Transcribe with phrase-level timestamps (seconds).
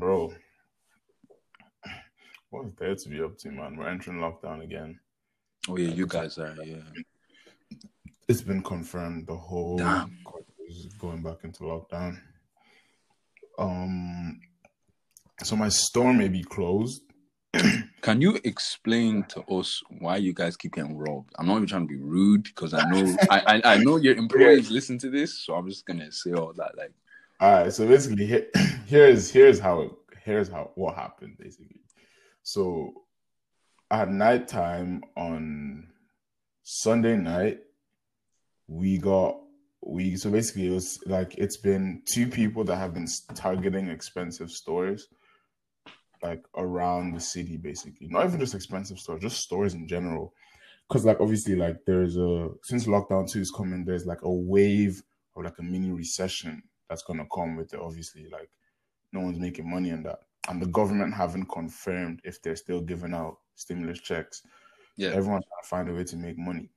[0.00, 0.32] Bro,
[2.48, 3.76] what's there to be up to, man?
[3.76, 4.98] We're entering lockdown again.
[5.68, 6.56] Oh yeah, you guys are.
[6.64, 6.76] Yeah.
[8.26, 10.16] It's been confirmed the whole Damn.
[10.66, 12.18] is going back into lockdown.
[13.58, 14.40] Um,
[15.42, 17.02] so my store may be closed.
[18.00, 21.34] Can you explain to us why you guys keep getting robbed?
[21.38, 24.14] I'm not even trying to be rude because I know I, I, I know your
[24.16, 26.78] employees listen to this, so I'm just gonna say all that.
[26.78, 26.94] Like,
[27.40, 28.48] All right, so basically, here,
[28.86, 29.90] here's here's how it
[30.24, 31.80] here's how what happened basically.
[32.42, 32.92] So
[33.90, 35.88] at nighttime on
[36.64, 37.60] Sunday night,
[38.68, 39.38] we got
[39.82, 44.50] we so basically it was like it's been two people that have been targeting expensive
[44.50, 45.08] stores
[46.22, 48.08] like around the city basically.
[48.08, 50.34] Not even just expensive stores just stores in general.
[50.86, 55.02] Because like obviously like there's a since lockdown 2 is coming there's like a wave
[55.34, 58.50] of like a mini recession that's gonna come with it obviously like
[59.12, 60.18] no one's making money on that
[60.50, 64.42] and the government haven't confirmed if they're still giving out stimulus checks
[65.00, 66.68] yeah, everyone's trying to find a way to make money.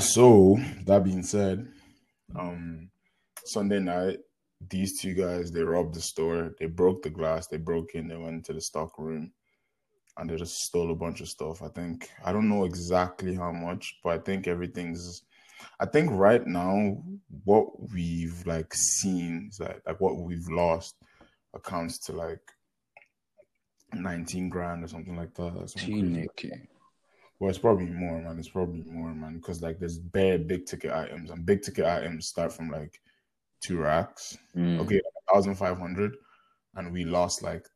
[0.00, 1.68] So that being said,
[2.34, 2.90] um,
[3.44, 4.18] Sunday night,
[4.68, 6.56] these two guys they robbed the store.
[6.58, 7.46] They broke the glass.
[7.46, 8.08] They broke in.
[8.08, 9.30] They went into the stock room,
[10.18, 11.62] and they just stole a bunch of stuff.
[11.62, 15.22] I think I don't know exactly how much, but I think everything's.
[15.80, 16.98] I think right now
[17.44, 20.96] what we've like seen is that like what we've lost
[21.54, 22.40] accounts to like
[23.92, 25.70] nineteen grand or something like that.
[25.70, 26.28] something.
[26.38, 26.66] Chineke.
[27.38, 28.38] Well, it's probably more, man.
[28.38, 29.36] It's probably more, man.
[29.36, 32.98] Because like there's bare big ticket items, and big ticket items start from like
[33.62, 34.36] two racks.
[34.56, 34.80] Mm.
[34.80, 35.00] Okay,
[35.32, 36.16] thousand five hundred,
[36.74, 37.66] and we lost like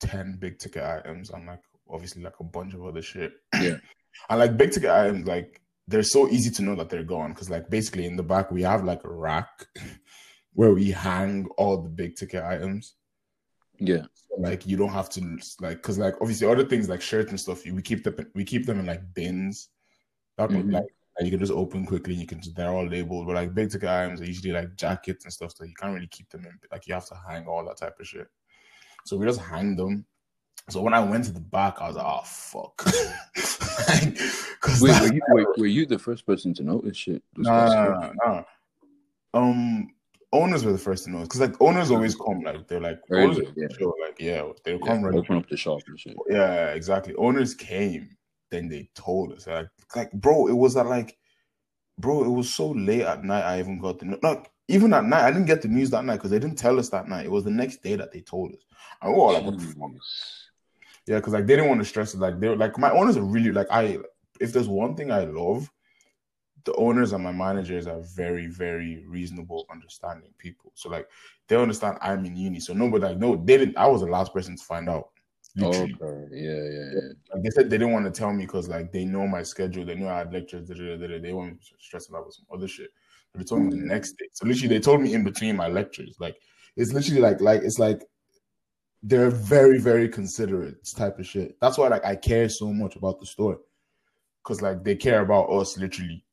[0.00, 3.32] ten big ticket items, and like obviously like a bunch of other shit.
[3.54, 3.76] Yeah.
[4.30, 5.59] and like big ticket items, like
[5.90, 8.62] they're so easy to know that they're gone because like basically in the back we
[8.62, 9.66] have like a rack
[10.54, 12.94] where we hang all the big ticket items.
[13.82, 14.04] Yeah.
[14.38, 15.20] like you don't have to
[15.60, 18.66] like because like obviously other things like shirts and stuff we keep them we keep
[18.66, 19.70] them in like bins.
[20.36, 20.72] That Mhm.
[20.72, 20.84] like
[21.16, 23.70] that you can just open quickly and you can they're all labeled but like big
[23.70, 26.52] ticket items are usually like jackets and stuff so you can't really keep them in
[26.70, 28.28] like you have to hang all that type of shit.
[29.06, 30.04] So we just hang them.
[30.68, 32.84] So when I went to the back I was like oh fuck
[33.88, 34.18] like,
[34.80, 37.22] Wait, that- were you, wait, were you the first person to notice shit?
[37.36, 38.44] This no.
[39.32, 39.92] Um,
[40.32, 43.38] owners were the first to know because like owners always come like they're like owners
[43.56, 43.66] yeah.
[43.78, 45.18] sure, like yeah they'll Yeah, come ready.
[45.18, 46.16] open up the shop and shit.
[46.28, 47.14] Yeah, exactly.
[47.14, 48.16] Owners came,
[48.50, 51.16] then they told us like like bro, it was at like
[51.98, 53.42] bro, it was so late at night.
[53.44, 55.24] I even got the no, even at night.
[55.24, 57.26] I didn't get the news that night because they didn't tell us that night.
[57.26, 58.62] It was the next day that they told us.
[59.02, 59.90] And we were all like, what the fuck?
[61.06, 62.20] Yeah, because like they didn't want to stress it.
[62.20, 63.98] Like they're like my owners are really like I.
[64.40, 65.70] If there's one thing I love,
[66.64, 70.72] the owners and my managers are very, very reasonable, understanding people.
[70.74, 71.08] So like
[71.48, 72.60] they understand I'm in uni.
[72.60, 73.76] So nobody like no, they didn't.
[73.76, 75.10] I was the last person to find out.
[75.56, 75.96] Literally.
[76.00, 76.28] Okay.
[76.32, 77.34] Yeah, yeah, yeah.
[77.34, 79.84] Like they said they didn't want to tell me because like they know my schedule.
[79.84, 80.68] They knew I had lectures.
[80.68, 82.90] Da, da, da, They weren't stressing out with some other shit.
[83.32, 84.26] So they told me the next day.
[84.32, 86.16] So literally they told me in between my lectures.
[86.20, 86.36] Like
[86.76, 88.02] it's literally like like it's like
[89.02, 91.56] they're very very considerate type of shit.
[91.60, 93.60] That's why like I care so much about the store
[94.42, 96.24] because like they care about us literally.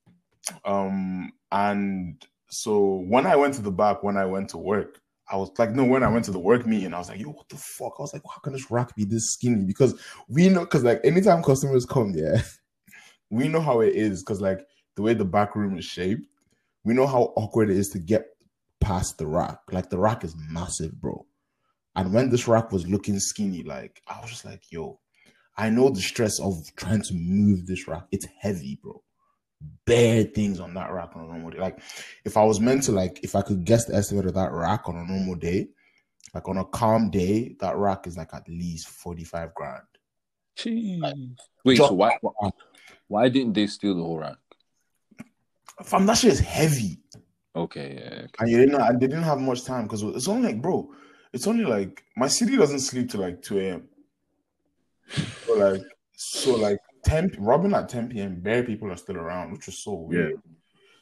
[0.66, 5.02] Um and so when I went to the back when I went to work.
[5.30, 7.32] I was like, no, when I went to the work meeting, I was like, yo,
[7.32, 7.96] what the fuck?
[8.00, 9.66] I was like, how can this rack be this skinny?
[9.66, 12.42] Because we know, because like anytime customers come, yeah,
[13.30, 14.24] we know how it is.
[14.24, 16.26] Because like the way the back room is shaped,
[16.86, 18.26] we know how awkward it is to get
[18.80, 19.60] past the rack.
[19.70, 21.26] Like the rack is massive, bro.
[21.98, 25.00] And when this rack was looking skinny, like I was just like, yo,
[25.58, 28.06] I know the stress of trying to move this rack.
[28.12, 29.04] It's heavy, bro.
[29.86, 31.58] Bare things on that rack on a normal day.
[31.58, 31.80] Like
[32.24, 34.88] if I was meant to like if I could guess the estimate of that rack
[34.88, 35.70] on a normal day,
[36.36, 39.82] like on a calm day, that rack is like at least 45 grand.
[40.56, 41.36] Jeez.
[41.66, 42.50] Wait, so why, why
[43.08, 44.38] why didn't they steal the whole rack?
[45.84, 47.00] Fam, that shit is heavy.
[47.56, 48.30] Okay, yeah, okay.
[48.40, 50.92] And you didn't, and they didn't have much time because it's only like, bro,
[51.34, 53.90] it's only like my city doesn't sleep till like 2 a.m.
[55.46, 55.82] So like,
[56.16, 58.40] so like 10 robbing at 10 p.m.
[58.42, 60.42] Bare people are still around, which is so weird.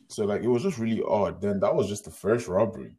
[0.07, 1.41] So like, it was just really odd.
[1.41, 2.95] Then that was just the first robbery.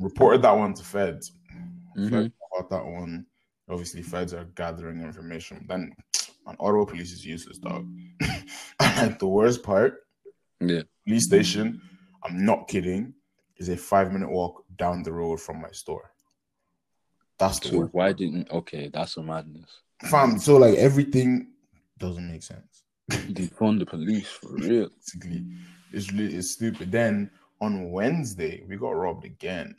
[0.00, 1.32] Reported that one to feds.
[1.96, 2.10] Mhm.
[2.10, 3.26] Feds know about that one.
[3.68, 5.64] Obviously, feds are gathering information.
[5.68, 5.94] Then,
[6.46, 7.88] an Ottawa police is useless, dog.
[9.18, 10.06] the worst part,
[10.60, 10.82] Yeah.
[11.06, 11.80] police station,
[12.22, 13.14] I'm not kidding,
[13.56, 16.12] is a five minute walk down the road from my store.
[17.38, 19.80] That's the So why didn't okay, that's a madness.
[20.04, 21.48] Fam, so like everything
[21.98, 22.82] doesn't make sense.
[23.08, 24.88] They fund the police for real.
[24.88, 25.44] Basically,
[25.92, 26.90] it's really it's stupid.
[26.90, 27.30] Then
[27.60, 29.74] on Wednesday, we got robbed again.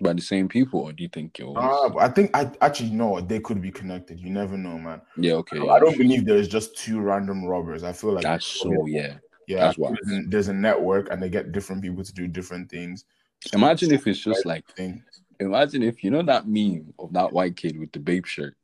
[0.00, 1.56] by the same people, or do you think it was?
[1.58, 4.20] Ah, I think I actually know they could be connected.
[4.20, 5.00] You never know, man.
[5.16, 5.58] yeah, okay.
[5.58, 7.84] I don't believe there's just two random robbers.
[7.84, 9.14] I feel like That's so yeah.
[9.46, 9.94] Yeah, that's why.
[10.02, 13.04] there's, a, there's a network and they get different people to do different things.
[13.52, 15.02] Imagine if it's just like Thing.
[15.38, 18.56] imagine if you know that meme of that white kid with the Bape shirt,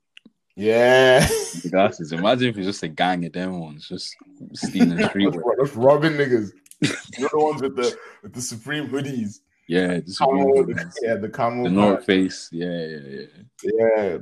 [0.57, 1.21] Yeah,
[1.63, 2.13] the glasses.
[2.13, 4.17] Imagine if it's just a gang of them ones just
[4.55, 5.41] stealing streetwear.
[5.59, 6.51] that's robbing niggas.
[6.81, 6.89] You
[7.21, 9.41] know the ones with the with the Supreme hoodies.
[9.69, 10.67] Yeah, this Camo,
[11.03, 11.63] yeah, the camo.
[11.65, 12.49] the North Face.
[12.51, 13.27] Yeah, yeah, yeah.
[13.63, 14.19] Yeah.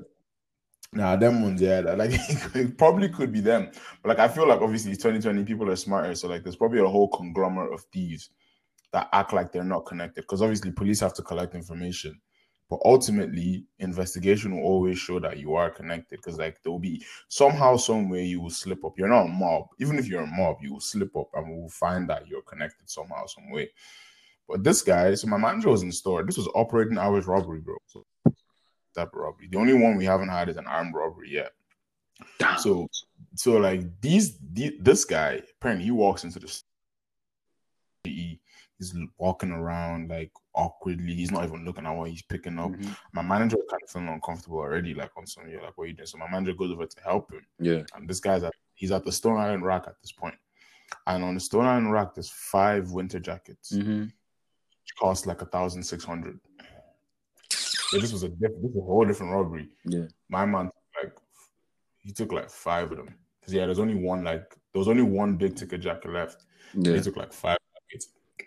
[0.92, 1.80] Nah, them ones, yeah.
[1.80, 2.10] Like
[2.54, 3.70] it probably could be them.
[4.02, 6.14] But like I feel like obviously 2020, people are smarter.
[6.14, 8.30] So like there's probably a whole conglomerate of thieves
[8.92, 10.22] that act like they're not connected.
[10.22, 12.20] Because obviously police have to collect information.
[12.68, 16.18] But ultimately, investigation will always show that you are connected.
[16.18, 18.94] Because like there will be somehow, some way you will slip up.
[18.98, 19.68] You're not a mob.
[19.78, 22.42] Even if you're a mob, you will slip up and we will find that you're
[22.42, 23.70] connected somehow, some way.
[24.48, 26.24] But this guy, so my manager was in store.
[26.24, 27.76] This was operating hours robbery, bro.
[27.86, 28.04] So
[28.94, 29.48] type of robbery.
[29.50, 31.52] The only one we haven't had is an armed robbery yet.
[32.38, 32.58] Damn.
[32.58, 32.88] So,
[33.34, 36.62] so like these, the, this guy apparently he walks into the
[38.04, 38.40] he,
[38.78, 41.14] he's walking around like awkwardly.
[41.14, 42.70] He's not even looking at what he's picking up.
[42.70, 42.96] Mhm.
[43.12, 45.88] My manager was kind of feeling uncomfortable already, like on some, you're like, what are
[45.88, 46.06] you doing?
[46.06, 47.82] So my manager goes over to help him, Yeah.
[47.94, 50.34] and this guy's at he's at the Stone Island rack at this point.
[51.06, 55.46] And on the Stone Island rack, there's five winter jackets, hmm which cost like a
[55.46, 56.40] thousand six hundred.
[57.90, 59.68] So this was a diff- this was a whole different robbery.
[59.84, 60.04] Yeah.
[60.28, 60.70] My man
[61.02, 61.12] like
[61.98, 65.02] he took like five of them because yeah, there's only one like there was only
[65.02, 66.44] one big ticket jacket left.
[66.74, 66.94] Yeah.
[66.94, 67.58] He took like five.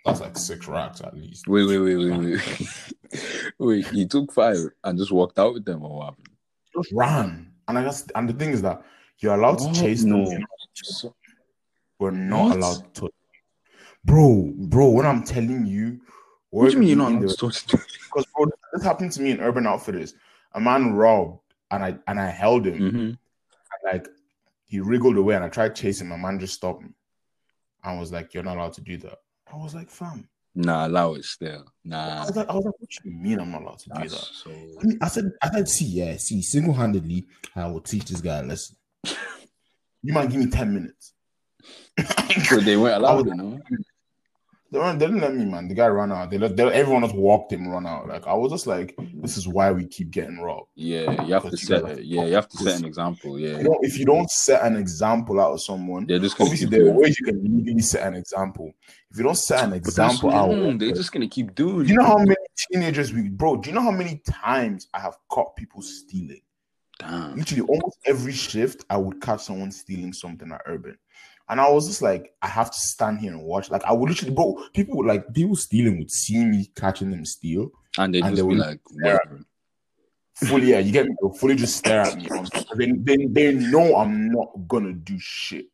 [0.05, 1.47] That's like six racks at least.
[1.47, 3.23] Wait, wait, wait, wait, wait.
[3.59, 6.29] wait, he took five and just walked out with them or what happened?
[6.75, 8.81] Just ran, and I guess and the thing is that
[9.19, 10.25] you're allowed to chase No.
[10.25, 10.43] them.
[11.99, 12.57] We're not What?
[12.57, 13.09] allowed to.
[14.05, 16.01] Bro, bro, what I'm telling you,
[16.61, 17.99] what do you mean you're not in allowed the- to touch?
[18.05, 20.13] Because bro, this happened to me in Urban Outfitters.
[20.53, 21.39] A man robbed,
[21.71, 22.77] and I and I held him.
[22.79, 22.93] Mhm.
[22.95, 23.17] And,
[23.91, 24.07] like
[24.65, 26.07] he wriggled away, and I tried chasing.
[26.07, 26.89] My man just stopped me,
[27.83, 29.17] and was like, "You're not allowed to do that."
[29.51, 31.65] I was like, "Fam," Nah, allow it still.
[31.67, 32.25] I Nah.
[32.25, 34.11] was like, "I was like, what do you mean I'm not allowed to do that?"
[34.11, 38.05] so I, mean, I said, I said, see, yeah, see, single handedly, I will teach
[38.05, 38.75] this guy a lesson.
[40.05, 41.13] You might give me ten minutes.
[42.49, 43.59] So they weren't allowed, was- you know?
[44.73, 45.67] They, they didn't let me, man.
[45.67, 46.31] The guy ran out.
[46.31, 48.07] They let they, everyone else walked him run out.
[48.07, 50.69] Like I was just like, this is why we keep getting robbed.
[50.73, 52.03] Yeah, you have to set it.
[52.03, 53.39] Yeah, you have to set an example.
[53.39, 53.57] Yeah.
[53.57, 56.75] You know, if you don't set an example out of someone, They're just gonna obviously
[56.75, 58.73] there are ways you can legally set an example.
[59.11, 61.99] If you don't set an example out, mm, they're just gonna keep doing do you
[61.99, 62.35] know how many
[62.71, 63.57] teenagers we, bro?
[63.57, 66.41] Do you know how many times I have caught people stealing?
[66.97, 67.35] Damn.
[67.35, 70.97] Literally, almost every shift, I would catch someone stealing something at Urban.
[71.49, 73.69] And I was just like, I have to stand here and watch.
[73.69, 77.25] Like, I would literally, bro, people would like, people stealing would see me catching them
[77.25, 77.71] steal.
[77.97, 78.79] And they And just they be like.
[80.35, 81.15] Fully, yeah, you get me?
[81.21, 82.27] They'll fully just stare at me.
[82.75, 85.67] They, they, they know I'm not gonna do shit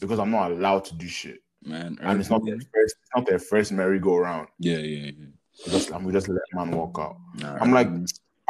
[0.00, 1.38] because I'm not allowed to do shit.
[1.62, 4.48] Man, And it's not their first, it's not their first merry-go-round.
[4.58, 5.26] yeah, yeah, yeah.
[5.66, 7.16] Just, and we just let man walk out.
[7.36, 7.88] Nah, I'm like,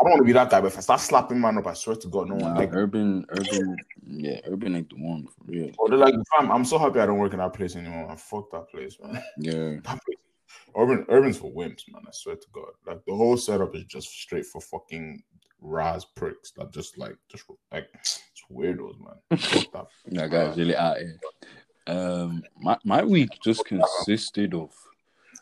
[0.01, 1.75] I don't want to be that guy, but if I start slapping man up, I
[1.75, 2.71] swear to God, no one nah, like.
[2.73, 3.77] urban, urban,
[4.07, 5.73] yeah, urban ain't the one for real.
[5.89, 8.11] They're like, fam, I'm so happy I don't work in that place anymore.
[8.11, 9.23] I Fuck that place, man.
[9.37, 10.17] Yeah, That place.
[10.75, 12.03] Urban, urban's for wimps, man.
[12.07, 12.71] I swear to God.
[12.87, 15.23] Like the whole setup is just straight for fucking
[15.61, 19.19] Raz pricks that just like just like it's weirdos, man.
[20.07, 21.19] That guy's really out here.
[21.87, 24.73] Um, my my week just consisted of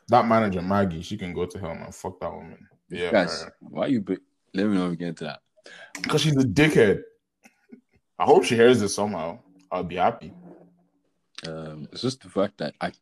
[0.09, 1.93] That manager Maggie, she can go to hell, man.
[1.93, 2.67] Fuck that woman.
[2.91, 3.43] Yeah, guys.
[3.43, 3.53] man.
[3.61, 4.01] Why you?
[4.01, 4.19] Be-
[4.55, 5.41] Let me know if we get to that.
[6.03, 7.03] because she's a dickhead.
[8.19, 9.39] I hope she hears this somehow.
[9.71, 10.33] I'll be happy.
[11.47, 12.93] Um, it's just the fact that I,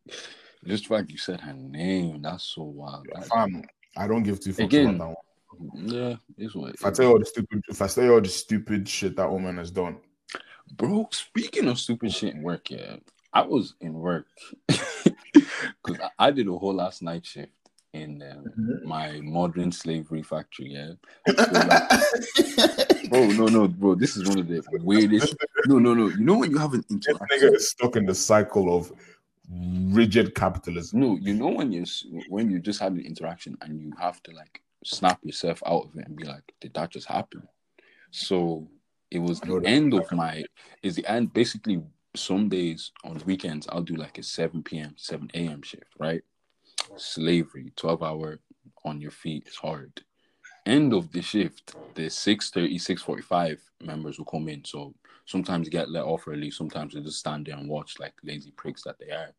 [0.65, 2.23] just the fact you said her name.
[2.23, 3.07] That's so wild.
[3.15, 3.63] That- Fam,
[3.97, 4.97] I don't give two fucks Again.
[4.97, 5.15] about
[5.51, 5.89] that one.
[5.89, 6.75] yeah, it's what.
[6.75, 9.17] If I tell you all the stupid, if I tell you all the stupid shit
[9.17, 9.97] that woman has done,
[10.77, 12.97] Bro, speaking of stupid shit in work, yeah,
[13.33, 14.27] I was in work
[14.69, 17.53] because I, I did a whole last night shift
[17.97, 20.73] in um, my modern slavery factory.
[20.73, 20.93] Yeah,
[21.27, 25.35] So, like, bro, no, no, bro, this is one of the weirdest.
[25.67, 26.07] No, no, no.
[26.11, 27.49] You know when you have an This interaction.
[27.49, 28.93] nigga is stuck in the cycle of
[29.91, 31.01] rigid capitalism.
[31.01, 31.85] No, you know when you
[32.29, 35.97] when you just had an interaction and you have to like snap yourself out of
[35.97, 37.49] it and be like, did that just happen?
[38.13, 38.69] So
[39.11, 40.45] it was the end of my
[40.85, 41.83] is the end basically
[42.15, 44.95] some days on weekends I'll do like a 7 p.m.
[44.97, 45.63] 7 a.m.
[45.63, 46.23] shift, right?
[46.95, 48.41] Slavery, 12 hour
[48.85, 50.03] on your feet is hard.
[50.65, 54.65] End of the shift, the 6:30, 6:45 members will come in.
[54.65, 58.15] So sometimes you get let off early, sometimes they just stand there and watch like
[58.23, 59.33] lazy pricks that they are.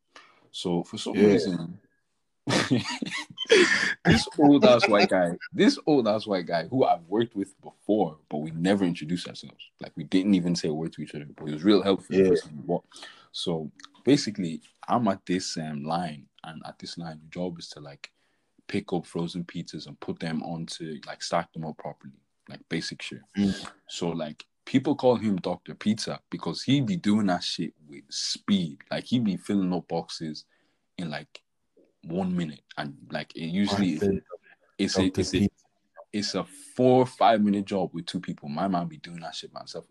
[0.51, 1.27] So for some Yeah.
[1.27, 1.79] reason,
[4.05, 8.17] this old ass white guy, this old ass white guy who I've worked with before,
[8.29, 9.69] but we never introduced ourselves.
[9.81, 12.15] Like we didn't even say a word to each other, but he was real helpful.
[12.15, 12.77] Yeah.
[13.31, 13.69] So
[14.03, 18.11] basically, I'm at this um, line, and at this line, the job is to like
[18.67, 22.13] pick up frozen pizzas and put them onto like stack them up properly,
[22.49, 23.21] like basic shit.
[23.37, 23.69] Mm.
[23.87, 28.79] So like people call him Doctor Pizza because he be doing that shit with speed.
[28.91, 30.45] Like he be filling up boxes
[30.97, 31.41] in like
[32.03, 34.03] one minute, and like it usually is,
[34.77, 35.47] it's a, it's a
[36.13, 38.49] it's a four five minute job with two people.
[38.49, 39.85] My man be doing that shit by himself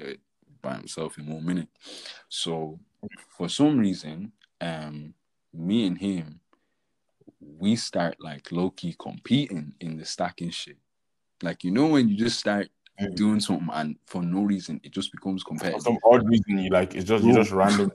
[0.00, 0.12] uh,
[0.62, 1.68] by himself in one minute.
[2.28, 2.78] So
[3.36, 5.14] for some reason, um,
[5.56, 6.40] me and him,
[7.40, 10.78] we start like low key competing in the stacking shit.
[11.42, 13.14] Like you know when you just start Mm.
[13.14, 15.82] doing something and for no reason it just becomes For competitive.
[15.82, 17.92] some odd reason, you like it's just you just random.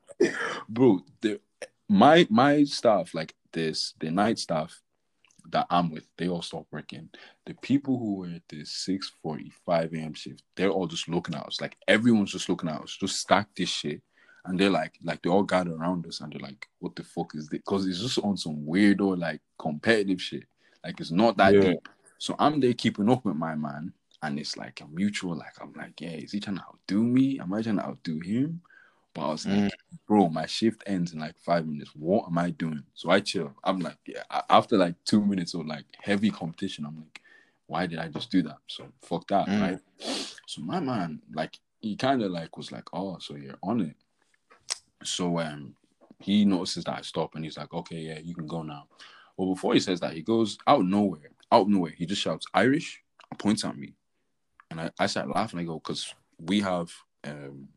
[0.68, 1.40] Bro the
[1.88, 4.80] my my staff like this the night staff
[5.50, 7.08] that i'm with they all stopped working
[7.46, 11.60] the people who were at the 6.45 a.m shift they're all just looking at us
[11.60, 14.02] like everyone's just looking at us just stack this shit
[14.44, 17.34] and they're like like they all gather around us and they're like what the fuck
[17.34, 20.44] is this because it's just on some weirdo like competitive shit
[20.84, 21.60] like it's not that Yeah.
[21.60, 25.54] deep so i'm there keeping up with my man and it's like a mutual like
[25.60, 28.60] i'm like yeah is he trying to outdo me am i trying to outdo him
[29.14, 29.70] but i was like Mm.
[30.06, 31.90] bro, my shift ends in like five minutes.
[31.94, 32.82] What am I doing?
[32.94, 33.52] So I chill.
[33.62, 34.22] I'm like, yeah.
[34.48, 37.20] After like two minutes of like heavy competition, I'm like,
[37.66, 38.56] why did I just do that?
[38.68, 39.60] So fuck that, Mm.
[39.60, 39.78] right?
[40.46, 43.96] So my man, like, he kind of like was like, oh, so you're on it.
[45.04, 45.74] So um,
[46.20, 48.86] he notices that I stop and he's like, okay, yeah, you can go now.
[49.36, 51.92] Well, before he says that, he goes out of nowhere, out of nowhere.
[51.96, 53.02] He just shouts Irish
[53.38, 53.94] points at me,
[54.70, 55.60] and I, I start laughing.
[55.60, 56.92] I go, because we have
[57.24, 57.68] um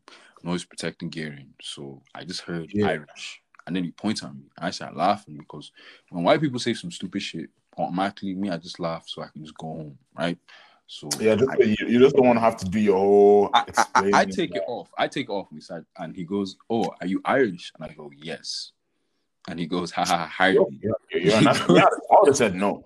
[0.42, 1.54] noise protecting gearing.
[1.62, 2.88] So I just heard Yeah.
[2.88, 3.42] Irish.
[3.66, 4.44] And then he points at me.
[4.58, 5.72] I start laughing because
[6.10, 9.42] when white people say some stupid shit, automatically me, I just laugh so I can
[9.42, 10.38] just go home, right?
[10.86, 13.50] So yeah, just, I, you, you just don't want to have to do your whole.
[13.52, 13.64] I,
[13.94, 14.88] I, I, take it off.
[14.96, 17.72] I take it off said, and he goes, Oh, are you Irish?
[17.74, 18.72] And I go, Yes.
[19.48, 20.78] And he goes, ha ha, ha, hardly.
[20.82, 22.84] You're, you're, you're not, I would have said no.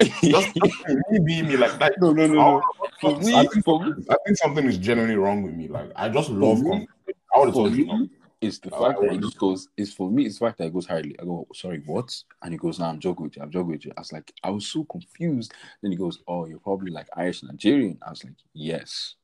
[0.00, 0.54] Just, just
[1.10, 1.94] me being me like that.
[2.00, 2.62] no, no, no, no.
[3.00, 5.66] For me, I think, for me, I think something is genuinely wrong with me.
[5.66, 6.60] Like I just love.
[6.62, 6.86] me-
[7.34, 8.08] I would have told you
[8.40, 10.64] it's the Oh, fact that he just goes, it's for me, it's the fact that
[10.64, 11.14] he goes hardly.
[11.20, 12.14] I go, sorry, what?
[12.42, 13.42] And he goes, no, I'm joking with you.
[13.42, 13.92] I'm joking with you.
[13.96, 15.52] I was like, I was so confused.
[15.82, 17.98] Then he goes, oh, you're probably like Irish Nigerian.
[18.06, 19.16] I was like, yes.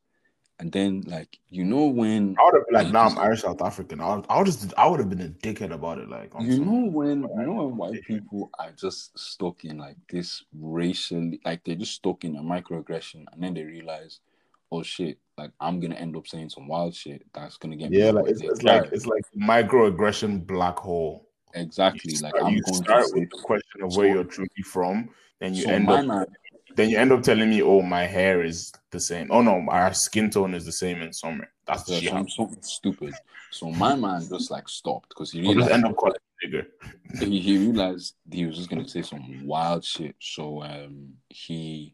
[0.58, 3.42] And then, like, you know, when I would have been like, I nah, I'm Irish
[3.42, 4.00] South African.
[4.00, 6.08] I would, I would just, I would have been a dickhead about it.
[6.08, 10.44] Like, you know when you know when white people are just stuck in like this
[10.58, 14.20] racially like they're just stuck in a microaggression and then they realize
[14.72, 18.10] oh shit like i'm gonna end up saying some wild shit that's gonna get yeah,
[18.10, 21.28] like it's, it's like it's like microaggression black hole.
[21.54, 25.10] exactly like i'm you going start with the question of So- where you're truly from,
[25.40, 26.28] then you so end up
[26.74, 29.28] then you end up telling me, oh, my hair is the same.
[29.30, 31.48] Oh no, our skin tone is the same in summer.
[31.66, 32.08] That's the yeah, shit.
[32.08, 32.36] some, happens.
[32.36, 33.14] something stupid
[33.56, 36.66] so my man just like stopped because he realized end up calling nigger.
[37.20, 40.14] he, he realized he was just gonna say some wild shit.
[40.20, 41.92] So um he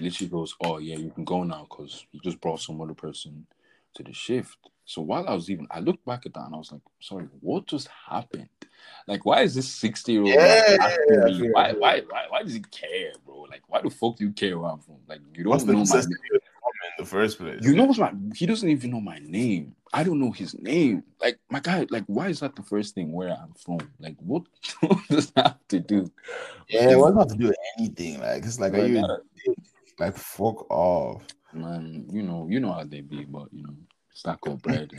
[0.00, 3.46] literally goes, Oh yeah, you can go now because you just brought some other person
[3.94, 4.56] to the shift.
[4.84, 7.28] So while I was even I looked back at that and I was like, sorry,
[7.40, 8.48] what just happened?
[9.06, 12.54] Like why is this 60 year old Yeah, me feel- why, why why why does
[12.54, 13.42] he care, bro?
[13.42, 14.96] Like why the fuck do you care where I'm from?
[15.08, 17.64] Like you don't What's know my necessity of the comment in the first place?
[17.64, 19.74] you know what's my he doesn't even know my name.
[19.92, 21.02] I don't know his name.
[21.20, 23.78] Like my guy, like why is that the first thing where I'm from?
[23.98, 24.44] Like what,
[24.80, 26.10] what does that have to do?
[26.68, 28.20] Yeah, what's not to do anything?
[28.20, 29.06] Like it's like, are you?
[29.98, 31.22] Like fuck off?
[31.52, 33.74] man, you know, you know how they be, but you know,
[34.12, 34.92] stack up bread.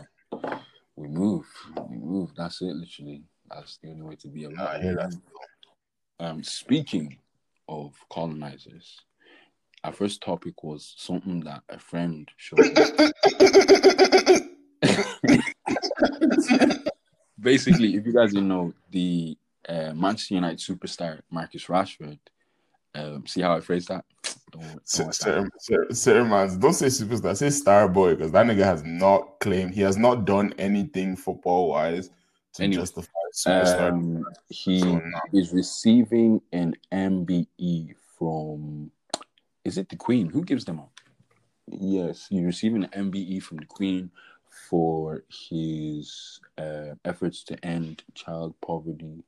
[0.95, 1.45] We move,
[1.89, 2.31] we move.
[2.35, 3.23] That's it, literally.
[3.49, 4.81] That's the only way to be Nah, I alive.
[4.81, 5.13] hear that.
[6.19, 7.17] Um, speaking
[7.67, 8.99] of colonizers,
[9.83, 12.75] our first topic was something that a friend showed me.
[17.39, 19.37] Basically, if you guys didn't know, the
[19.67, 22.19] uh, Manchester United superstar Marcus Rashford.
[22.96, 24.05] Um, see how I phrase that?
[24.51, 25.24] Don't, don't Sir, watch that.
[25.25, 29.39] sir, sir, sir, man, don't say superstar, say star boy, because that nigga has not
[29.39, 32.10] claimed he has not done anything football wise
[32.53, 33.89] to Anyway, justify superstar.
[33.91, 35.19] Um, he So, nah.
[35.34, 38.91] is receiving an MBE from.
[39.63, 40.27] Is it the Queen?
[40.29, 40.89] Who gives them out?
[41.67, 44.10] Yes, he's receiving an MBE from the Queen
[44.69, 49.24] for his uh, efforts to end child poverty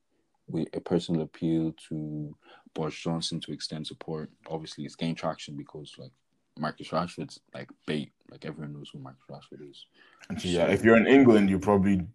[0.48, 2.36] with a personal appeal to
[2.74, 4.30] Boris Johnson to extend support.
[4.50, 6.12] Obviously, it's gained traction because like
[6.58, 8.12] Marcus Rashford's like bait.
[8.30, 9.86] Like everyone knows who Marcus Rashford is.
[10.30, 12.06] And so, yeah, if you're in England, you probably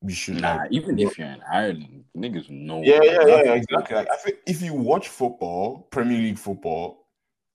[0.00, 2.82] we should Nah, like even if you're in Ireland, niggas know.
[2.82, 3.96] yeah, yeah, That's- yeah, exactly.
[3.96, 7.08] Like I feel if you watch football, Premier League football,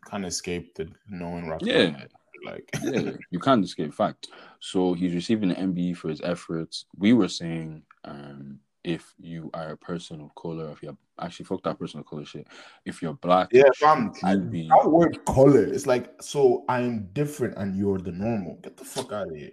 [0.10, 1.62] can't escape the knowing Rashford.
[1.68, 2.06] Yeah.
[2.46, 4.28] Like yeah, you can't escape fact.
[4.60, 6.86] So he's receiving an MBE for his efforts.
[6.98, 11.64] We were saying, um, if you are a person of color, if you're actually fuck
[11.64, 12.48] that person of color shit,
[12.86, 14.12] if you're black, Yeah, fam.
[14.14, 18.56] should be That word color, it's like so I'm different and you're the normal.
[18.62, 19.52] Get the fuck out of here.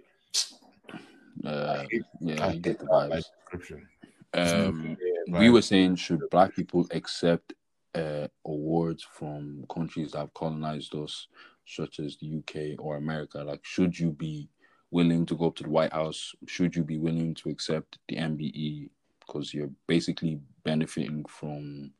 [1.45, 1.83] uh,
[2.19, 3.23] yeah, I you get the vibes.
[3.45, 3.87] description.
[4.33, 7.53] Um, Yeah, we were saying, should black people accept
[7.95, 11.27] uh, awards from countries that have colonized us,
[11.65, 13.43] such as the UK or America?
[13.43, 14.49] Like, should you be
[14.89, 16.33] willing to go up to the White House?
[16.47, 18.89] Should you be willing to accept the MBE?
[19.31, 21.93] Because you're basically benefiting from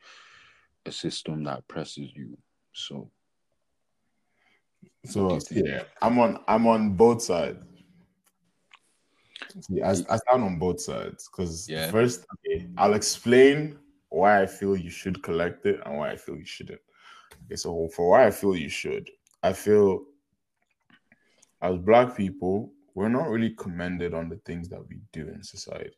[0.86, 2.38] a system that presses you.
[2.74, 3.10] So,
[5.06, 5.66] So do you think?
[5.66, 7.60] yeah, I'm on I'm on both sides.
[9.62, 11.90] See, I, I stand on both sides because Yeah.
[11.90, 13.78] first, okay, I'll explain
[14.10, 16.82] why I feel you should collect it and why I feel you shouldn't.
[17.46, 19.10] Okay, so for why I feel you should,
[19.44, 20.04] I feel
[21.62, 25.96] as black people, we're not really commended on the things that we do in society.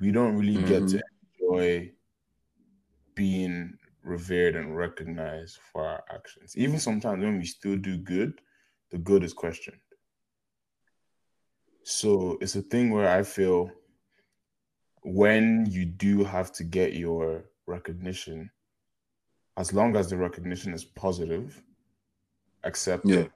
[0.00, 1.44] We don't really get to mm-hmm.
[1.44, 1.92] enjoy
[3.14, 6.56] being revered and recognized for our actions.
[6.56, 8.40] Even sometimes when we still do good,
[8.90, 9.78] the good is questioned.
[11.84, 13.70] So it's a thing where I feel
[15.02, 18.50] when you do have to get your recognition,
[19.56, 21.62] as long as the recognition is positive,
[22.64, 23.20] accept Yeah.
[23.20, 23.32] it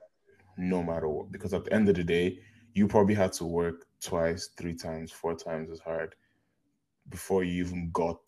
[0.57, 1.31] no matter what.
[1.31, 2.41] Because at the end of the day,
[2.73, 6.15] you probably had to work twice, three times, four times as hard
[7.09, 8.19] before you even got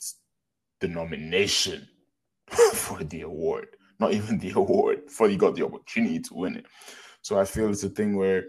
[0.81, 1.89] the nomination
[2.75, 3.69] for the award.
[3.99, 6.67] Not even the award, before you got the opportunity to win it.
[7.23, 8.45] So I feel it's a thing where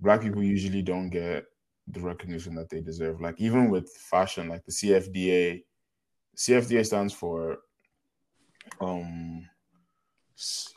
[0.00, 1.44] black people usually don't get
[1.88, 3.20] the recognition that they deserve.
[3.20, 5.62] Like even with fashion, like the CFDA,
[6.36, 7.58] CFDA stands for
[8.80, 9.48] um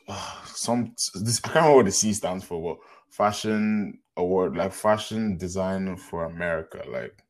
[0.08, 4.72] uh, some this I can't remember what the C stands for, but fashion award, like
[4.74, 6.84] fashion design for America.
[6.90, 7.24] Like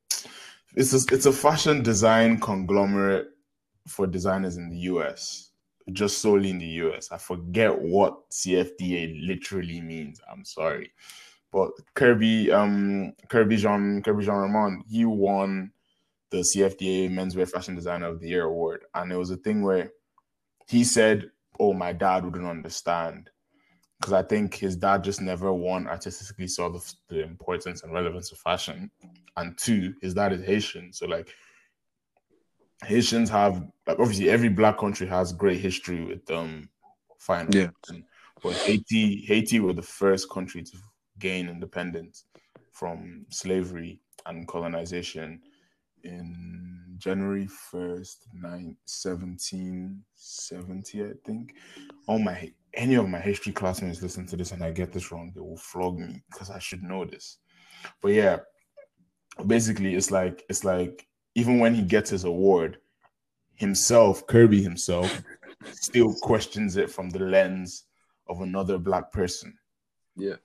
[0.75, 3.27] it's a, it's a fashion design conglomerate
[3.88, 5.51] for designers in the US,
[5.91, 7.12] just solely in the US.
[7.12, 10.21] I forget what CFDA literally means.
[10.32, 10.91] I'm sorry.
[11.51, 15.71] But Kerby, um, Kerby Jean, Kerby Jean-Raymond, he won
[16.29, 19.91] the CFDA Menswear Fashion Designer of the Year award, and it was a thing where
[20.67, 23.32] he said, "Oh, my dad wouldn't understand,"
[23.99, 28.32] because I think his dad just never one artistically saw the, the importance and relevance
[28.32, 28.91] of fashion,
[29.39, 31.34] and two, his dad is Haitian, so like
[32.84, 36.69] Haitians have like obviously every black country has great history with um
[37.19, 37.69] fine Yeah.
[38.41, 40.78] but Haiti Haiti were the first country to
[41.19, 42.25] gain independence
[42.71, 45.41] from slavery and colonization
[46.04, 51.54] in January 1st, 9, 1770, I think.
[52.08, 55.32] All my any of my history classmates listen to this and I get this wrong,
[55.34, 57.39] they will flog me because I should know this.
[58.02, 58.38] But yeah,
[59.45, 62.77] basically it's like it's like even when he gets his award,
[63.55, 65.21] himself, Kerby himself,
[65.71, 67.85] still questions it from the lens
[68.27, 69.57] of another black person.
[70.15, 70.35] Yeah.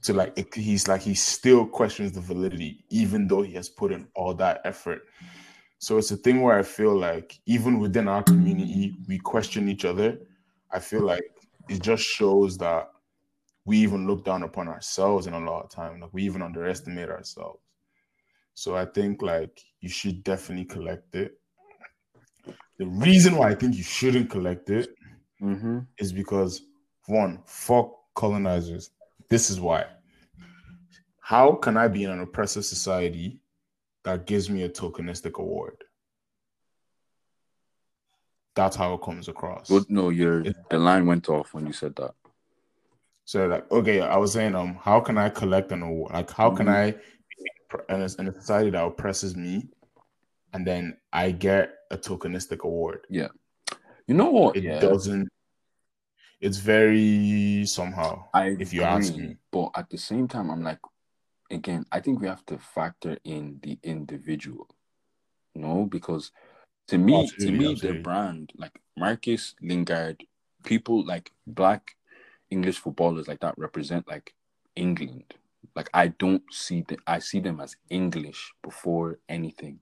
[0.00, 3.92] So like it, he's like he still questions the validity, even though he has put
[3.92, 5.02] in all that effort.
[5.78, 9.84] So it's a thing where I feel like even within our community, we question each
[9.84, 10.18] other.
[10.70, 11.30] I feel like
[11.68, 12.90] it just shows that
[13.64, 16.00] we even look down upon ourselves in a lot of time.
[16.00, 17.60] Like we even underestimate ourselves.
[18.58, 21.38] So I think like you should definitely collect it.
[22.78, 24.90] The reason why I think you shouldn't collect it
[25.40, 25.78] Mm-hmm.
[25.98, 26.62] is because
[27.06, 28.90] one, fuck colonizers.
[29.30, 29.84] This is why.
[31.20, 33.38] How can I be in an oppressive society
[34.02, 35.76] that gives me a tokenistic award?
[38.56, 39.70] That's how it comes across.
[39.70, 42.14] But no, your the line went off when you said that.
[43.24, 46.12] So like, okay, I was saying, um, how can I collect an award?
[46.12, 46.72] Like, how can Mhm.
[46.72, 46.94] I
[47.88, 49.68] in a, in a society that oppresses me,
[50.52, 53.06] and then I get a tokenistic award?
[53.10, 53.28] Yeah,
[54.06, 54.56] you know what?
[54.56, 55.28] It yeah, doesn't.
[56.40, 58.24] It's very somehow.
[58.32, 59.36] I if you ask agree, me.
[59.50, 60.78] But at the same time, I'm like,
[61.50, 64.68] again, I think we have to factor in the individual.
[65.54, 66.30] No, because
[66.88, 70.24] to me, to Absolutely, me, the brand like Marcus Lingard,
[70.64, 71.96] people like black
[72.50, 74.34] English footballers like that represent like
[74.76, 75.34] England.
[75.78, 76.98] Like I don't see them.
[77.06, 79.78] I see them as English before anything.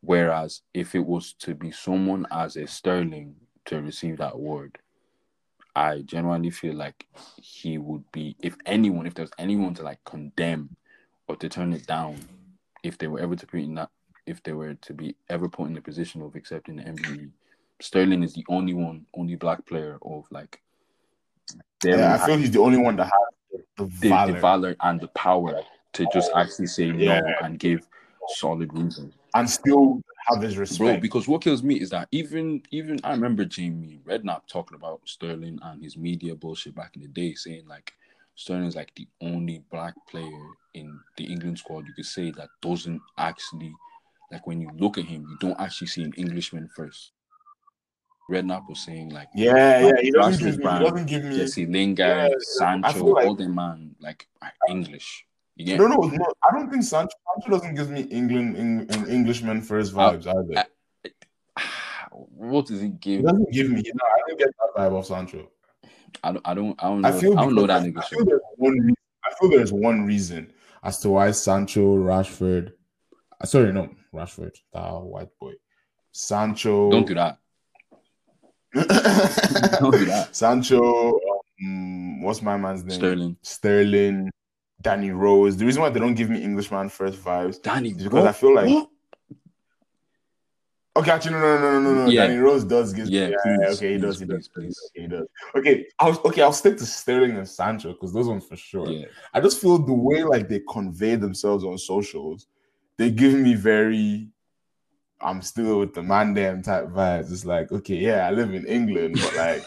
[0.00, 3.36] Whereas if it was to be someone as a Sterling
[3.66, 4.78] to receive that award,
[5.76, 7.06] I genuinely feel like
[7.40, 10.74] he would be, if anyone, if there's anyone to like condemn
[11.28, 12.16] or to turn it down
[12.82, 13.90] if they were ever to be in that
[14.26, 17.30] if they were to be ever put in the position of accepting the MVP.
[17.80, 20.60] Sterling is the only one, only black player of like.
[21.84, 24.32] Yeah, I feel he's the only one that has the, the, valor.
[24.32, 25.60] the valor and the power
[25.94, 27.20] to just actually say Yeah.
[27.20, 27.86] no and give
[28.36, 29.14] solid reasons.
[29.34, 30.78] and still have his respect.
[30.78, 35.00] Bro, because what kills me is that even even I remember Jamie Redknapp talking about
[35.04, 37.92] Sterling and his media bullshit back in the day, saying like
[38.36, 43.00] Sterling's like the only black player in the England squad you could say that doesn't
[43.18, 43.74] actually
[44.30, 47.12] like when you look at him, you don't actually see an Englishman first.
[48.30, 50.50] Redknapp was saying like yeah, yeah, he doesn't give me.
[50.52, 51.36] He brand, doesn't give me.
[51.36, 54.28] Jesse Lingard, Yeah, Sancho, like- all them man like
[54.68, 55.26] English.
[55.56, 56.26] You get No, no, no.
[56.48, 60.64] I don't think Sancho, Sancho doesn't give me England, Eng, an Englishman first vibes either.
[61.56, 61.64] I-
[62.10, 63.22] what does he He give?
[63.24, 63.82] doesn't give me.
[63.82, 65.50] No, I don't get that vibe of Sancho.
[66.24, 68.24] I don't I don't I don't know, I feel I don't know that I feel
[68.24, 68.72] there's one.
[68.78, 72.72] Reason, I feel there's one reason as to why Sancho, Rashford.
[73.40, 75.52] uh, Sorry, no, Rashford, that white boy.
[76.12, 76.90] Sancho.
[76.90, 77.38] Don't do that.
[78.74, 80.28] Don't do that.
[80.32, 81.18] Sancho.
[81.62, 82.98] Um, what's my man's name?
[82.98, 83.36] Sterling.
[83.42, 84.30] Sterling.
[84.82, 85.56] Danny Rose.
[85.56, 88.54] The reason why they don't give me Englishman first vibes Danny, is because I feel
[88.54, 88.88] like What?
[90.96, 92.10] Okay, actually, no, no, no, no, no, no.
[92.10, 92.26] Yeah.
[92.26, 93.08] Danny Rose does give.
[93.08, 94.90] Yeah, Yeah, please, okay, he please, does, he does, please, please.
[94.90, 95.26] Okay, he does.
[95.54, 98.88] Okay, I'll okay, I'll stick to Sterling and Sancho because those ones for sure.
[98.88, 99.06] Yeah.
[99.32, 102.46] I just feel the way like they convey themselves on socials,
[102.96, 104.28] they give me very.
[105.22, 107.30] I'm still with the man damn type vibes.
[107.32, 109.62] It's like, okay, yeah, I live in England, but like,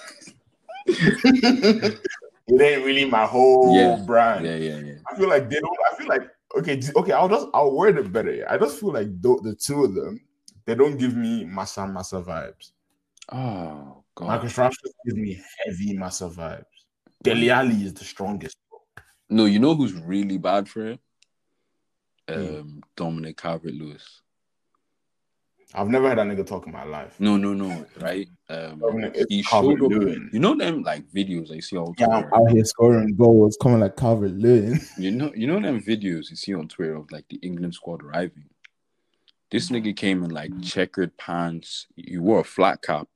[0.88, 4.46] it ain't really my whole Yeah, brand.
[4.46, 4.96] Yeah, yeah, yeah.
[5.12, 5.78] I feel like they don't.
[5.92, 7.12] I feel like okay, okay.
[7.12, 8.46] I'll just I'll word it better.
[8.50, 10.20] I just feel like the, the two of them,
[10.66, 12.72] they don't give me massa massa vibes.
[13.32, 14.28] Oh god.
[14.28, 16.66] Marcus Rashford gives me heavy massa vibes.
[17.22, 18.58] Dele Alli is the strongest.
[19.30, 21.00] No, you know who's really bad for it?
[22.30, 22.40] Hmm.
[22.40, 23.98] Um, Dominic Calvert Lewin.
[25.76, 27.16] I've never had a nigga talk in my life.
[27.20, 27.86] No, no, no.
[28.00, 28.30] Right?
[28.50, 28.82] Um,
[29.28, 29.92] he showed up.
[29.92, 33.80] You know them like videos I see on Yeah, I'm out here scoring goals, coming
[33.80, 34.80] like Calvert Lewin.
[34.98, 38.04] You know, you know them videos you see on Twitter of like the England squad
[38.04, 38.46] arriving.
[39.50, 41.88] This nigga came in like checkered pants.
[41.96, 43.08] He wore a flat cap.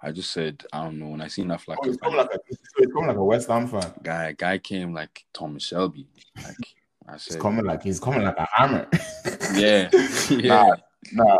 [0.00, 1.08] I just said, I don't know.
[1.08, 3.66] When I seen that flat Oh, cap, it's coming like a, like a West Ham
[3.66, 3.92] fan.
[4.02, 6.06] guy, guy came like Thomas Shelby.
[6.36, 6.74] Like
[7.08, 8.86] I It's said, coming like he's coming like a hammer.
[9.54, 9.88] yeah,
[10.30, 10.74] yeah.
[11.12, 11.24] Nah.
[11.24, 11.36] yeah,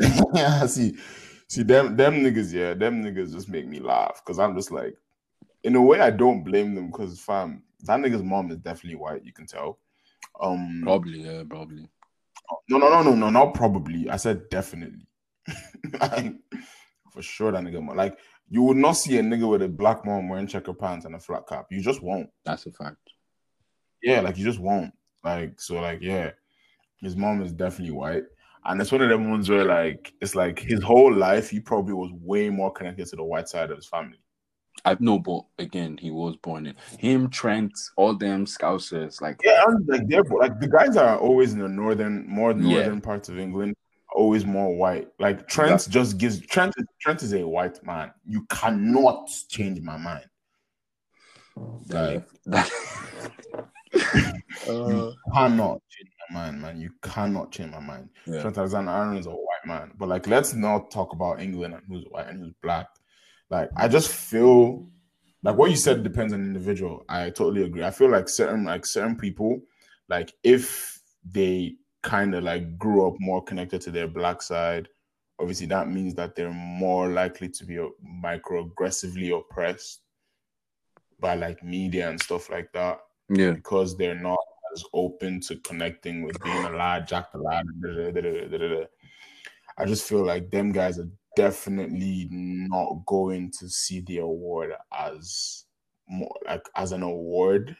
[0.68, 0.96] see,
[1.48, 4.96] see them them niggas, yeah, them niggas just make me laugh because I'm just like,
[5.64, 9.24] in a way, I don't blame them because fam, that nigga's mom is definitely white.
[9.24, 9.78] You can tell.
[10.40, 11.88] Um, Probably, yeah, probably.
[12.68, 14.08] no, no, no, no, no, not probably.
[14.08, 15.06] I said definitely.
[16.00, 16.34] like,
[17.12, 20.04] for sure, that nigga, mom- like you would not see a nigga with a black
[20.04, 21.66] mom wearing checker pants and a flat cap.
[21.70, 22.30] You just won't.
[22.44, 22.96] That's a fact.
[24.02, 24.92] Yeah, like you just won't.
[25.24, 26.32] Like so, like yeah,
[27.00, 28.24] his mom is definitely white,
[28.64, 31.94] and it's one of them ones where like it's like his whole life he probably
[31.94, 34.18] was way more connected to the white side of his family.
[34.84, 39.20] I know, but again, he was born in him, Trent, all them Scousers.
[39.20, 42.56] Like, Yeah, and like they're like the guys are always in the northern, more Yeah.
[42.58, 43.74] northern parts of England,
[44.14, 45.08] always more white.
[45.18, 46.74] Like Trent just gives Trent.
[47.00, 48.12] Trent is a white man.
[48.26, 50.24] You cannot change my mind.
[51.88, 52.70] Like that,
[54.64, 55.82] you cannot
[56.42, 56.80] mind, man.
[56.80, 58.08] You cannot change my mind.
[58.26, 58.40] yeah.
[58.40, 62.04] Trent Alexander-Arnold is a white man, but like, let's not talk about England and who's
[62.10, 62.88] white and who's black.
[63.50, 64.88] Like, I just feel
[65.42, 67.04] like what you said depends on the individual.
[67.08, 67.84] I totally agree.
[67.84, 69.60] I feel like certain like certain people,
[70.08, 74.88] like if they kind of like grew up more connected to their black side,
[75.38, 77.76] obviously that means that they're more likely to be
[78.24, 80.00] microaggressively oppressed
[81.20, 84.38] by like media and stuff like that yeah, because they're not
[84.72, 87.66] as open to connecting with being a lad, Jack the lad.
[87.80, 88.84] da, da, da, da, da, da, da.
[89.78, 95.64] I just feel like them guys are definitely not going to see the award as
[96.08, 97.76] more like as an award.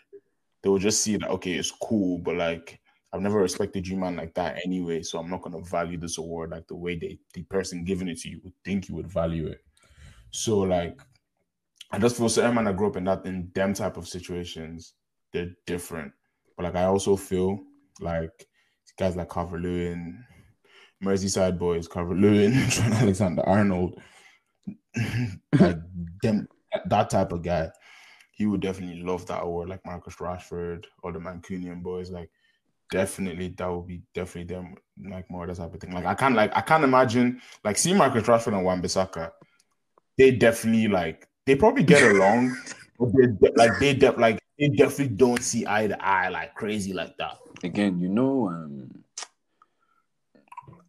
[0.63, 2.81] They will just see that okay, it's cool, but like
[3.13, 5.03] I've never respected you, man, like that anyway.
[5.03, 8.21] So I'm not gonna value this award like the way they the person giving it
[8.21, 9.63] to you would think you would value it.
[10.31, 11.01] So like
[11.91, 14.95] I just feel certain man I grew up in that in them type of situations,
[15.33, 16.13] they're different.
[16.57, 17.61] But like I also feel
[18.01, 18.47] like
[18.99, 20.25] guys like Calvert Lewin,
[21.03, 24.01] Merseyside boys, Calvert Lewin, Trent Alexander Arnold,
[25.59, 25.79] like
[26.23, 26.49] them
[26.87, 27.71] that type of guy,
[28.33, 32.11] he would definitely love that award, like Marcus Rashford or the Mancunian boys.
[32.11, 32.31] Like
[32.91, 34.75] definitely that would be definitely them
[35.09, 35.93] like more that type of thing.
[35.93, 39.31] Like I can't like I can't imagine like see Marcus Rashford and Wan-Bissaka,
[40.19, 42.57] they definitely like they probably get along,
[43.01, 46.93] they de- like they de- like they definitely don't see eye to eye like crazy
[46.93, 47.37] like that.
[47.65, 49.03] Again, you know, um,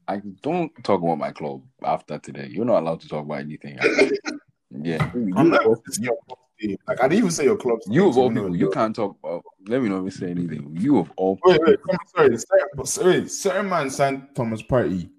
[0.08, 2.50] I don't talk about my club after today.
[2.52, 3.80] You're not allowed to talk about anything.
[4.70, 6.78] yeah, I'm not of- your club team.
[6.88, 7.80] Like I didn't even say your club.
[7.88, 8.72] you of all people, you no.
[8.72, 9.44] can't talk about.
[9.66, 10.78] Let me not say anything.
[10.80, 12.86] You of all Wait, wait, I'm sorry.
[12.86, 15.10] Sorry, certain man signed Thomas Partey.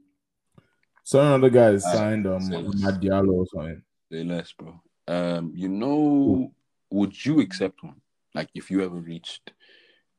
[1.02, 3.82] Certain other guys Ah, signed um Diallo or something.
[4.12, 4.80] Say less, bro.
[5.08, 6.52] Um, you know,
[6.90, 8.00] would you accept one?
[8.34, 9.52] Like, if you ever reached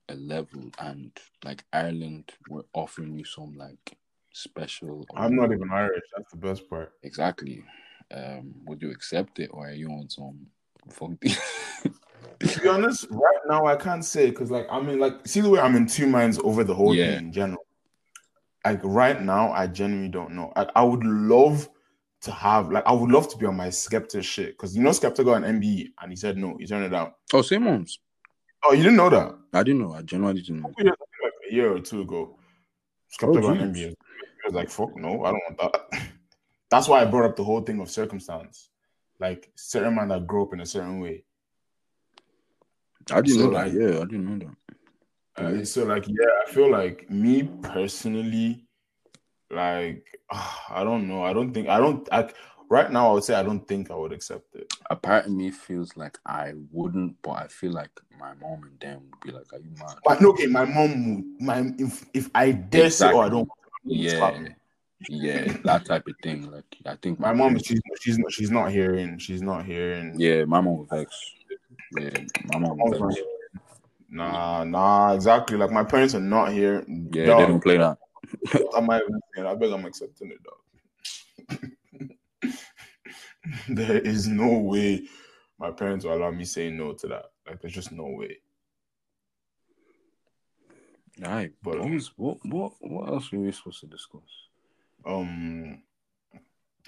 [0.10, 1.12] a level and
[1.44, 3.98] like Ireland were offering you some like
[4.34, 5.06] special.
[5.16, 6.04] I'm not even Irish.
[6.16, 6.94] That's the best part.
[7.04, 7.64] exactly.
[8.14, 10.46] Um, would you accept it, or are you on some
[11.22, 11.40] this?
[12.54, 15.50] To be honest, right now I can't say because like I mean like see the
[15.50, 17.08] way I'm in two minds over the whole Yeah.
[17.08, 17.66] thing in general.
[18.64, 20.52] Like right now, I genuinely don't know.
[20.56, 21.68] Like I would love
[22.22, 24.92] to have like I would love to be on my Skepta shit because you know
[24.92, 27.12] Skepta got an MBE and he said no, he turned it down.
[27.34, 28.00] oh, same ones.
[28.68, 29.36] Oh, you didn't know that?
[29.54, 29.94] I didn't know.
[29.94, 30.74] I genuinely didn't know.
[30.78, 30.94] like
[31.50, 32.38] a year or two ago.
[33.14, 33.76] Skepta Oh, jeez.
[33.76, 33.96] He
[34.46, 35.58] was like, fuck no, I don't want
[35.92, 36.10] that.
[36.70, 38.70] That's why I brought up the whole thing of circumstance.
[39.20, 41.24] Like certain man that grew up in a certain way.
[43.12, 43.66] I didn't So, know that.
[43.68, 44.56] like- Yeah, I didn't know that.
[45.38, 46.14] Uh, so like yeah,
[46.48, 48.66] I feel like me personally,
[49.52, 51.24] like I don't know.
[51.24, 52.30] I don't think I don't I
[52.70, 54.72] right now I would say I don't think I would accept it.
[54.90, 58.80] A part of me feels like I wouldn't, but I feel like my mom and
[58.80, 62.06] them would be like, "Are you mad?" But no, okay, my mom would my if
[62.14, 63.50] if I dare say oh I don't
[63.86, 64.50] Yeah,
[65.10, 66.52] yeah, that type of thing.
[66.52, 70.20] Like, I think my mom she's she's not she's not hearing, she's not hearing.
[70.20, 71.36] Yeah, my mom was vexed.
[71.92, 72.10] Yeah,
[72.46, 73.24] my mom was vexed.
[74.10, 75.58] Nah, nah, exactly.
[75.58, 76.86] Like my parents are not here.
[76.88, 77.98] Yeah, Dog, they don't play that.
[78.56, 79.48] Even saying.
[79.48, 81.70] I beg I'm accepting it, dog.
[83.70, 85.08] there is no way
[85.60, 87.26] my parents will allow me saying no to that.
[87.48, 88.38] Like, there's just no way.
[91.24, 94.22] All right, But- what, was, what what what else were we supposed to discuss?
[95.06, 95.82] Um,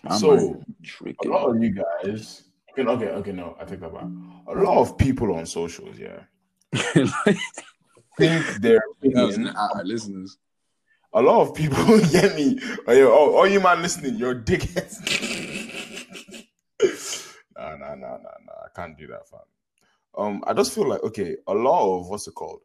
[0.03, 0.61] My So,
[1.23, 2.43] a lot of you guys.
[2.77, 3.31] Okay, okay, okay.
[3.31, 4.03] No, I take that back.
[4.47, 6.19] A lot of people on socials, yeah,
[8.17, 9.47] think their opinion.
[9.47, 10.37] Our listeners.
[11.13, 12.59] A lot of people get me.
[12.85, 15.45] Oh, yo, oh, oh, you man listening, you're dickheads.
[17.97, 18.65] Nah, nah, nah.
[18.65, 19.39] I can't do that, fam.
[20.17, 22.61] Um, I just feel like okay, a lot of what's it called?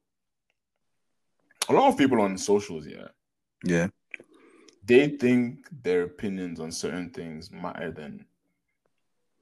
[1.68, 3.08] A lot of people on socials, yeah,
[3.64, 3.88] Yeah.
[4.84, 8.26] they think their opinions on certain things matter than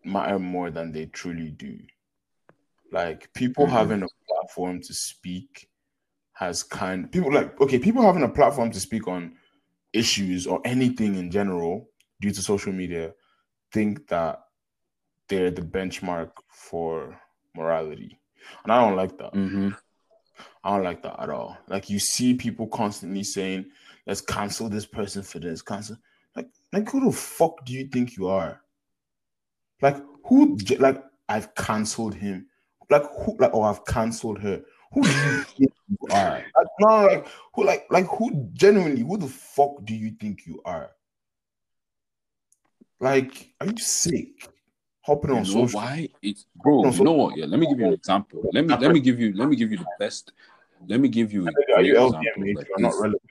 [0.04, 1.78] matter more than they truly do.
[2.92, 3.70] Like people Mhm.
[3.70, 5.68] having a platform to speak
[6.32, 9.36] has kind people like okay, people having a platform to speak on
[9.92, 11.88] issues or anything in general
[12.20, 13.12] due to social media
[13.72, 14.40] think that
[15.30, 17.18] they're the benchmark for
[17.56, 18.18] morality.
[18.64, 19.32] And I don't like that.
[19.32, 19.70] Mm-hmm.
[20.64, 21.56] I don't like that at all.
[21.68, 23.66] Like you see people constantly saying,
[24.06, 25.96] "Let's cancel this person for this." Cancel.
[26.36, 28.60] Like, like who the fuck do you think you are?
[29.80, 30.58] Like who?
[30.78, 32.46] Like I've cancelled him.
[32.90, 33.36] Like who?
[33.38, 34.62] Like oh, I've cancelled her.
[34.92, 36.44] Who do you think you are?
[36.56, 37.64] Like, no, like who?
[37.64, 38.50] Like like who?
[38.52, 40.90] Genuinely, who the fuck do you think you are?
[42.98, 44.48] Like, are you sick?
[45.02, 45.80] Hopping on You know social.
[45.80, 46.08] why?
[46.22, 46.84] It's bro.
[46.90, 47.36] You know what?
[47.36, 47.46] Yeah.
[47.46, 48.42] Let me give you an example.
[48.52, 50.32] Let me let me give you let me give you the best.
[50.86, 52.20] Let me give you a Are you great LVMH?
[52.20, 52.54] example.
[52.54, 53.22] Like not this, relevant.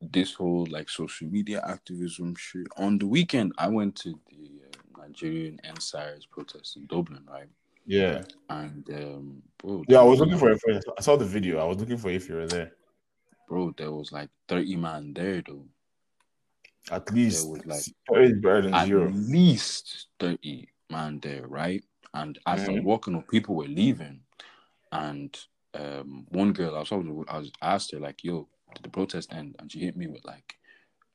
[0.00, 2.66] this whole like social media activism shit.
[2.76, 7.48] On the weekend, I went to the uh, Nigerian EndSARS protest in Dublin, right?
[7.86, 8.22] Yeah.
[8.50, 10.62] And um, bro, Yeah, I was looking for it.
[10.98, 11.58] I saw the video.
[11.58, 12.72] I was looking for if you were there.
[13.48, 13.72] bro.
[13.76, 15.64] There was like thirty man there though.
[16.90, 19.10] At least was, like, thirty better than At zero.
[19.12, 21.84] least thirty man there, right?
[22.14, 22.84] And as I'm Mhm.
[22.84, 24.22] walking up, people were leaving,
[24.92, 25.38] and
[25.74, 28.88] um, one girl I was talking to, I was asked her like, "Yo, did the
[28.90, 30.58] protest end?" And she hit me with like,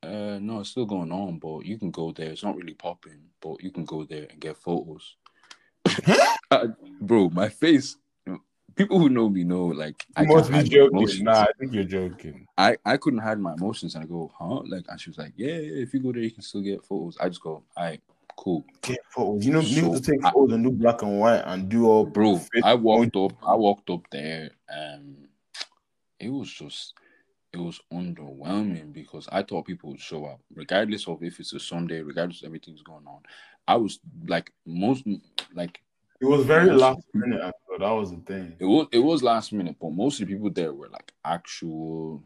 [0.04, 2.32] uh, "No, it's still going on, but you can go there.
[2.32, 5.18] It's not really popping, but you can go there and get photos."
[6.52, 6.68] Uh,
[7.02, 7.98] bro, my face.
[8.76, 11.24] People who know me know like I must be joking.
[11.24, 12.46] Nah, I think you're joking.
[12.58, 14.62] I, I couldn't hide my emotions and I go, huh?
[14.66, 16.84] Like, and she was like, yeah, yeah, if you go there, you can still get
[16.84, 17.18] photos.
[17.20, 18.02] I just go, all right,
[18.38, 18.66] cool.
[18.82, 19.46] Get photos.
[19.46, 21.86] You know, you So, need to take photos and do black and white and do
[21.88, 25.28] all Bro, I walked up, I walked up there, and
[26.20, 26.94] it was just,
[27.54, 31.60] it was underwhelming because I thought people would show up, regardless of if it's a
[31.60, 33.22] Sunday, regardless of everything's going on.
[33.68, 35.06] I was like, most,
[35.54, 35.82] like,
[36.22, 37.54] It was very last minute.
[37.76, 38.56] Thought that was the thing.
[38.58, 42.24] it was, it was last minute, but most of the people there were like actual,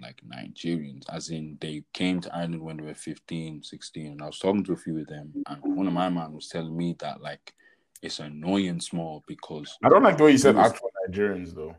[0.00, 4.12] like Nigerians, as in they came to Ireland when they were 15, 16.
[4.12, 6.48] And I was talking to a few of them, and one of my man was
[6.48, 7.52] telling me that, like,
[8.00, 11.76] it's annoying small because I don't like the way you said was- actual Nigerians though.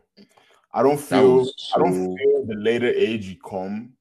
[0.72, 3.94] I don't feel was I don't feel the later age you come,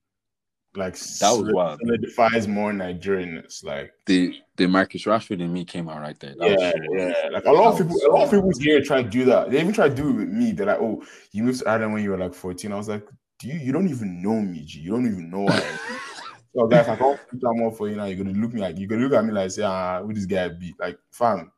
[0.78, 1.80] like That was wild.
[1.80, 3.63] solidifies more Nigerianness.
[3.63, 6.36] Like the the Marcus Rashford and me came out right there.
[6.38, 7.30] That yeah, yeah.
[7.32, 9.52] Like a lot of people, was a lot of people here try to do that.
[9.52, 10.52] They even try to do it with me.
[10.52, 13.08] They're like, "Oh, you moved to Ireland when you were like 14." I was like,
[13.40, 13.56] "Do you?
[13.56, 14.80] You don't even know me, G.
[14.80, 15.80] You don't even know." I am."
[16.56, 18.06] so guys, I can't put that more for you now.
[18.06, 20.26] You're gonna look me like you're gonna look at me like say, "Ah, who this
[20.26, 21.52] guy be?" Like, fam.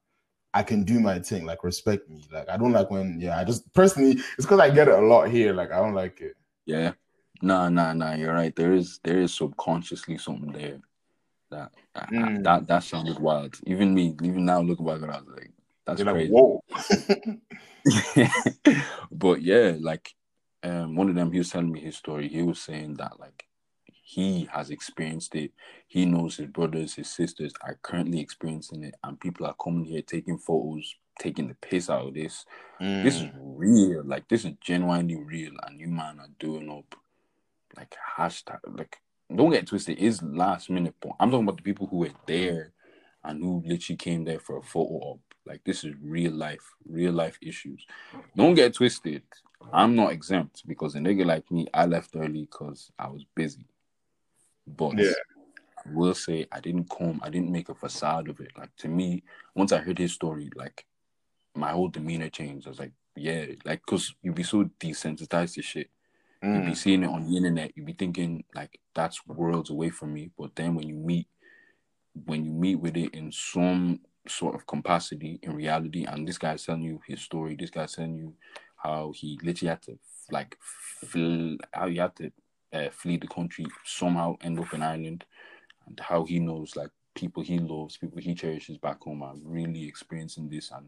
[0.51, 2.23] I can do my thing, like respect me.
[2.31, 3.37] Like I don't like when, yeah.
[3.37, 5.53] I just personally, it's because I get it a lot here.
[5.53, 6.33] Like I don't like it.
[6.65, 6.93] Yeah.
[7.41, 8.13] Nah, no, no.
[8.15, 8.55] You're right.
[8.55, 10.81] There is there is subconsciously something there
[11.51, 12.43] that that, Mm.
[12.43, 13.57] that that sounded wild.
[13.67, 15.51] Even me, even now, look back at it, I was like,
[15.85, 16.27] that's You're like, crazy.
[16.27, 16.61] whoa.
[19.11, 20.13] but yeah, like
[20.63, 22.27] um, one of them, he was telling me his story.
[22.29, 23.45] He was saying that like
[23.85, 25.51] he has experienced it.
[25.87, 30.01] He knows his brothers, his sisters are currently experiencing it, and people are coming here
[30.03, 32.45] taking photos, taking the piss out of this.
[33.01, 33.35] This is Mm.
[33.35, 34.03] real.
[34.05, 36.95] Like this is genuinely real, and you man are doing up
[37.77, 38.59] like hashtag.
[38.67, 38.97] Like
[39.33, 39.97] don't get twisted.
[39.99, 40.99] It's last minute.
[40.99, 41.15] point.
[41.19, 42.73] I'm talking about the people who were there
[43.23, 45.19] and who literally came there for a photo op.
[45.45, 47.85] Like this is real life, real life issues.
[48.35, 49.23] Don't get twisted.
[49.73, 53.65] I'm not exempt because a nigga like me, I left early because I was busy.
[54.65, 55.11] But Yeah.
[55.85, 58.51] I will say I didn't come, I didn't make a facade of it.
[58.57, 59.23] Like to me,
[59.55, 60.85] once I heard his story, like
[61.55, 62.67] my whole demeanor changed.
[62.67, 65.89] I was like, yeah, like because you'd be so desensitized to shit.
[66.41, 66.77] You'd be Mm.
[66.77, 67.75] seeing it on the internet.
[67.75, 70.31] You'd be thinking like that's worlds away from me.
[70.37, 71.27] But then when you meet,
[72.25, 76.65] when you meet with it in some sort of capacity in reality, and this guy's
[76.65, 78.33] telling you his story, this guy's telling you
[78.77, 79.99] how he literally had to
[80.31, 80.57] like
[81.73, 82.31] how he had to
[82.71, 85.25] uh, flee the country somehow, end up in Ireland,
[85.87, 89.85] and how he knows like people he loves, people he cherishes back home are really
[89.85, 90.87] experiencing this, and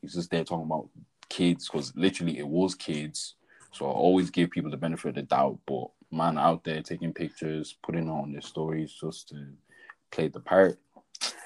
[0.00, 0.88] he's just there talking about
[1.28, 3.36] kids because literally it was kids.
[3.72, 7.12] So I always give people the benefit of the doubt, but man out there taking
[7.12, 9.46] pictures, putting it on their stories just to
[10.10, 10.78] play the part.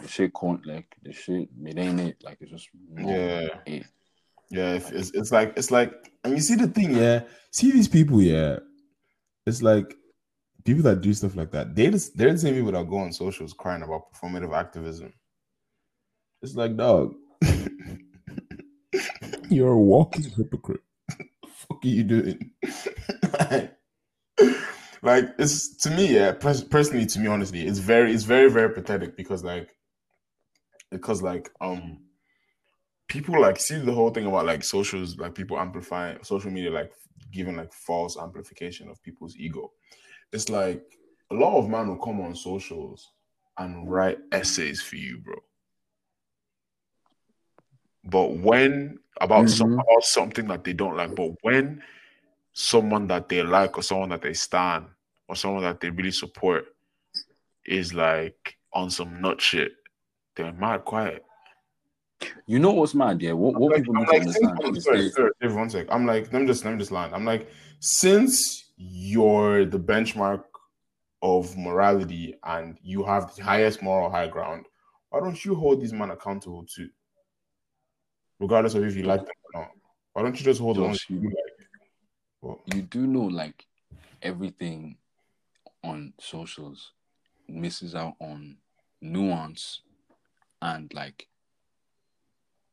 [0.00, 1.48] The shit can't like the shit.
[1.64, 2.22] It ain't it.
[2.22, 3.48] Like it's just Yeah.
[3.66, 3.84] it.
[4.50, 4.74] Yeah.
[4.74, 7.22] It's, it's like it's like And you see the thing, yeah.
[7.50, 8.58] See these people, yeah.
[9.46, 9.94] It's like
[10.64, 11.74] people that do stuff like that.
[11.74, 15.12] they just they're the same people that go on socials crying about performative activism.
[16.42, 17.14] It's like, dog,
[19.50, 20.82] you're a walking hypocrite.
[21.68, 22.50] Fuck are you doing?
[25.02, 26.32] like it's to me, yeah.
[26.32, 29.68] Pers- personally, to me, honestly, it's very, it's very, very pathetic because like,
[30.90, 32.04] because like, um,
[33.08, 36.92] people like see the whole thing about like socials, like people amplifying social media, like
[37.32, 39.70] giving like false amplification of people's ego.
[40.32, 40.82] It's like
[41.30, 43.12] a lot of men will come on socials
[43.58, 45.36] and write essays for you, bro.
[48.04, 49.74] But when about some Mhm.
[49.82, 51.82] about something that they don't like, but when
[52.52, 54.86] someone that they like or someone that they stand
[55.28, 56.66] or someone that they really support
[57.64, 59.72] is like on some nut shit,
[60.36, 61.24] they're mad quiet.
[62.46, 63.20] You know what's mad?
[63.22, 65.70] Yeah, what, what Like, people I'm need to like, understand since- is sorry, Dave, one.
[65.90, 67.14] I'm like, let me just let me just land.
[67.14, 67.48] I'm like,
[67.80, 70.44] since you're the benchmark
[71.22, 74.66] of morality and you have the highest moral high ground,
[75.08, 76.90] why don't you hold these men accountable too?
[78.44, 79.70] Regardless of if you like them or not.
[80.12, 81.68] Why don't you just hold ones you you- like?
[82.42, 83.64] Well, you do know like
[84.20, 84.98] everything
[85.82, 86.92] on socials
[87.48, 88.58] misses out on
[89.00, 89.80] nuance
[90.60, 91.26] and like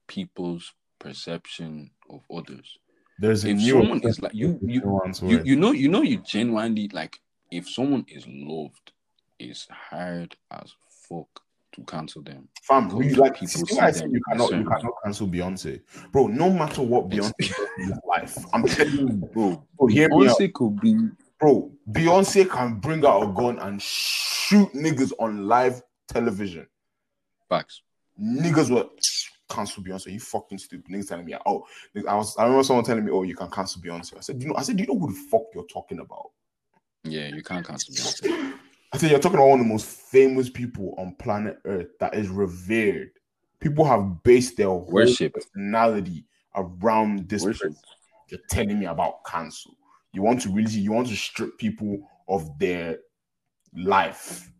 [0.08, 2.78] people's perception of others.
[3.18, 4.82] there's a If new someone is like you you
[5.24, 7.18] you, you know you know you genuinely like
[7.50, 8.92] if someone is loved
[9.40, 10.74] is hard as
[11.08, 11.30] fuck
[11.74, 12.48] to cancel them.
[12.64, 15.82] Fam, Because you like people see I you cannot you cannot cancel Beyonce,
[16.12, 16.28] bro.
[16.28, 19.66] No matter what Beyonce does in life, I'm telling you, bro.
[19.78, 20.96] Bro, hear me out, Beyonce could be
[21.40, 21.72] bro.
[21.92, 26.68] Beyonce can bring out a gun and shoot niggas on live television.
[27.50, 27.82] facts.
[28.22, 28.92] Niggas will
[29.50, 30.12] cancel Beyonce.
[30.12, 30.92] You fucking stupid.
[30.92, 31.66] Niggas telling me, oh,
[32.08, 32.36] I was.
[32.38, 34.18] I remember someone telling me, oh, you can cancel Beyonce.
[34.18, 36.32] I said, you know, I said, do you know who the fuck you're talking about?
[37.04, 38.54] Yeah, you can't cancel Beyonce.
[38.94, 42.14] I said, you're talking about one of the most famous people on planet Earth that
[42.14, 43.12] is revered.
[43.60, 45.34] People have based their Worship.
[45.34, 46.26] personality
[46.56, 47.70] around this Worship.
[47.70, 47.84] person.
[48.30, 49.78] You're telling me about cancel.
[50.14, 52.98] You want to really, you want to strip people of their
[53.74, 54.52] life.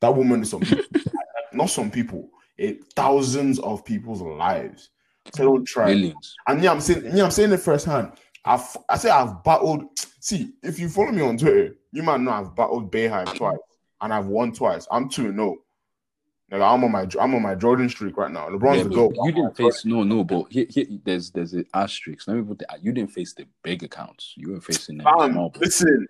[0.00, 0.84] That woman is some people,
[1.52, 2.28] not some people,
[2.58, 4.90] it, thousands of people's lives.
[5.34, 5.86] So don't try.
[5.94, 6.34] Millions.
[6.46, 8.12] And yeah, I'm saying, yeah, I'm saying it firsthand.
[8.44, 9.84] I've, I say I've battled.
[10.20, 13.58] See, if you follow me on Twitter, you might know I've battled BeyHive twice,
[14.00, 14.86] and I've won twice.
[14.90, 15.42] I'm two no.
[15.50, 15.58] Oh.
[16.52, 18.48] Like I'm on my I'm on my Jordan streak right now.
[18.48, 19.14] LeBron's Yeah, the goat.
[19.22, 22.26] you didn't face no, no, but here, here, there's there's an asterisk.
[22.26, 22.82] Let me put that.
[22.82, 24.34] You didn't face the big accounts.
[24.36, 25.60] You were facing them boys.
[25.60, 26.08] listen.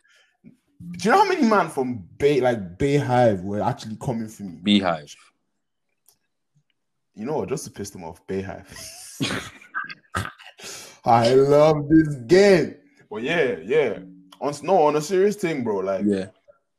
[0.93, 4.45] Do you know how many man from Bay like Bay Hive were actually coming for
[4.45, 4.59] me?
[4.63, 5.15] Beehive.
[7.15, 7.51] You know what?
[7.51, 8.67] Just to piss them off, Bay Hive.
[11.05, 12.77] I love this game.
[13.11, 13.99] But yeah, yeah.
[14.41, 15.79] On no, on a serious thing, bro.
[15.81, 16.27] Like Yeah.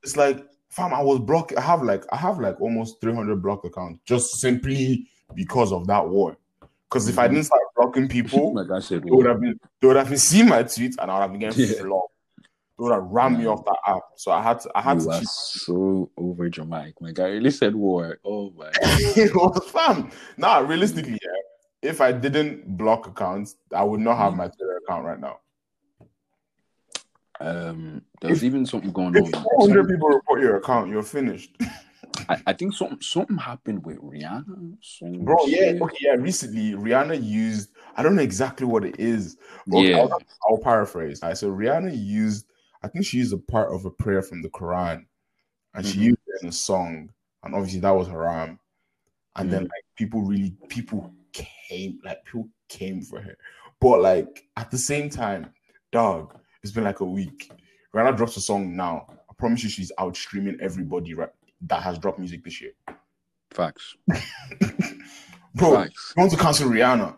[0.03, 1.53] it's like fam, I was blocked.
[1.57, 6.07] I have like I have like almost 300 block accounts just simply because of that
[6.09, 6.37] war.
[6.89, 7.31] Because if I Mhm.
[7.31, 10.17] didn't start blocking people, Like I said, they would have been they would have been
[10.17, 11.81] seeing my tweets and I would have been getting Yeah.
[11.81, 12.11] flogged.
[12.77, 14.01] They would have ran me off that app.
[14.15, 15.27] So I had to I had you to cheat.
[15.27, 16.99] so over dramatic.
[16.99, 18.17] My guy really said war.
[18.25, 18.71] Oh my.
[18.81, 20.09] it was fam.
[20.37, 21.89] Nah, realistically, yeah.
[21.91, 24.37] If I didn't block accounts, I would not have Mm.
[24.37, 25.39] my Twitter account right now.
[27.41, 29.43] Um, there was If- even something going If on.
[29.43, 31.55] 400 people report your account, you're finished.
[32.29, 34.75] I, I think something something happened with Rihanna.
[35.23, 36.11] Bro, yeah, okay, yeah.
[36.13, 39.37] Recently, Rihanna used, I don't know exactly what it is.
[39.65, 39.97] but Yeah.
[39.99, 41.23] I'll, I'll paraphrase.
[41.23, 42.45] Alright, so Rihanna used,
[42.83, 45.05] I think she used a part of a prayer from the Quran
[45.73, 46.03] and she Mhm.
[46.03, 47.09] used it in a song.
[47.43, 48.59] And obviously, that was haram.
[49.35, 49.69] And then, Mm.
[49.69, 53.35] like, people really, people came, like, people came for her.
[53.79, 55.53] But, like, at the same time,
[55.91, 57.51] dog, it's been like a week.
[57.93, 59.07] Rihanna drops a song now.
[59.09, 61.29] I promise you, she's out streaming everybody right
[61.67, 62.71] that has dropped music this year.
[63.51, 63.95] Facts.
[65.55, 66.13] Bro, Facts.
[66.15, 67.15] you want to cancel Rihanna?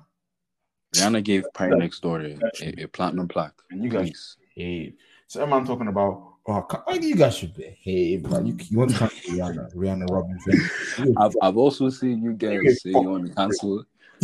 [0.95, 3.53] Rihanna gave PartyNextDoor a, a, a platinum plaque.
[3.71, 4.37] And you guys Please.
[4.55, 4.93] behave.
[5.27, 8.29] So man talking about, oh, oh, you guys should behave.
[8.29, 8.47] Man.
[8.47, 11.15] You, you want to cancel Rihanna, Rihanna Robinson.
[11.17, 13.83] I've, I've also seen you guys say you want to cancel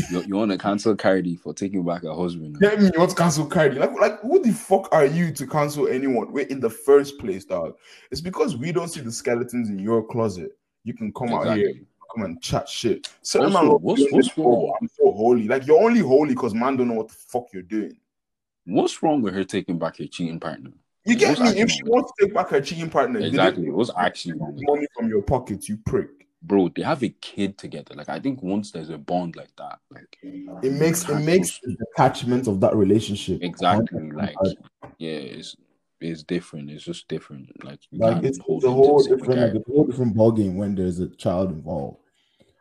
[0.09, 2.57] you, you want to cancel Cardi for taking back her husband.
[2.59, 3.77] Get me, you want to cancel Cardi?
[3.79, 6.31] Like, like, who the fuck are you to cancel anyone?
[6.31, 7.75] We're in the first place, dog.
[8.11, 10.57] It's because we don't see the skeletons in your closet.
[10.83, 11.73] You can come out here,
[12.15, 13.07] come and chat shit.
[13.21, 14.73] So man, what's- what's wrong?
[14.81, 15.47] I'm so holy.
[15.47, 17.97] Like you're only holy because man don't know what the fuck you're doing.
[18.65, 20.71] What's wrong with her taking back her cheating partner?
[21.05, 21.61] You get What's me?
[21.61, 23.69] If she wants to take back her cheating partner, Exactly.
[23.71, 26.18] What's actually wrong with money from your pocket, you prick.
[26.41, 26.69] Bro?
[26.69, 27.95] They have a kid together.
[27.95, 30.17] Like I think once there's a bond like that, like
[30.63, 34.35] It makes it makes the attachment of that relationship exactly, like
[34.97, 35.55] yeah, it's
[36.01, 36.69] it's different.
[36.71, 37.63] It's just different.
[37.63, 41.09] Like Like it's, it's a whole different, like a whole different ballgame when there's a
[41.09, 41.97] child involved,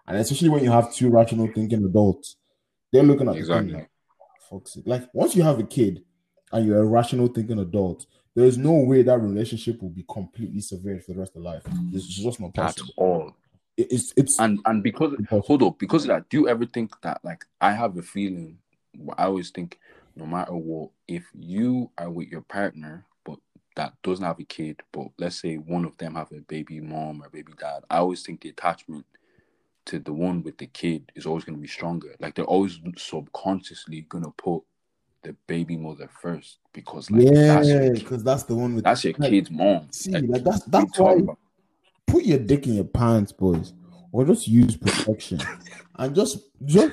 [0.07, 2.37] and especially when you have two rational thinking adults,
[2.93, 3.72] they're looking at the Exactly.
[3.72, 3.91] thing like,
[4.51, 6.05] "Fuck's sake!" Like once you have a kid
[6.53, 11.05] and you're a rational thinking adult, there's no way that relationship will be completely severed
[11.05, 11.62] for the rest of life.
[11.93, 12.93] It's just not At possible.
[12.97, 13.37] all.
[13.79, 17.01] It- It's it's And and because hold up, because of that, do you ever think
[17.03, 18.59] that like I have a feeling
[19.16, 19.79] I always think
[20.16, 23.39] no matter what, if you are with your partner but
[23.76, 27.22] that doesn't have a kid, but let's say one of them have a baby mom
[27.22, 29.07] or baby dad, I always think the attachment
[29.87, 32.16] to the one with the kid is always gonna be stronger.
[32.18, 34.62] Like they're always subconsciously gonna put
[35.22, 39.51] the baby mother first because like yeah, because that's the one with that's your kid's
[39.53, 39.89] mom.
[39.93, 41.48] See, Like, like that's what are you that's why?
[42.09, 43.73] Put your dick in your pants, boys,
[44.13, 45.41] or just use protection,
[45.97, 46.93] and just just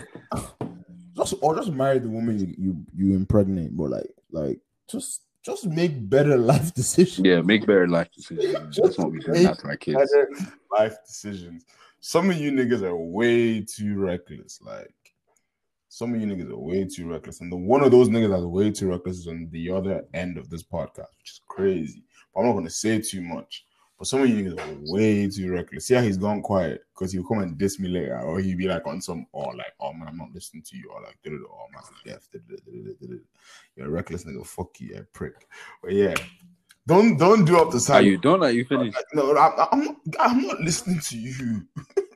[1.16, 5.66] just or just marry the woman you you, you impregnate, but like like just just
[5.68, 7.26] make better life decisions.
[7.26, 8.78] Yeah, make better life decisions.
[8.82, 9.97] That's what we do that to our kids.
[9.97, 10.30] Better
[10.72, 11.66] life decisions.
[12.01, 14.59] Some of you niggas are way too reckless.
[14.61, 14.93] Like
[15.89, 18.43] some of you niggas are way too reckless, and the one of those niggas that's
[18.43, 22.03] way too reckless is on the other end of this podcast, which is crazy.
[22.34, 23.66] But I'm not gonna say too much.
[23.97, 25.87] But some of you niggas are way too reckless.
[25.87, 28.67] See how he's gone quiet because he'll come and diss me later, or he'll be
[28.67, 31.45] like on some, or like, oh man, I'm not listening to you, or like, "Da-da-da,
[31.49, 33.15] oh man, da-da-da."
[33.75, 34.45] You're a reckless nigga.
[34.45, 35.47] Fuck you, you prick.
[35.81, 36.13] But yeah,
[36.87, 38.05] don't don't do up the Are side.
[38.05, 38.43] you done?
[38.43, 38.97] Are you finished?
[39.13, 39.95] No, I'm, I'm not.
[40.19, 41.65] I'm not listening to you.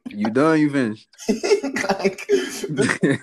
[0.09, 0.59] You done?
[0.59, 1.07] You finished?
[1.29, 2.63] like, this
[2.97, 3.17] feel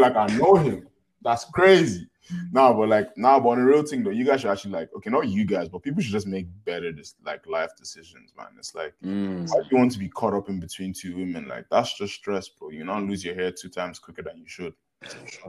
[0.00, 0.88] like I know him.
[1.22, 2.08] That's crazy.
[2.52, 4.90] Nah, but like, nah, but on a real thing though, you guys should actually like,
[4.96, 8.48] okay, not you guys, but people should just make better this like life decisions, man.
[8.58, 9.48] It's like, Mm.
[9.48, 11.46] why do you want to be caught up in between two women?
[11.48, 12.70] Like, that's just stress, bro.
[12.70, 14.74] You not lose your hair two times quicker than you should.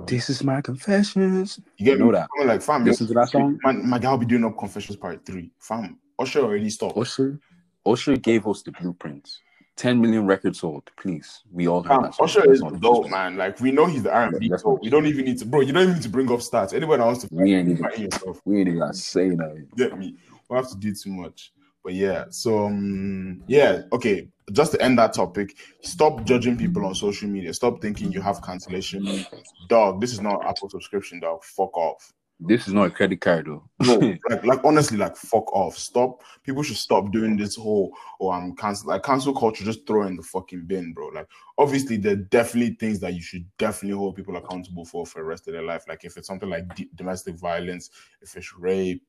[0.05, 1.59] This is my confessions.
[1.77, 2.11] You get You know me?
[2.13, 2.29] that.
[2.39, 3.59] I'm like, fam, Listen to that song.
[3.63, 5.51] Man, my guy will be doing up confessions part three.
[5.59, 6.97] Fam, Usher already stopped.
[6.97, 7.39] Usher,
[7.85, 9.41] Usher gave us the blueprints.
[9.79, 10.91] 10 million records sold.
[10.97, 12.15] Please, we all heard Fam, that.
[12.19, 13.37] Usher That's is the man.
[13.37, 14.51] Like we know he's the R&B.
[14.81, 15.61] We don't even need to, bro.
[15.61, 16.73] You don't even need to bring up stats.
[16.73, 17.29] Anyone wants to.
[17.31, 19.65] We ain't even, yourself, we ain't even saying that.
[19.77, 20.17] get me.
[20.49, 21.53] We have to do too much.
[21.81, 24.27] But yeah, so um, yeah, okay.
[24.51, 27.53] Just to end that topic, stop judging people on social media.
[27.53, 29.25] Stop thinking you have cancellation.
[29.69, 31.41] Dog, this is not Apple subscription, dog.
[31.43, 32.11] Fuck off.
[32.41, 33.63] This is not a credit card though.
[33.81, 33.95] No,
[34.29, 35.77] like, like honestly, like fuck off.
[35.77, 36.21] Stop.
[36.43, 39.65] People should stop doing this whole oh I'm cancel like cancel culture.
[39.65, 41.07] Just throw in the fucking bin, bro.
[41.09, 41.27] Like
[41.57, 45.25] obviously, there are definitely things that you should definitely hold people accountable for for the
[45.25, 45.83] rest of their life.
[45.87, 47.89] Like if it's something like d- domestic violence,
[48.21, 49.03] if it's rape,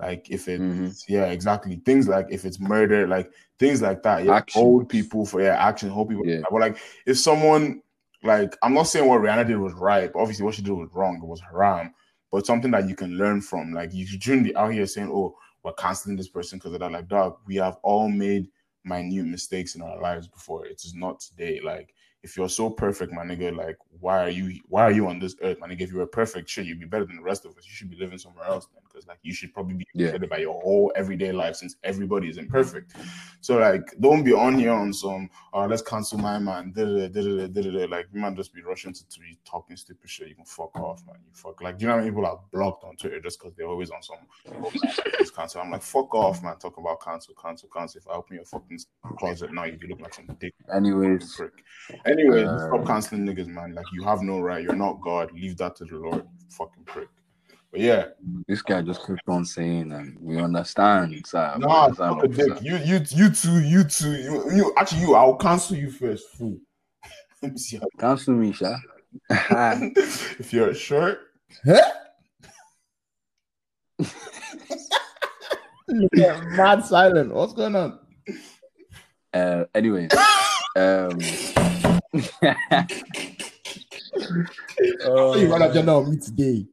[0.00, 1.04] like if it's Mhm.
[1.06, 1.76] yeah, exactly.
[1.84, 4.24] Things like if it's murder, like things like that.
[4.24, 4.62] Yeah, Action.
[4.62, 6.26] hold people for yeah, action, hold people.
[6.26, 6.40] Yeah.
[6.50, 7.82] But like if someone
[8.22, 10.88] like I'm not saying what Rihanna did was right, but obviously what she did was
[10.94, 11.16] wrong.
[11.22, 11.92] It was haram,
[12.30, 13.72] but something that you can learn from.
[13.72, 16.92] Like you shouldn't be out here saying, "Oh, we're canceling this person because of that."
[16.92, 18.48] Like, dog, we have all made
[18.84, 20.66] minute mistakes in our lives before.
[20.66, 21.60] It is not today.
[21.62, 25.18] Like, if you're so perfect, my nigga, like, why are you why are you on
[25.18, 25.82] this earth, my nigga?
[25.82, 27.66] If you were perfect, shit, you'd be better than the rest of us.
[27.66, 28.82] You should be living somewhere else, man.
[29.00, 30.16] Because like you should probably be Yeah.
[30.18, 32.94] by your whole everyday life since everybody is imperfect.
[33.40, 36.72] So like, don't be on here on some, oh, let's cancel my man.
[36.72, 37.86] Da-da-da, da-da-da, da-da-da.
[37.86, 40.28] Like, you might just be rushing to tweet, talking stupid shit.
[40.28, 41.16] You can fuck off, man.
[41.24, 41.62] You fuck.
[41.62, 43.90] Like, do you know how many people are blocked on Twitter just because they're always
[43.90, 44.18] on some
[44.62, 44.70] oh,
[45.34, 45.62] cancel?
[45.62, 46.58] I'm like, fuck off, man.
[46.58, 48.00] Talk about cancel, cancel, cancel.
[48.00, 48.80] If I open your fucking
[49.18, 51.64] closet now, you look like some dick Anyways, prick.
[52.04, 53.74] Anyway, Uh, stop canceling niggas, man.
[53.74, 54.62] Like, you have no right.
[54.62, 55.32] You're not God.
[55.32, 56.26] Leave that to the Lord.
[56.50, 57.08] Fucking prick.
[57.70, 58.06] But yeah,
[58.48, 61.54] this guy just kept on saying, and we understand, sir.
[61.56, 62.62] we nah, understand, fuck a dick.
[62.62, 64.74] You, you, you two, you two, you, you.
[64.76, 65.14] Actually, you.
[65.14, 66.58] I'll cancel you first, fool.
[67.42, 68.74] Let me see how Cancel me, sha.
[69.30, 71.20] if you're short,
[71.64, 71.80] Huh?
[76.14, 77.32] yeah, mad silent.
[77.32, 77.98] What's going on?
[79.34, 80.10] uh, anyways,
[80.76, 81.18] um,
[85.04, 86.66] I'll you right agenda on me today.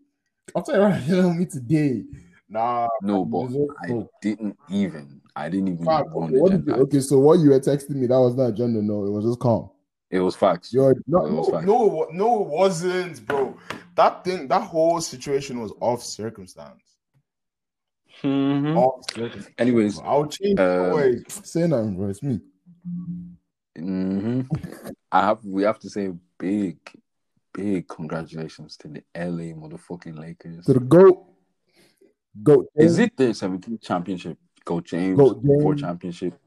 [0.58, 2.04] I'll tell you right agenda on me today.
[2.50, 3.52] nah, no, but
[3.84, 5.22] I didn't even.
[5.36, 7.60] I didn't even Fuck, go on okay, the did you- okay, so what you were
[7.60, 9.70] texting me, that was not agenda, no, it was just calm.
[10.10, 10.74] It was facts.
[10.74, 11.66] You're It was no, facts.
[11.68, 13.56] no, no, it wasn't, bro.
[13.94, 16.82] That thing, that whole situation was off circumstance.
[18.24, 18.76] Mhm.
[18.78, 19.54] Off circumstance.
[19.60, 20.60] Anyways, I'll change.
[20.60, 22.10] um, Wait, say nothing, bro.
[22.10, 22.40] It's me.
[23.78, 24.42] hmm
[25.12, 25.46] I have.
[25.46, 26.80] We have to say big,
[27.58, 30.66] big congratulations to the LA motherfucking Lakers.
[30.66, 31.26] To the goat.
[32.44, 32.68] Goat.
[32.76, 34.38] Is it the 17th championship?
[34.64, 35.64] Go James, Goat James.
[35.64, 36.40] four championship.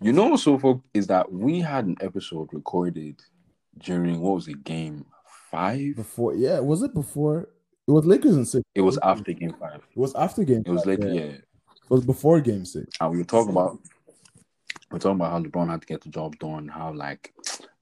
[0.00, 3.20] You know, so folk is that we had an episode recorded
[3.78, 5.04] during what was it, game
[5.50, 5.96] five?
[5.96, 6.34] before?
[6.34, 7.48] Yeah, was it before?
[7.88, 8.62] It was Lakers in six.
[8.74, 9.82] It was after game five.
[9.90, 10.62] It was after game.
[10.64, 11.12] It was like, yeah.
[11.12, 11.22] yeah.
[11.22, 11.44] It
[11.90, 12.86] was before game six.
[13.00, 13.78] And we were talking about
[14.92, 17.32] we're talking about how LeBron had to get the job done, how like,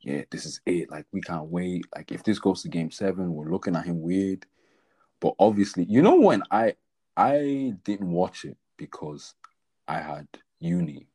[0.02, 0.90] yeah, this is it.
[0.90, 1.84] Like we can't wait.
[1.94, 4.46] Like if this goes to game seven, we're looking at him weird.
[5.20, 6.74] But obviously, you know when I
[7.16, 9.34] I didn't watch it because
[9.86, 10.26] I had
[10.58, 11.06] uni.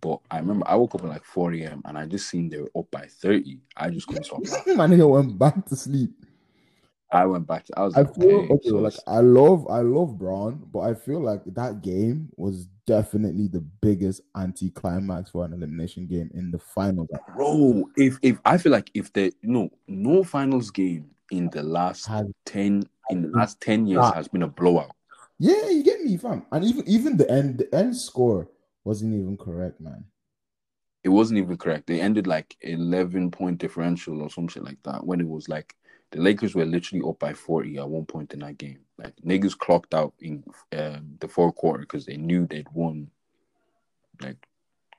[0.00, 1.80] But I remember I woke up at like 4 a.m.
[1.86, 3.60] and I just seen they were up by 30.
[3.74, 4.40] I just couldn't stop.
[4.66, 6.10] My nigga went back to sleep.
[7.10, 9.66] I went back to I was I like, feel okay, okay, so like I love
[9.70, 15.44] I love Bron, but I feel like that game was definitely the biggest anti-climax for
[15.44, 17.08] an elimination game in the finals.
[17.34, 22.06] bro, if if I feel like if there no no finals game in the last
[22.06, 24.92] Has 10 in the last 10 years has been a blowout.
[25.38, 26.46] Yeah, you get me, fam.
[26.52, 28.48] And even even the end the end score
[28.84, 30.04] wasn't even correct, man.
[31.02, 31.86] It wasn't even correct.
[31.86, 35.74] They ended like 11 point differential or some shit like that when it was like
[36.12, 38.78] the Lakers were literally up by 40 at one point in that game.
[39.04, 40.42] Like niggas clocked out in
[40.76, 43.10] um, the fourth quarter because they knew they'd won.
[44.22, 44.38] Like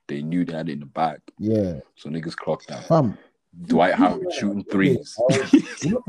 [0.08, 1.20] they knew they had it in the back.
[1.40, 2.86] Yeah, So niggas clocked out.
[2.86, 3.18] fam.
[3.64, 5.18] Dwight Howard shooting threes.
[5.82, 6.04] You know,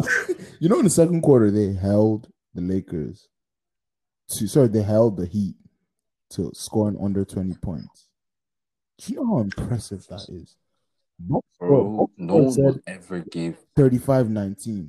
[0.60, 3.28] you know, in the second quarter they held the Lakers
[4.30, 5.54] to sorry they held the Heat
[6.30, 8.08] to scoring under twenty points.
[8.98, 10.56] Do you know how impressive that is?
[11.18, 14.88] Box score- Bro, no one will ever give 35-19.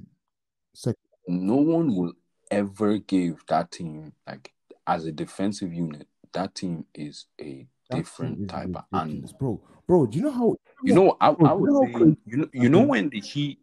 [0.74, 0.96] Second,
[1.28, 2.14] no one will
[2.52, 4.54] ever give that team like
[4.86, 6.08] as a defensive unit.
[6.34, 9.34] That team is a that different is type of ridiculous.
[9.34, 9.36] animal.
[9.40, 9.62] bro.
[9.88, 12.38] Bro, do you know how You know, I, Bro, I you would know say, you
[12.38, 13.60] know, you know when the Heat,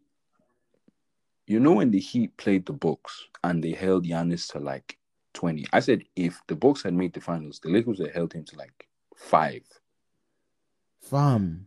[1.47, 4.99] you know when the Heat played the Bucks and they held Giannis to like
[5.35, 5.67] twenty.
[5.73, 8.45] I said if the Bucks had made the finals, the Lakers would have held him
[8.45, 9.63] to like five.
[11.03, 11.67] fam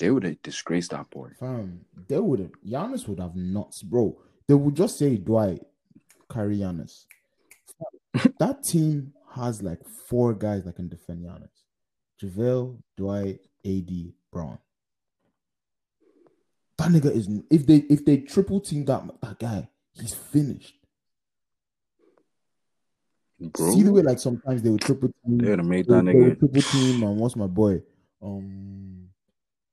[0.00, 1.30] They would have disgraced that boy.
[1.38, 4.16] fam they would have Giannis would have nuts, bro.
[4.48, 5.62] They would just say Dwight
[6.30, 7.04] carry Giannis.
[8.38, 11.48] That team has like four guys that can defend Giannis.
[12.22, 13.90] JaVale, Dwight, AD,
[14.32, 14.58] Bron.
[16.78, 20.74] That nigga is if they if they triple team that that guy, he's finished.
[23.38, 25.38] Bro, See the way like sometimes they would triple team.
[25.38, 26.38] they would have made that nigga.
[26.38, 27.82] triple team and what's my boy?
[28.22, 29.08] Um,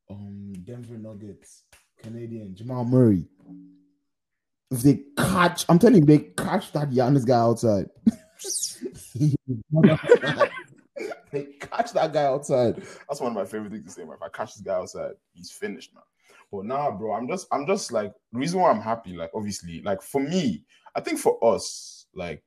[0.10, 1.64] um, Denver Nuggets,
[1.98, 3.26] Canadian Jamal Murray.
[4.72, 7.90] If they catch, I'm telling you, they catch that Giannis guy outside.
[11.32, 12.76] they catch that guy outside.
[13.08, 14.16] That's one of my favorite things to say, man.
[14.16, 16.04] If I catch this guy outside, he's finished, man.
[16.52, 19.82] But nah, bro, I'm just, I'm just like, the reason why I'm happy, like, obviously,
[19.82, 20.64] like, for me,
[20.96, 22.44] I think for us, like,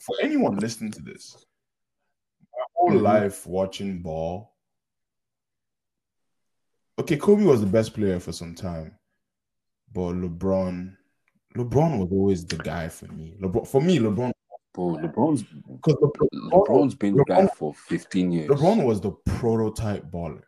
[0.00, 1.44] for anyone listening to this,
[2.52, 3.02] my whole Mhm.
[3.02, 4.54] life watching ball.
[6.98, 8.98] Okay, Kobe was the best player for some time,
[9.92, 10.96] but LeBron,
[11.56, 13.36] LeBron was always the guy for me.
[13.40, 14.32] LeBron, for me, LeBron,
[14.74, 18.50] Bro, LeBron's because LeBron, LeBron's been the guy for 15 years.
[18.50, 20.42] LeBron was the prototype baller.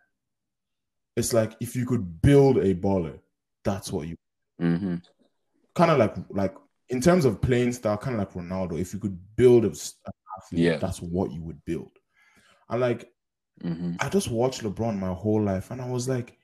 [1.17, 3.19] It's like if you could build a baller,
[3.65, 4.17] that's what you
[4.59, 4.97] hmm
[5.75, 6.55] kind of like like
[6.91, 8.79] in terms of playing style, kind of like Ronaldo.
[8.79, 9.95] If you could build a, athlete,
[10.53, 10.77] Yeah.
[10.79, 11.91] that's what you would build.
[12.69, 13.09] And like
[13.63, 16.37] hmm I just watched LeBron my whole life, and I was like,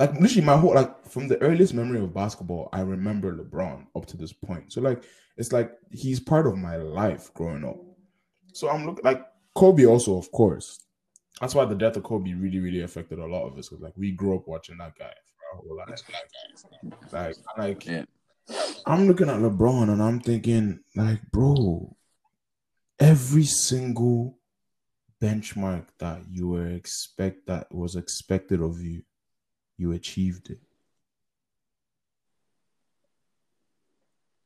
[0.00, 4.06] like literally my whole like from the earliest memory of basketball, I remember LeBron up
[4.06, 4.72] to this point.
[4.72, 5.04] So like
[5.36, 7.76] it's like he's part of my life growing up.
[8.54, 9.22] So I'm looking like
[9.54, 10.86] Kobe also, of course.
[11.40, 13.68] That's why the death of Kobe really, really affected a lot of us.
[13.68, 16.02] Because like we grew up watching that guy for our whole life.
[17.12, 18.04] Like, like Yeah.
[18.86, 21.94] I'm looking at LeBron and I'm thinking, like, bro,
[22.98, 24.38] every single
[25.22, 29.02] benchmark that you were expect that was expected of you,
[29.80, 30.58] you achieved it.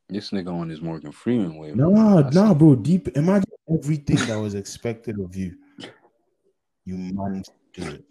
[0.09, 1.75] This nigga on his Morgan Freeman wave.
[1.75, 2.77] Nah, That's nah, bro.
[2.77, 3.09] Deep.
[3.17, 5.57] Imagine everything that was expected of you,
[6.85, 8.05] you managed to do it.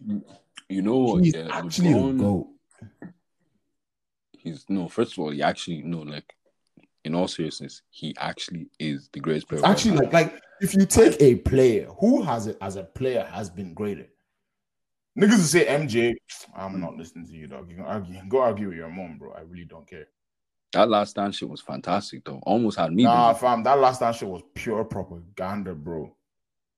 [0.68, 1.24] You know what?
[1.24, 2.48] He's yeah, actually LeBron, goat.
[4.38, 4.90] he's no.
[4.90, 6.00] First of all, he actually no.
[6.00, 6.36] Like,
[7.06, 9.60] in all seriousness, he actually is the greatest player.
[9.60, 12.76] It's of all actually like like if you take a player who has it as
[12.76, 14.08] a player has been greater.
[15.20, 16.16] Niggas will say MJ,
[16.56, 17.70] I'm not listening to you, dog.
[17.70, 19.32] You can argue, go argue with your mom, bro.
[19.34, 20.08] I really don't care.
[20.72, 22.40] that last dance shit was fantastic though.
[22.44, 23.04] Almost had me.
[23.04, 26.16] Nah, fam, that last time shit was pure propaganda, bro.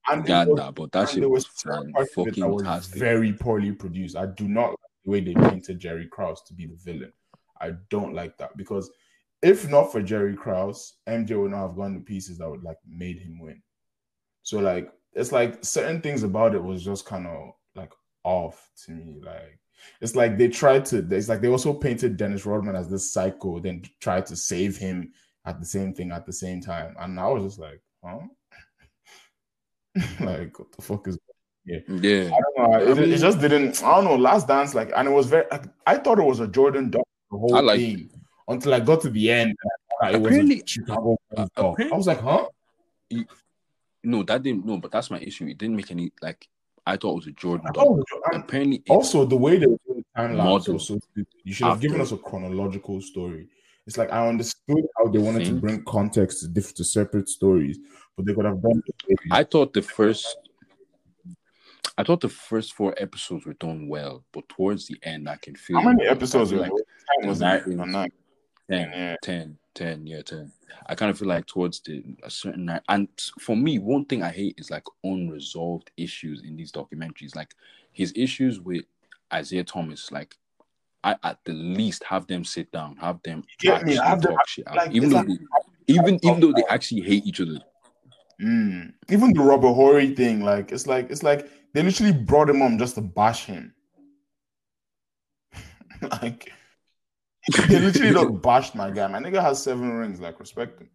[0.08, 2.64] And was- nah, but that shit was certain fan parts of it fucking that was
[2.64, 3.00] fantastic.
[3.00, 4.18] very poorly produced.
[4.18, 7.14] I do not like the way they painted Jerry Krause to be the villain.
[7.62, 8.92] I don't like that because
[9.42, 12.78] if not for Jerry Krause, MJ would not have gone to pieces that would like
[12.86, 13.62] made him win.
[14.44, 17.92] So like it's like certain things about it was just kind of like
[18.26, 19.22] off to me.
[19.24, 19.60] Like
[20.02, 20.98] it's like they tried to.
[21.12, 25.14] It's like they also painted Dennis Rodman as this psycho, then tried to save him
[25.46, 28.20] at the same thing at the same time, and I was just like, huh?
[30.20, 31.18] like what the fuck is
[31.66, 32.26] Yeah, yeah.
[32.36, 32.74] I don't know.
[32.78, 33.84] I It, it just didn't.
[33.84, 34.16] I don't know.
[34.16, 35.46] Last dance, like, and it was very.
[35.52, 38.10] Like, I thought it was a Jordan dog the whole like- thing
[38.48, 39.50] until I got to the end.
[39.50, 39.72] and
[40.02, 42.46] I thought It Apparently- was a Chicago uh, apparently- I was like, huh?
[44.04, 44.66] no, that didn't.
[44.66, 45.48] No, but that's my issue.
[45.48, 46.48] It didn't make any like.
[46.86, 47.66] I thought it was a Jordan
[48.34, 50.76] Apparently, also the way they were doing the time Model.
[50.76, 51.00] was so.
[51.44, 53.48] You should have given us a chronological story.
[53.88, 57.78] It's like I understood how they wanted to bring context to different to separate stories,
[58.16, 58.82] but they could have done.
[59.32, 60.38] I thought the first.
[61.98, 65.56] I thought the first four episodes were done well, but towards the end, I can
[65.56, 66.70] feel How many episodes like?
[66.70, 68.12] Time was that is- On nine.
[68.70, 69.16] 10, Yeah.
[69.22, 70.52] 10, 10, yeah, 10.
[70.88, 73.08] I kind of feel like towards the a certain night, and
[73.40, 77.36] for me, one thing I hate is like unresolved issues in these documentaries.
[77.36, 77.54] Like
[77.92, 78.86] his issues with
[79.38, 80.36] Isiah Thomas, like
[81.04, 83.70] I at the least have them sit down, have them me?
[83.72, 85.38] actually Have them- talk shit out, like, even though like- they,
[85.88, 87.60] even even though they actually hate each other.
[88.42, 88.94] Mm.
[89.10, 92.78] Even the Robert Horry thing, like it's like it's like they literally brought him on
[92.78, 93.74] just to bash him.
[96.22, 96.52] like
[97.68, 99.08] they literally don't bashed my guy.
[99.08, 100.20] My nigga has seven rings.
[100.20, 100.90] Like respect him.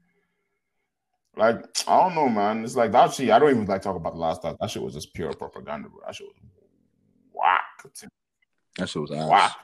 [1.37, 2.65] Like I don't know, man.
[2.65, 3.31] It's like that shit.
[3.31, 4.57] I don't even like talk about the last time.
[4.61, 6.01] That shit was just pure propaganda, bro.
[6.05, 6.37] That shit was
[7.33, 8.11] whack.
[8.77, 9.29] That shit was ass.
[9.29, 9.57] Whack.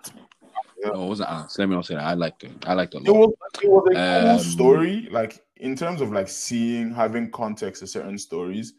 [0.85, 1.59] No, it wasn't ass.
[1.59, 2.05] Let me not say that.
[2.05, 2.53] I liked it.
[2.67, 3.33] I liked it a It was
[3.63, 7.87] it was a Um, cool story, like in terms of like seeing having context to
[7.87, 8.75] certain stories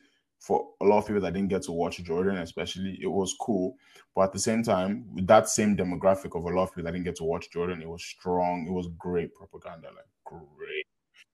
[0.48, 3.76] for a lot of people that didn't get to watch Jordan, especially, it was cool.
[4.16, 6.94] But at the same time, with that same demographic of a lot of people that
[6.94, 8.66] didn't get to watch Jordan, it was strong.
[8.66, 10.86] It was great propaganda, like great.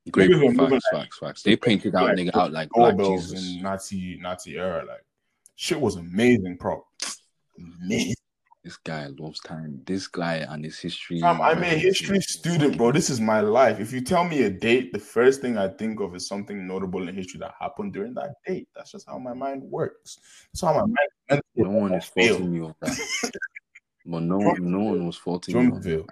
[0.10, 1.44] Great facts, facts, facts.
[1.44, 3.56] They painted that like nigga out like Black Jesus.
[3.56, 5.06] in Nazi Nazi era, like
[5.58, 6.84] shit was amazing, prop.
[7.84, 8.16] Amazing.
[8.64, 9.82] This guy loves time.
[9.86, 11.22] This guy and his history.
[11.22, 12.94] I'm a history student, bro.
[12.94, 13.82] This is my life.
[13.82, 17.06] If you tell me a date, the first thing I think of is something notable
[17.10, 18.70] in history that happened during that date.
[18.74, 20.20] That's just how my mind works.
[20.54, 20.86] That's how my
[21.30, 21.42] mind.
[21.58, 23.32] No one is faulting you on that.
[24.06, 25.60] But no one, no one was faulting you.
[25.62, 25.82] on that.
[25.82, 26.08] Drumville.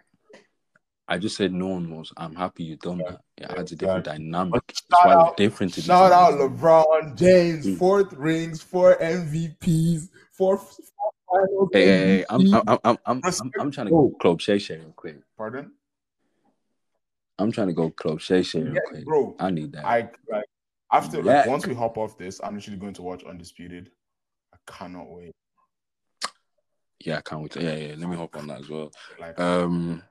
[1.09, 2.13] I just said no one was.
[2.15, 3.19] I'm happy you done that.
[3.37, 4.61] It adds a different dynamic.
[4.73, 5.73] Shout why out- it's different.
[5.73, 6.33] Shout out.
[6.39, 7.77] LeBron James, Mm.
[7.77, 10.61] fourth rings, four MVPs, four.
[11.31, 14.77] Hey, hey, hey, I'm, I'm, I'm, I'm, I'm, I'm, trying to go club Shay Shay
[14.77, 15.17] real quick.
[15.37, 15.71] Pardon?
[17.39, 19.05] I'm trying to go club Shay Shay real Yeah, quick.
[19.05, 19.35] bro.
[19.39, 19.85] I need that.
[19.85, 20.45] I like
[20.91, 23.91] after like once we hop off this, I'm literally going to watch Undisputed.
[24.53, 25.31] I cannot wait.
[26.99, 27.55] yeah, I can't wait.
[27.55, 27.95] Yeah, yeah.
[27.97, 28.91] Let me hop on that as well.
[29.19, 30.03] Like Um,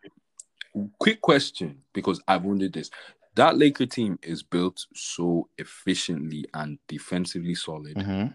[0.98, 2.90] quick question because I've wondered this.
[3.36, 7.96] That Laker team is built so efficiently and defensively solid.
[7.96, 8.34] Mhm.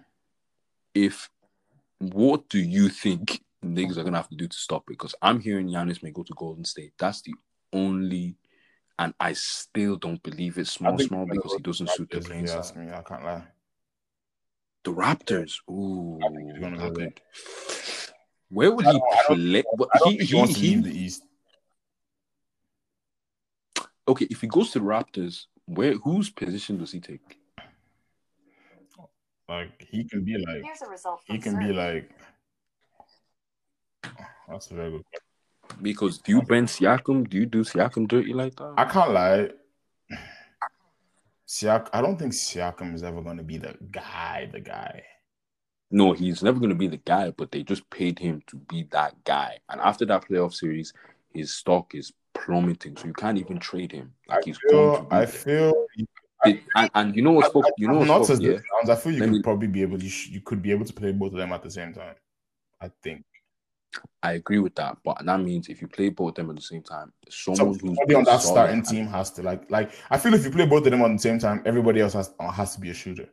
[0.94, 1.30] If
[2.00, 4.94] what do you think niggas are gonna have to do to stop it?
[4.94, 6.94] Because I'm hearing Giannis may go to Golden State.
[7.00, 7.34] That's the
[7.74, 8.36] only,
[9.00, 12.28] and I still don't believe it's small, small because he doesn't suit the Raptors, if
[12.28, 12.94] playing you ask style.
[12.94, 13.44] I can't lie.
[14.84, 17.22] The Raptors, ooh, I think he's gonna go that could-
[18.50, 19.64] Where would he I play?
[20.04, 21.24] He, he, he wants to he- leave the East.
[24.08, 24.28] okay.
[24.30, 27.40] If he goes to the Raptors, where whose position does he take?
[29.48, 32.10] Like he can be like Here's a result he from can be like.
[34.50, 35.04] That's a very good.
[35.06, 35.84] question.
[35.84, 37.30] Because do you bench Siakam?
[37.30, 38.74] Do you do Siakam dirty like that?
[38.78, 39.50] I can't lie.
[41.48, 44.50] Siak, I don't think Siakam is ever going to be the guy.
[44.52, 45.04] The guy.
[45.92, 48.84] No, he's never going to be the guy, but they just paid him to be
[48.92, 49.60] that guy.
[49.70, 50.92] And after that playoff series,
[51.34, 52.98] his stock is plummeting.
[52.98, 54.14] So you can't even trade him.
[54.28, 55.28] Like he's going to Feel, be I there.
[55.28, 55.86] feel.
[56.46, 58.58] It- and, and you know what's you know not what's as fuck, yeah?
[58.80, 58.90] sounds.
[58.90, 60.02] I feel you Let could me- probably be able.
[60.02, 62.16] You, sh- you could be able to play both of them at the same time.
[62.82, 63.24] I think.
[64.22, 66.62] I agree with that, but that means if you play both of them at the
[66.62, 69.92] same time, someone who's Somebody on that starting team has to like like.
[70.10, 72.34] I feel if you play both of them on the same time, everybody else has
[72.54, 73.30] has to be a shooter.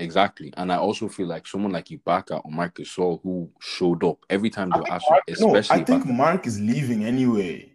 [0.00, 4.18] Exactly, and I also feel like someone like Ibaka or Marcus Gasol who showed up
[4.28, 6.16] every time they were asked, Marc, no, I think Ibaka.
[6.16, 7.72] Marc is leaving anyway.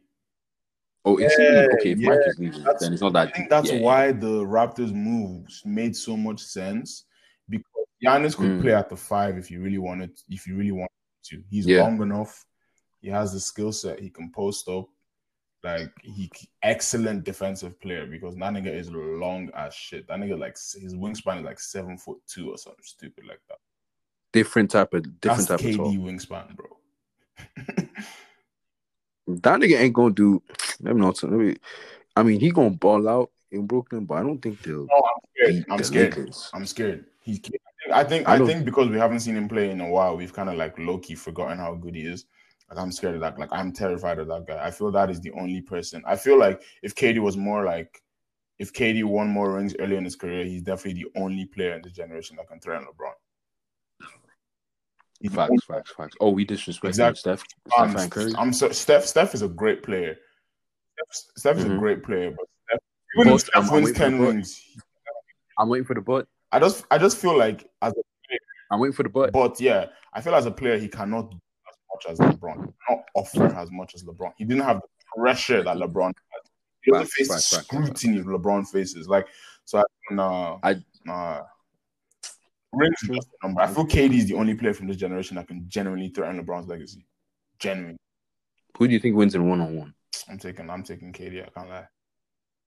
[1.06, 1.92] Oh, is Yeah, he okay?
[1.92, 3.30] If yeah, is leaving, then it's not that.
[3.30, 7.06] I think that's yeah, why the Raptors moves made so much sense
[7.50, 8.62] because Giannis could Mm.
[8.62, 10.12] play at the five if you really wanted.
[10.30, 10.90] If you really wanted
[11.26, 12.46] to, he's long enough.
[13.02, 14.00] He has the skill set.
[14.00, 14.88] He can post up.
[15.64, 16.32] Like he
[16.64, 20.08] excellent defensive player because that nigga is long as shit.
[20.08, 23.58] That nigga like his wingspan is like seven foot two or something stupid like that.
[24.32, 26.68] different type of different That's type of KD wingspan, bro.
[29.38, 30.42] That nigga ain't gonna do.
[30.82, 31.22] Let me not.
[31.24, 31.58] Let me,
[32.16, 35.22] I mean, he gonna ball out in Brooklyn, but I don't think they'll No, I'm
[35.36, 35.66] scared.
[35.70, 36.18] I'm scared.
[36.18, 36.52] Lakers.
[36.54, 37.06] I'm scared.
[37.22, 37.42] He's.
[37.94, 38.28] I think.
[38.28, 40.56] I I think because we haven't seen him play in a while, we've kind of
[40.56, 42.26] like low key forgotten how good he is.
[42.70, 43.40] Like I'm scared of that.
[43.40, 44.64] Like I'm terrified of that guy.
[44.64, 46.04] I feel that is the only person.
[46.06, 48.02] I feel like if KD was more like,
[48.60, 51.82] if KD won more rings early in his career, he's definitely the only player in
[51.82, 53.14] this generation that can threaten LeBron.
[55.20, 56.16] He's the only- Facts, facts, facts.
[56.22, 57.20] Oh, we disrespect Exactly.
[57.20, 57.44] Steph,
[57.78, 58.34] Um, Steph Curry.
[58.38, 59.06] I'm so Steph.
[59.06, 60.18] Steph is a great player.
[60.94, 61.80] Steph, Steph is a Mhm.
[61.80, 62.80] great player, but Steph,
[63.18, 64.78] even if But Steph I'm- I'm wins waiting for ten rings,
[65.58, 66.28] I'm waiting for the but.
[66.52, 67.96] I just I just feel like as a
[68.28, 68.40] player,
[68.72, 69.34] I'm waiting for the but.
[69.34, 71.38] But yeah, I feel as a player, he cannot do
[71.70, 72.74] as much as LeBron.
[72.90, 74.34] not offer as much as LeBron.
[74.38, 76.42] He didn't have the pressure that LeBron had.
[76.82, 79.08] He doesn't face the facts, facts, scrutiny LeBron faces.
[79.10, 79.28] Like,
[79.66, 81.44] so I nah, I- nah.
[82.74, 83.62] Rings is just number.
[83.62, 86.68] I feel KD is the only player from this generation that can genuinely threaten LeBron's
[86.68, 87.06] legacy.
[87.58, 87.98] Genuinely.
[88.78, 89.94] Who do you think wins in one on one?
[90.30, 91.88] I'm taking I'm taking KD, I can't lie.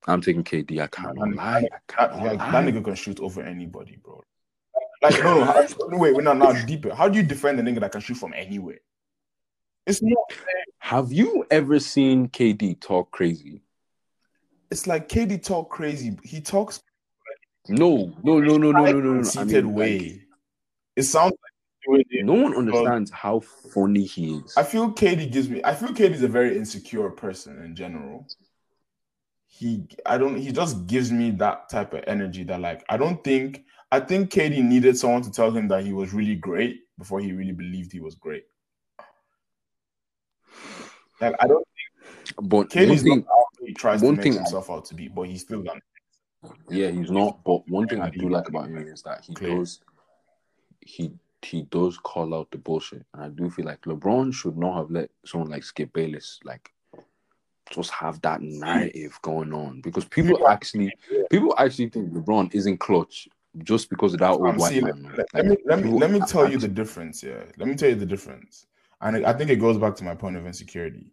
[0.09, 0.83] I'm taking KD.
[0.83, 1.59] I can't Man, lie.
[1.59, 2.51] I That, can't like, lie.
[2.51, 4.21] that nigga can shoot over anybody, bro.
[5.01, 6.95] Like, no, no, how, no, wait, we're not now deeper.
[6.95, 8.79] How do you defend a nigga that can shoot from anywhere?
[9.87, 10.17] It's not
[10.79, 13.63] Have you ever seen KD talk crazy?
[14.71, 16.17] it's like KD talk crazy.
[16.25, 16.81] He talks
[17.69, 19.31] No, no, no, no, no, no, no, no.
[19.39, 19.99] I mean, way.
[19.99, 20.21] like,
[20.97, 21.53] it sounds like
[21.85, 24.55] the way they- no one understands how funny he is.
[24.57, 25.61] I feel KD gives me.
[25.65, 28.27] I feel KD is a very insecure person in general.
[29.47, 30.37] He, I don't.
[30.37, 33.65] He just gives me that type of energy that, like, I don't think.
[33.93, 37.33] I think KD needed someone to tell him that he was really great before he
[37.33, 38.45] really believed he was great.
[41.21, 41.67] Like, I don't.
[42.41, 45.09] But KD's one thing, not out he tries to make thing- himself out to be,
[45.09, 45.81] but he's still done.
[46.69, 47.43] Yeah, he's not.
[47.45, 49.59] But one thing I do like about him is that he Clear.
[49.59, 49.81] does,
[50.81, 51.13] he
[51.43, 54.91] he does call out the bullshit, and I do feel like LeBron should not have
[54.91, 56.73] let someone like Skip Bayless like
[57.71, 60.93] just have that narrative going on because people actually
[61.31, 63.29] people actually think LeBron isn't clutch
[63.63, 65.15] just because of that old white man.
[65.35, 67.23] let, me let me let me tell you the difference.
[67.23, 68.67] Yeah, let me tell you the difference,
[69.01, 71.11] and I I think it goes back to my point of insecurity.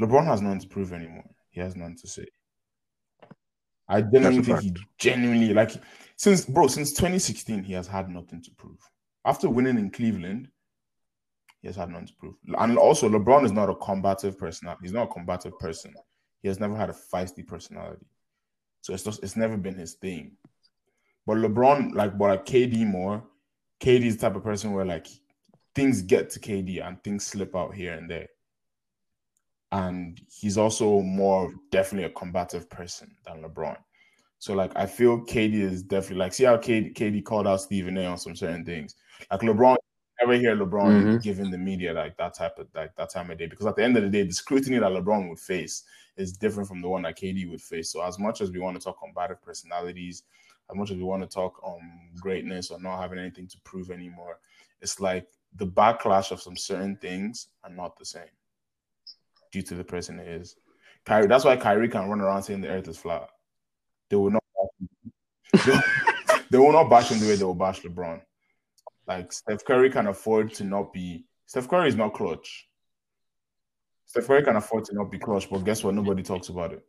[0.00, 1.24] LeBron has none to prove anymore.
[1.50, 2.26] He has none to say.
[3.88, 5.72] I genuinely think he genuinely like
[6.16, 8.78] since bro since 2016 he has had nothing to prove.
[9.24, 10.48] After winning in Cleveland,
[11.60, 12.34] he has had nothing to prove.
[12.58, 14.68] And also, LeBron is not a combative person.
[14.80, 15.94] He's not a combative person.
[16.42, 18.06] He has never had a feisty personality,
[18.80, 20.32] so it's just it's never been his thing.
[21.26, 23.24] But LeBron, like, but like KD more,
[23.80, 25.06] KD is the type of person where like
[25.74, 28.28] things get to KD and things slip out here and there.
[29.72, 33.76] And he's also more definitely a combative person than LeBron.
[34.38, 37.98] So like I feel KD is definitely like see how KD, KD called out Stephen
[37.98, 38.96] A on some certain things.
[39.30, 39.76] Like LeBron,
[40.20, 41.20] never hear LeBron Mhm.
[41.20, 43.84] giving the media like that type of like that time of day because at the
[43.84, 45.84] end of the day, the scrutiny that LeBron would face
[46.16, 47.90] is different from the one that KD would face.
[47.90, 50.24] So as much as we want to talk combative personalities,
[50.70, 53.90] as much as we want to talk um greatness or not having anything to prove
[53.90, 54.40] anymore,
[54.80, 58.28] it's like the backlash of some certain things are not the same
[59.52, 60.56] due to the person it is.
[61.04, 63.28] Kyrie, that's why Kyrie can run around saying the earth is flat.
[64.10, 64.42] They will not
[65.52, 65.80] they,
[66.50, 68.20] they will not bash him the way they will bash LeBron.
[69.06, 72.68] Like Steph Curry can afford to not be Steph Curry is not clutch.
[74.06, 75.94] Steph Curry can afford to not be clutch, but guess what?
[75.94, 76.84] Nobody talks about it.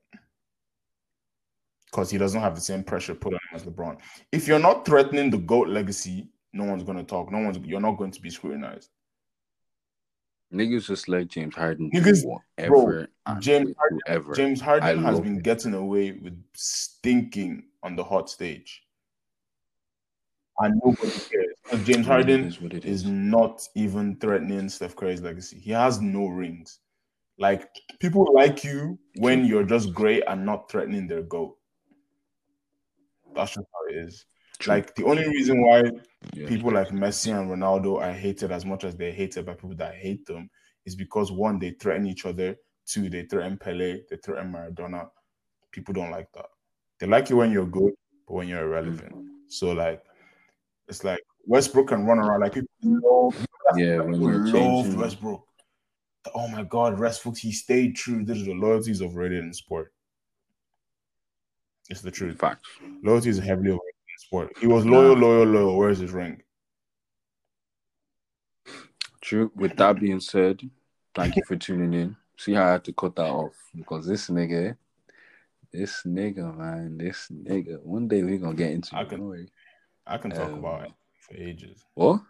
[1.85, 3.97] Because he doesn't have the same pressure put on him as LeBron.
[4.31, 7.31] If you're not threatening the GOAT legacy, no one's gonna talk.
[7.31, 8.89] No one's you're not going to be scrutinized.
[10.53, 13.07] Niggas just let James Harden Niggas- whatever
[13.39, 14.33] James Harden- whoever.
[14.33, 15.43] James Harden has been it.
[15.43, 18.83] getting away with stinking on the hot stage.
[20.61, 21.85] And nobody cares.
[21.85, 23.07] James Harden is what it is is.
[23.09, 25.57] not even threatening Steph Curry's legacy.
[25.59, 26.79] He has no rings.
[27.37, 27.69] Like
[27.99, 31.57] people like you when you're just great and not threatening their goal.
[33.35, 34.25] That's just how it is.
[34.59, 34.73] True.
[34.73, 35.83] Like the only reason why
[36.33, 36.47] Yeah.
[36.47, 39.95] people like Messi and Ronaldo are hated as much as they're hated by people that
[39.95, 40.49] hate them
[40.85, 42.57] is because one, they threaten each other.
[42.85, 45.09] Two, they threaten Pele, they threaten Maradona.
[45.71, 46.47] People don't like that.
[46.99, 47.93] They like you when you're good,
[48.27, 49.15] but when you're irrelevant.
[49.15, 49.27] Mm.
[49.47, 50.03] So like,
[50.87, 52.99] it's like Westbrook can run around like people mm.
[53.03, 53.47] love,
[53.77, 54.97] yeah, when people you're loved.
[54.97, 55.45] Westbrook.
[56.35, 58.25] Oh my God, Westbrook, he stayed true.
[58.25, 59.93] This is the loyalty is overrated in sport.
[61.89, 62.37] It's the truth.
[62.37, 62.67] Facts.
[63.03, 63.88] Loyalty is heavily overrated in
[64.19, 64.51] sport.
[64.59, 65.77] He was loyal, loyal, loyal.
[65.77, 66.41] Where's his ring?
[69.21, 69.51] True.
[69.55, 70.61] With that being said,
[71.15, 72.15] thank you for tuning in.
[72.37, 74.77] See how I had to cut that off because this nigga,
[75.71, 77.81] this nigga, man, this nigga.
[77.81, 79.09] One day we're gonna get into I it.
[79.09, 79.49] can- Don't.
[80.07, 81.83] I can talk Um, about it for ages.
[81.93, 82.21] What?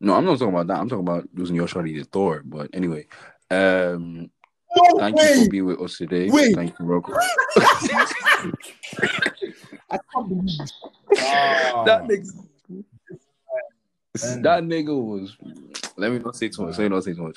[0.00, 0.78] No, I'm not talking about that.
[0.78, 2.42] I'm talking about losing your shorty to Thor.
[2.44, 3.06] But anyway,
[3.50, 4.30] um,
[4.74, 6.30] No thank you for being with us today.
[6.30, 6.54] Wait.
[6.54, 7.12] Thank you, Rocco.
[9.90, 10.72] I can't believe this.
[11.10, 12.46] that nigga.
[14.24, 15.36] And- That nigga was.
[15.96, 16.78] Let me not say too much.
[16.78, 17.36] Let me not say too much.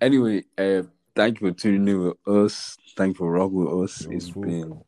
[0.00, 0.82] Anyway, uh,
[1.14, 2.76] thank you for tuning in with us.
[2.96, 4.02] Thank you for rocking with us.
[4.04, 4.42] Yo, It's fool.
[4.42, 4.80] been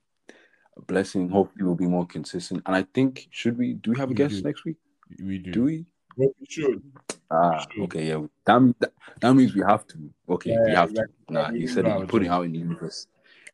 [0.76, 1.28] a blessing.
[1.30, 2.62] Hopefully, we'll be more consistent.
[2.66, 3.74] And I think should we?
[3.74, 4.42] Do we have a We guest do.
[4.42, 4.76] next week?
[5.22, 5.52] We do.
[5.52, 5.86] Do we?
[6.16, 6.82] Well, you should.
[7.30, 7.84] Ah, Sure.
[7.84, 8.26] okay, yeah.
[8.44, 10.10] That, means- that, that means we have to.
[10.28, 11.00] Okay, we Yeah, have to.
[11.02, 11.14] exactly.
[11.30, 13.06] Nah, We he said have he put it out in the universe.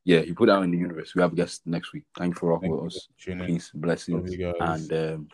[0.05, 1.15] Yeah, he put out in the universe.
[1.15, 2.05] We have a guest next week.
[2.19, 3.09] Thank you for rocking Thank with us.
[3.19, 3.47] for tuning.
[3.47, 4.91] Peace, blessings, Love you guys.
[4.91, 5.29] and um,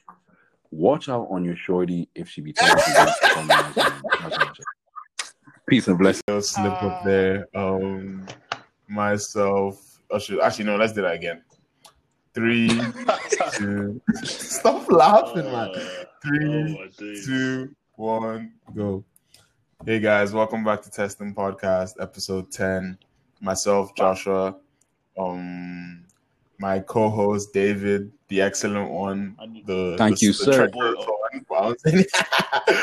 [0.70, 3.28] watch out on your shorty if she be talking to you.
[3.34, 4.52] Come on, man.
[5.68, 6.22] Peace and blessings.
[6.28, 7.48] I'll slip up there.
[7.54, 8.26] Um,
[8.86, 9.98] myself.
[10.10, 10.40] Oh, shit.
[10.40, 10.76] Actually, no.
[10.76, 11.42] Let's do that again.
[12.32, 12.68] Three,
[13.54, 14.00] two.
[14.22, 15.72] Stop laughing, man.
[16.22, 17.26] Three, oh my days.
[18.76, 19.04] go.
[19.84, 22.98] Hey guys, welcome back to Testing Podcast, episode 10.
[23.40, 24.56] Myself, Joshua,
[25.18, 26.04] um,
[26.58, 29.36] my co-host David, the excellent one,
[29.66, 30.70] the Thank the, you, the sir.
[31.48, 31.74] one.
[31.84, 32.08] Thank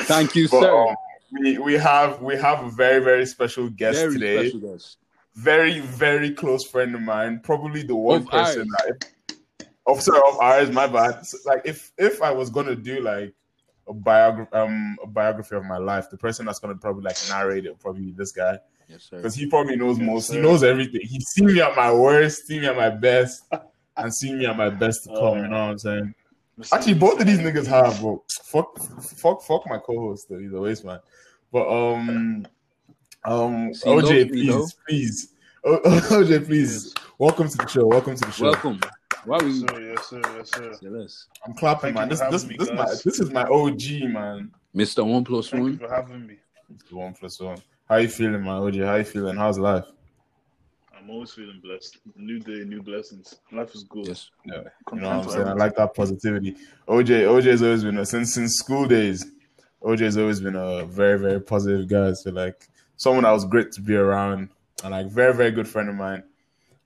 [0.07, 0.87] Thank you, but, sir.
[0.89, 0.95] um,
[1.31, 4.49] we, we have we have a very very special guest Very today.
[4.49, 4.97] special guest.
[5.35, 7.41] Very very close friend of mine.
[7.43, 10.71] Probably the one Of person that of sorry of ours.
[10.71, 11.25] My bad.
[11.25, 13.33] So, like if if I was gonna do like
[13.87, 17.65] a biography um a biography of my life, the person that's gonna probably like narrate
[17.65, 18.57] it probably this guy
[18.87, 19.17] Yes, sir.
[19.17, 20.31] because he probably knows Yes, most.
[20.33, 21.01] He knows everything.
[21.03, 23.43] He's seen me at my worst, seen me at my best,
[23.97, 25.37] and seen me at my best to come.
[25.39, 26.13] you know what I'm saying?
[26.71, 28.23] Actually, both of these niggas have, bro.
[28.43, 30.27] Fuck, fuck, fuck my co-host.
[30.29, 30.39] Though.
[30.39, 30.99] He's a waste man.
[31.51, 32.47] But um,
[33.25, 34.57] um, See, love OJ, me, though.
[34.59, 35.33] please, please,
[35.65, 37.85] o- OJ, please, welcome to the show.
[37.85, 38.45] Welcome to the show.
[38.45, 38.79] Welcome.
[39.25, 39.51] Why we?
[39.51, 39.81] Yes, sir.
[39.81, 40.21] Yes, sir.
[40.37, 40.99] Yes, sir.
[40.99, 41.27] Yes.
[41.45, 42.09] I'm clapping, Thank man.
[42.09, 44.51] This, for this, me, this, my, this is my OG, man.
[44.75, 45.05] Mr.
[45.05, 45.77] One Plus Thank you One.
[45.79, 46.37] for having me.
[46.91, 47.57] One plus one.
[47.89, 48.61] How you feeling, man?
[48.61, 49.37] OJ, how you feeling?
[49.37, 49.85] How's life?
[50.97, 51.99] I'm always feeling blessed.
[52.17, 53.39] New day, new blessings.
[53.51, 54.07] Life is good.
[54.07, 54.29] Yes.
[54.45, 55.47] You know what I'm saying?
[55.47, 56.55] I like that positivity.
[56.87, 59.25] OJ, OJ's always been a, since since school days.
[59.81, 62.11] OJ's always been a very very positive guy.
[62.13, 62.67] So like
[62.97, 64.49] someone that was great to be around,
[64.83, 66.23] and like very very good friend of mine.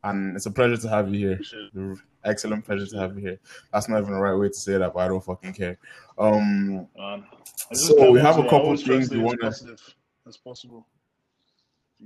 [0.03, 1.37] And it's a pleasure to have you
[1.73, 1.95] here.
[2.23, 3.39] Excellent pleasure to have you here.
[3.73, 5.77] That's not even the right way to say that, but I don't fucking care.
[6.19, 7.25] Um, Man.
[7.25, 9.23] I just So, we have a want to- I couple always to things stay we
[9.23, 9.95] wanna- positive
[10.31, 10.87] as possible.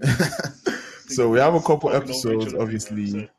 [1.08, 3.30] so we have a couple Talking over each episodes, obviously.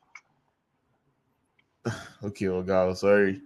[2.23, 3.41] Okay, well, guys, sorry.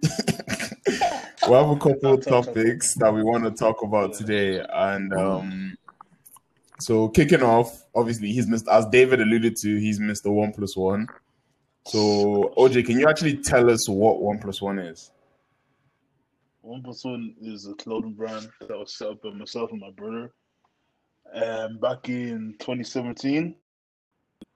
[1.47, 2.45] we have a couple talk.
[2.45, 5.77] topics that we want to talk about today, and um,
[6.79, 10.77] So kicking off, obviously he's missed as David alluded to, he's missed the one plus
[10.77, 11.07] one.
[11.87, 15.11] So OJ, can you actually tell us what one plus one is?
[16.61, 19.89] One plus one is a clothing brand that was set up by myself and my
[19.91, 20.31] brother.
[21.33, 23.55] Um, back in 2017,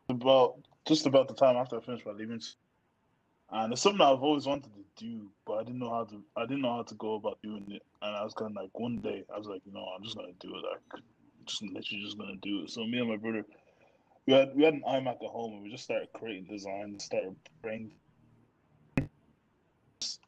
[0.09, 0.55] about
[0.85, 2.41] just about the time after I finished my leaving,
[3.51, 6.21] and it's something I've always wanted to do, but I didn't know how to.
[6.35, 8.77] I didn't know how to go about doing it, and I was kind of like
[8.77, 10.63] one day I was like, you know, I'm just gonna do it.
[10.69, 11.01] Like,
[11.45, 12.71] just literally just gonna do it.
[12.71, 13.45] So me and my brother,
[14.25, 17.35] we had we had an iMac at home, and we just started creating designs, started
[17.61, 17.91] bringing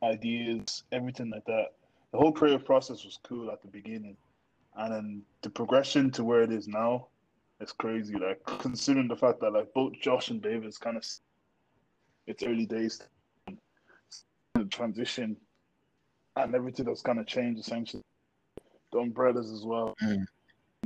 [0.02, 1.74] ideas, everything like that.
[2.12, 4.16] The whole creative process was cool at the beginning,
[4.78, 7.08] and then the progression to where it is now,
[7.60, 8.16] it's crazy.
[8.16, 11.06] Like considering the fact that like both Josh and David's kind of
[12.28, 13.02] it's early days,
[14.54, 15.36] the transition,
[16.36, 18.04] and everything that's kind of changed essentially.
[18.92, 19.96] The umbrellas as well.
[20.04, 20.26] Mm.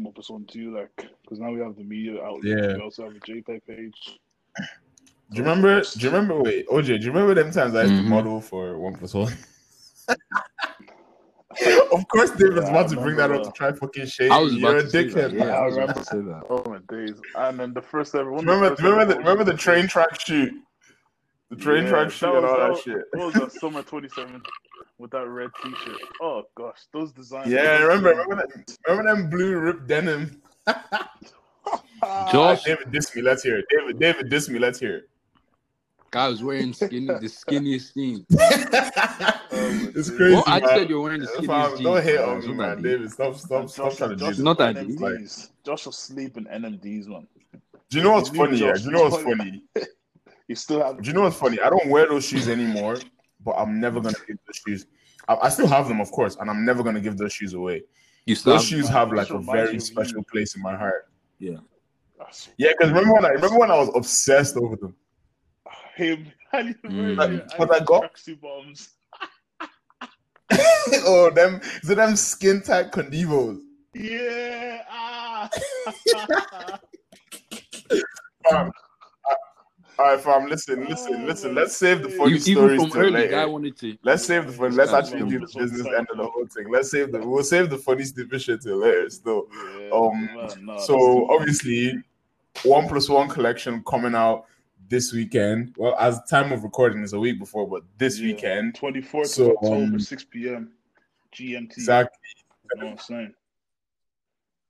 [0.08, 2.44] Up this one too, like because now we have the media outlet.
[2.44, 2.76] Yeah.
[2.76, 4.20] We also have a JPEG page.
[4.58, 5.82] Do you remember?
[5.82, 6.42] Do you remember?
[6.42, 9.34] Wait, OJ, do you remember them times I used to model for one plus one?
[11.92, 14.32] of course, David's Yeah, about to bring that up to try fucking shade.
[14.32, 14.60] I was me.
[14.62, 15.34] You're a to dickhead.
[15.34, 15.46] Yeah.
[15.58, 16.44] I was I about to say that.
[16.50, 17.20] Oh my days!
[17.36, 18.46] And then the first ever one.
[18.46, 20.54] Remember, the first remember, the, ever remember the train track shoot,
[21.50, 23.02] the train Yeah, track that shoot and all that was- shit.
[23.14, 24.42] What was that summer 27
[24.98, 25.98] with that red T-shirt?
[26.22, 27.50] Oh gosh, those designs.
[27.52, 30.42] Yeah, remember, remember, that, remember them blue ripped denim.
[32.32, 33.22] Josh, David diss me.
[33.22, 33.66] Let's hear it.
[33.70, 34.58] David, David diss me.
[34.60, 35.10] Let's hear it.
[36.12, 38.26] Guy was wearing skinny, the skinniest jeans.
[39.54, 40.34] Oh, it's crazy.
[40.36, 40.70] Well, I man.
[40.70, 41.82] said you're wearing the Fam, skinniest jeans.
[41.82, 42.82] don't hate on me, man.
[42.82, 44.88] David, stop, stop, stop trying to Josh do Not that this.
[44.88, 45.00] deep.
[45.00, 45.50] NMDs.
[45.66, 47.28] Josh was sleeping NMDs, man.
[47.90, 48.58] Do you know what's funny?
[48.58, 48.74] Yeah?
[48.74, 49.64] Do you know what's funny?
[50.48, 51.02] He still had.
[51.02, 51.60] Do you know what's funny?
[51.62, 52.98] I don't wear those shoes anymore,
[53.46, 54.86] but I'm never gonna give those shoes.
[55.30, 57.84] I, I still have them, of course, and I'm never gonna give those shoes away.
[58.26, 61.10] You still Those have shoes have like a very special place in my heart.
[61.40, 61.58] yeah.
[62.58, 64.94] Yeah, because remember when I remember when I was obsessed over them.
[66.02, 66.32] Him.
[66.54, 67.16] I need to Mm.
[67.18, 68.90] the- But- but I got- tracksuit bombs.
[71.06, 73.60] oh, them is it them skin tight condivos?
[73.94, 74.82] Yeah.
[74.90, 75.50] Ah.
[78.50, 78.72] Fam,
[79.26, 79.36] I-
[80.00, 80.48] all right, fam.
[80.48, 81.54] Listen, listen, Oh, listen.
[81.56, 82.18] Let's save the days.
[82.18, 83.32] funny You, stories from till early, later.
[83.32, 83.98] guy wanted to.
[84.04, 84.76] Let's save the fun.
[84.76, 86.72] Let's actually do the business end of the whole thing.
[86.72, 87.20] Let's save the.
[87.20, 89.10] We'll save the funny stupid shit till later.
[89.12, 89.48] Still.
[89.54, 91.94] Yeah, Um, man, nah, So obviously,
[92.64, 94.46] one plus one collection coming out
[94.92, 95.74] this weekend.
[95.78, 98.34] Well, as time of recording is a week before, but this Yeah.
[98.34, 100.74] weekend, 24th So, of October, um, 6 p.m.
[101.32, 101.78] GMT.
[101.78, 102.20] exactly.
[102.76, 103.34] You know what I'm saying?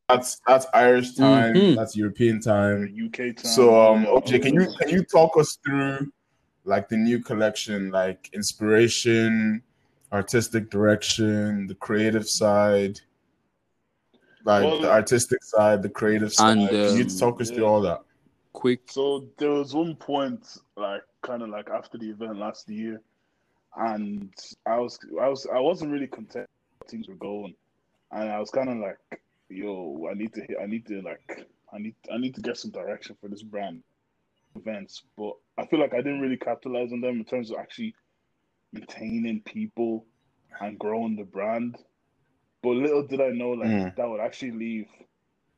[0.07, 1.55] That's that's Irish time.
[1.55, 1.76] Mhm.
[1.76, 2.93] That's European time.
[2.93, 3.51] UK time.
[3.51, 6.11] So um, yeah, OJ, can you can you talk us through
[6.65, 9.63] like the new collection, like inspiration,
[10.11, 12.99] artistic direction, the creative side,
[14.43, 16.57] like Well, the artistic side, the creative side.
[16.57, 18.01] And, can you um, talk us through all that?
[18.54, 18.82] Quick.
[18.91, 20.45] So there was one point,
[20.76, 23.02] like kind of like after the event last year,
[23.76, 24.34] and
[24.66, 26.47] I was I was I wasn't really content
[26.82, 27.56] how things were going,
[28.12, 28.97] and I was kind of like,
[29.49, 32.58] yo, I need to hit, I need to like, I need I need to get
[32.58, 33.84] some direction for this brand
[34.56, 37.95] events, but I feel like I didn't really capitalize on them in terms of actually
[38.74, 40.06] maintaining people
[40.60, 41.78] and growing the brand.
[42.62, 43.95] But little did I know, like Mm.
[43.95, 44.88] that would actually leave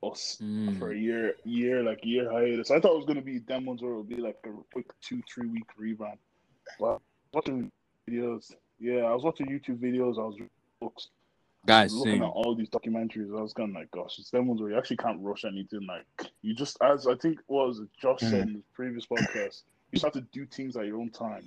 [0.04, 0.78] us Mm.
[0.80, 2.72] for a year, year like year hiatus.
[2.72, 4.88] I thought it was gonna be them ones where it would be like a quick
[5.02, 6.20] two, three week revamp.
[6.80, 7.02] But
[7.34, 7.72] watching
[8.10, 10.18] videos, yeah, I was watching YouTube videos.
[10.20, 10.50] I was reading
[10.82, 11.10] books,
[11.66, 12.24] Guys, looking same.
[12.24, 13.38] at all these documentaries.
[13.38, 15.86] I was kind of like, gosh, it's them ones where you actually can't rush anything.
[15.88, 16.06] Like
[16.42, 19.94] you just, as I think what was it Josh said in the previous podcast, you
[20.00, 21.44] just have to do things at your own time.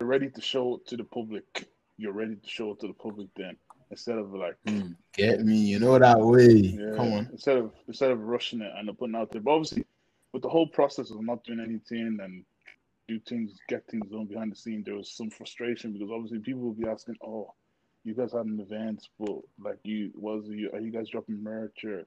[0.00, 1.68] You're ready to show it to the public.
[1.96, 3.56] You're ready to show it to the public then,
[3.90, 4.96] instead of like Mm.
[5.14, 6.50] Get me, you know that way.
[6.52, 7.28] yeah, Come on.
[7.32, 9.84] Instead of instead of rushing it and putting it out there, but obviously,
[10.32, 12.44] with the whole process of not doing anything and
[13.08, 16.60] do things, get things done behind the scene, there was some frustration because obviously people
[16.60, 17.54] will be asking, "Oh,
[18.04, 21.84] you guys had an event, but like you was you are you guys dropping merch
[21.84, 22.00] or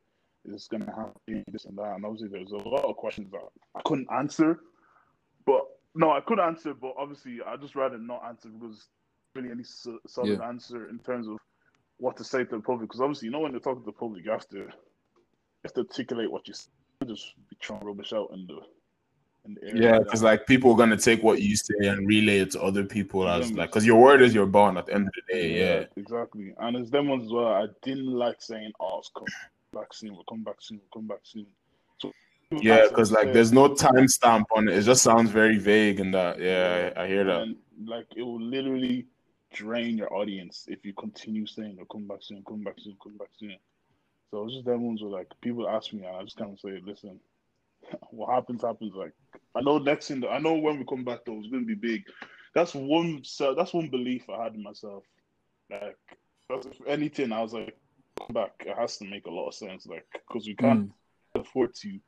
[0.45, 3.29] is this gonna happen this and that?" And obviously, there was a lot of questions
[3.31, 3.41] that
[3.75, 4.59] I couldn't answer,
[5.45, 5.63] but
[5.95, 8.87] no, I could answer, but obviously, I just rather not answer because
[9.35, 10.47] really any solid Yeah.
[10.47, 11.37] answer in terms of
[12.01, 13.91] what to say to the public because obviously you know when you're talking to the
[13.91, 14.69] public you have to you
[15.63, 16.53] have to articulate what you
[17.07, 18.59] just be throwing rubbish out in the
[19.45, 19.93] in the air.
[19.93, 22.83] Yeah, because like people are gonna take what you say and relay it to other
[22.83, 23.57] people as Yeah.
[23.57, 25.59] like because your word is your bond at the end of the day.
[25.59, 25.85] Yeah.
[25.95, 26.53] exactly.
[26.59, 27.53] And it's them ones as well.
[27.53, 29.25] I didn't like saying, "Oh, it's come
[29.73, 30.13] back soon.
[30.13, 30.79] We'll come back soon.
[30.79, 31.47] We'll come back soon."
[31.99, 32.11] So
[32.51, 34.75] Yeah, because like there's no timestamp on it.
[34.75, 36.39] It just sounds very vague and that.
[36.39, 37.41] Yeah, I, I hear that.
[37.41, 39.07] And like it will literally
[39.53, 43.17] drain your audience if you continue saying they'll come back soon, come back soon, come
[43.17, 43.55] back soon.
[44.31, 46.59] So it's just them ones where like people ask me and I just kind of
[46.59, 47.19] say, listen,
[48.11, 48.93] what happens happens.
[48.95, 49.13] Like
[49.55, 51.75] I know next in the, I know when we come back though, it's gonna be
[51.75, 52.03] big.
[52.55, 53.21] That's one.
[53.23, 55.03] So that's one belief I had in myself.
[55.69, 55.97] Like
[56.49, 57.75] if anything, I was like,
[58.19, 58.51] come back.
[58.65, 59.85] It has to make a lot of sense.
[59.87, 60.91] Like because we can't Mm.
[61.35, 61.99] afford to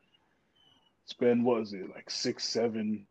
[1.05, 3.07] spend what is it like six, seven.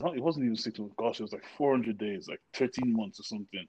[0.00, 0.94] Not, it wasn't even six months.
[0.96, 3.66] Gosh, it was like four hundred days, like thirteen months or something.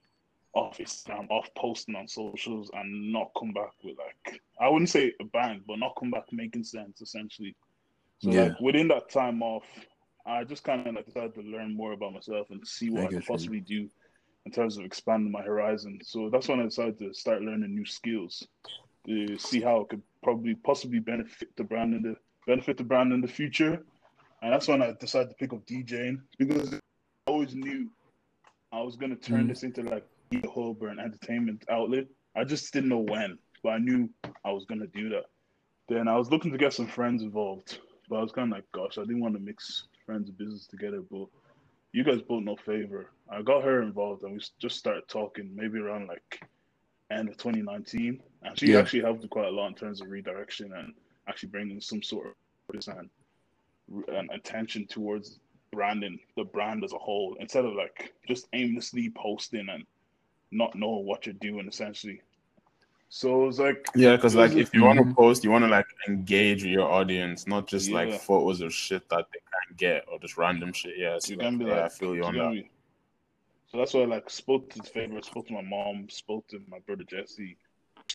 [0.54, 5.14] Off Instagram, off posting on socials, and not come back with like I wouldn't say
[5.20, 7.56] a bang, but not come back making sense essentially.
[8.20, 8.44] So Yeah.
[8.44, 9.66] like within that time off,
[10.26, 13.08] I just kind of like decided to learn more about myself and see what I
[13.08, 13.90] I, could possibly do
[14.46, 16.00] in terms of expanding my horizon.
[16.04, 18.48] So that's when I decided to start learning new skills
[19.08, 23.12] to see how it could probably possibly benefit the brand in the benefit the brand
[23.12, 23.84] in the future.
[24.44, 26.80] And that's when I decided to pick up DJing because I
[27.28, 27.90] always knew
[28.74, 29.48] I was gonna turn Mm.
[29.48, 32.08] this into like a hub or an entertainment outlet.
[32.36, 34.10] I just didn't know when, but I knew
[34.44, 35.28] I was gonna do that.
[35.88, 37.80] Then I was looking to get some friends involved,
[38.10, 40.68] but I was kind of like, gosh, I didn't want to mix friends and business
[40.68, 41.02] together.
[41.02, 41.28] But
[41.94, 43.12] you guys both know favor.
[43.30, 46.46] I got her involved, and we just started talking maybe around like
[47.12, 48.80] end of 2019, and she Yeah.
[48.80, 50.94] actually helped me quite a lot in terms of redirection and
[51.28, 52.34] actually bringing some sort of
[52.68, 52.90] focus
[54.08, 55.40] and attention towards
[55.72, 59.84] branding the brand as a whole instead of like just aimlessly posting and
[60.52, 62.22] not knowing what you're doing essentially.
[63.10, 65.16] So it was like Yeah, because like if you want to Mhm.
[65.16, 69.08] post, you want to like engage with your audience, not just like photos of shit
[69.10, 70.98] that they can't get or just random shit.
[70.98, 72.52] Yeah, so You like, can be yeah, I feel you on that.
[72.52, 72.70] me?
[73.68, 76.62] So that's why I like spoke to his favorite, spoke to my mom, spoke to
[76.68, 77.58] my brother Jesse,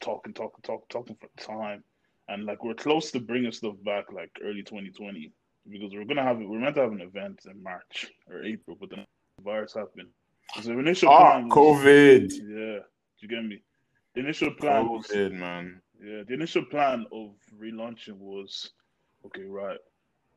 [0.01, 1.83] talking, talking, talking, talking for time,
[2.29, 5.33] and like we're close to bringing stuff back like early 2020
[5.71, 8.91] because we're gonna have we're meant to have an event in March or April, but
[8.91, 9.05] then
[9.37, 10.09] the virus happened.
[10.63, 13.63] So the initial Ah, plan, was, COVID, yeah, do you get me?
[14.15, 15.81] The initial plan was COVID, man.
[16.03, 18.73] yeah, the initial plan of relaunching was
[19.27, 19.79] okay, right.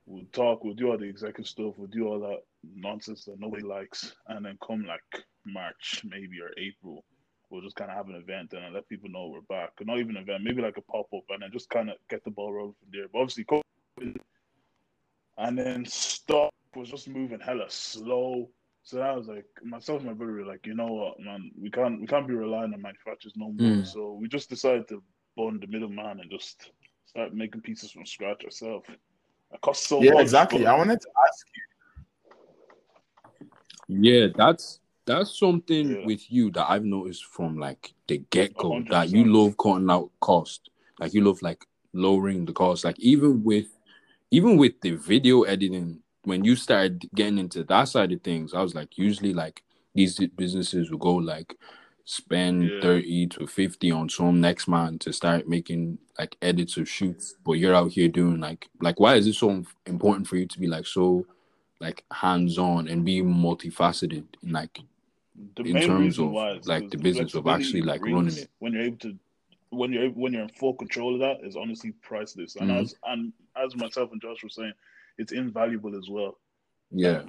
[0.07, 2.39] We'll talk, we'll do all the executive stuff, we'll do all that
[2.75, 7.05] nonsense that nobody likes, and then come like March, maybe or April,
[7.49, 9.69] we'll just kind of have an event and let people know we're back.
[9.79, 12.23] Not even an event, maybe like a pop up, and then just kind of get
[12.23, 13.07] the ball rolling from there.
[13.13, 14.17] But obviously, COVID,
[15.37, 18.49] and then stuff was just moving hella slow.
[18.83, 21.69] So I was like, myself and my brother were like, you know what, man, we
[21.69, 23.77] can't we can't be relying on manufacturers no more.
[23.77, 23.87] Mm.
[23.87, 25.03] So we just decided to
[25.37, 26.71] bun the middleman and just
[27.05, 28.87] start making pieces from scratch ourselves.
[28.89, 30.21] It costs so yeah, much.
[30.21, 30.59] exactly.
[30.63, 31.45] but- I wanted to ask
[33.87, 36.05] Yeah, that's that's something Yeah.
[36.05, 40.11] with you that I've noticed from like the get go that you love cutting out
[40.19, 40.69] cost.
[40.99, 42.85] Like you love like lowering the cost.
[42.85, 43.67] Like even with
[44.31, 48.61] even with the video editing, when you started getting into that side of things, I
[48.61, 49.61] was like, usually like
[49.93, 51.55] these businesses will go like
[52.05, 52.81] spend Yeah.
[52.81, 57.53] 30 to 50 on some next man to start making like edits or shoots but
[57.53, 60.67] you're out here doing like like why is it so important for you to be
[60.67, 61.25] like so
[61.79, 64.79] like hands-on and be multifaceted in like
[65.55, 68.49] the in terms of, why is the business of actually, like, running it.
[68.59, 69.15] when you're able to
[69.71, 72.55] when you're when you're in full control of that is honestly priceless.
[72.55, 72.81] And Mhm.
[72.81, 74.73] as and as myself and Josh were saying,
[75.17, 76.39] it's invaluable as well.
[76.91, 77.23] yeah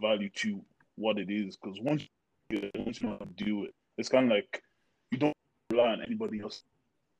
[0.00, 0.64] Value to
[0.96, 2.06] what it is because once
[2.50, 4.62] you once you do it, it's kind of like
[5.10, 5.34] you don't
[5.70, 6.64] rely on anybody else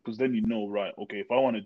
[0.05, 0.95] because then you know right.
[0.99, 1.63] Okay, if I want to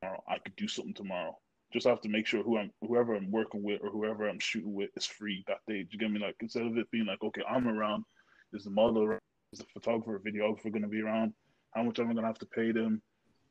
[0.00, 1.36] tomorrow, I could do something tomorrow.
[1.72, 4.74] Just have to make sure who I'm, whoever I'm working with or whoever I'm shooting
[4.74, 5.82] with is free that day.
[5.82, 6.20] Do you get me?
[6.20, 8.04] Like instead of it being like, okay, I'm around,
[8.52, 9.20] is the model around,
[9.52, 11.32] is the photographer, videographer going to be around?
[11.74, 13.02] How much am I going to have to pay them?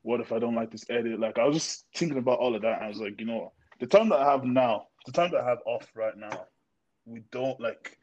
[0.03, 1.19] What if I don't like this edit?
[1.19, 2.81] Like I was just thinking about all of that.
[2.81, 5.49] I was like, you know, the time that I have now, the time that I
[5.49, 6.45] have off right now,
[7.05, 7.97] we don't like,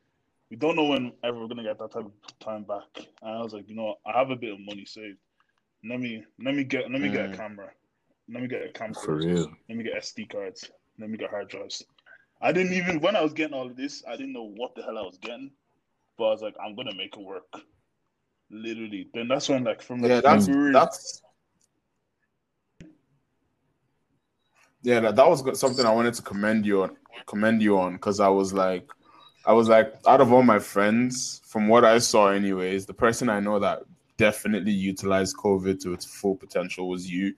[0.50, 2.84] we don't know when ever we're gonna get that type of time back.
[3.22, 3.98] And I was like, you know, what?
[4.06, 5.18] I have a bit of money saved.
[5.88, 7.36] Let me, let me get, let me get a Mm.
[7.36, 7.70] camera.
[8.32, 8.94] Let me get a camera.
[8.94, 10.70] for real Let me get SD cards.
[10.98, 11.82] Let me get hard drives.
[12.40, 14.82] I didn't even when I was getting all of this, I didn't know what the
[14.82, 15.50] hell I was getting.
[16.18, 17.46] But I was like, I'm gonna make it work.
[18.54, 19.08] Literally.
[19.12, 20.72] Then that's when like from like Yeah, that's February.
[20.72, 21.22] that's
[24.82, 25.00] yeah.
[25.00, 26.96] That, that was something I wanted to commend you on.
[27.26, 28.88] Commend you on because I was like,
[29.44, 33.28] I was like, out of all my friends, from what I saw, anyways, the person
[33.28, 33.82] I know that
[34.18, 37.34] definitely utilized COVID to its full potential was you.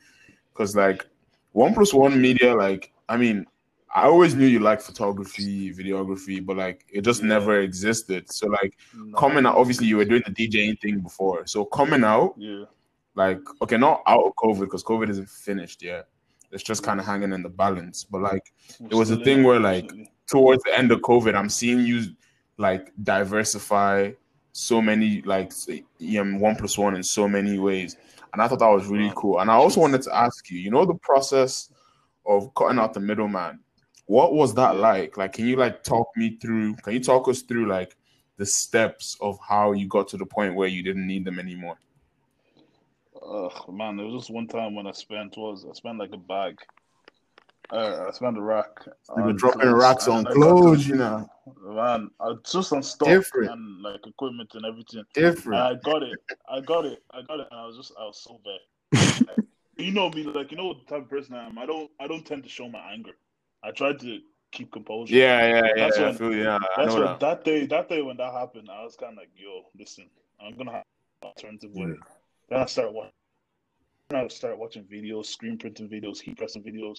[0.52, 1.06] Because like
[1.52, 3.46] one plus one media, like I mean,
[3.94, 7.28] I always knew you liked photography, videography, but like it just Yeah.
[7.28, 8.30] never existed.
[8.30, 9.16] So like No.
[9.16, 11.46] coming out, obviously you were doing the DJing thing before.
[11.46, 12.64] So coming out Yeah.
[13.14, 16.08] like okay, not out of COVID because COVID isn't finished yet.
[16.52, 18.04] It's just kind of hanging in the balance.
[18.04, 20.12] But like We're It was a thing where, like, unfortunately.
[20.26, 22.04] towards the end of COVID, I'm seeing you
[22.58, 24.12] like diversify
[24.52, 25.84] so many like say,
[26.18, 27.96] um, one plus one in so many ways.
[28.32, 29.38] and I thought that was really cool.
[29.40, 31.70] And I also wanted to ask you, you know, the process
[32.26, 33.60] of cutting out the middleman.
[34.06, 35.16] What was that like?
[35.16, 36.76] Like, can you like talk me through?
[36.76, 37.96] Can you talk us through like
[38.36, 41.78] the steps of how you got to the point where you didn't need them anymore?
[43.20, 46.18] Ugh, man, there was just one time when I spent was I spent like a
[46.18, 46.58] bag.
[47.70, 48.68] Uh, I spent a rack.
[49.16, 51.28] You were dropping racks on clothes, you know.
[51.64, 53.50] Man, I just on stock Different.
[53.50, 55.00] and like equipment and everything.
[55.00, 55.60] And Different.
[55.60, 56.18] I got it.
[56.48, 57.02] I got it.
[57.10, 57.48] I got it.
[57.50, 59.36] And I was just, I was so bad.
[59.76, 61.58] you know me, like you know what type of person I am.
[61.58, 63.12] I don't, I don't tend to show my anger.
[63.62, 64.20] I tried to
[64.52, 65.14] keep composure.
[65.14, 65.72] Yeah, yeah, yeah.
[65.76, 66.56] That's I when- feel yeah.
[66.56, 67.20] I That's know what that.
[67.20, 67.66] that day.
[67.66, 70.08] That day when that happened, I was kind of like, "Yo, listen,
[70.40, 70.84] I'm gonna have
[71.22, 71.98] an alternative way." Mm.
[72.48, 73.12] Then I started watching.
[74.14, 76.98] I started watching videos, screen printing videos, heat pressing videos.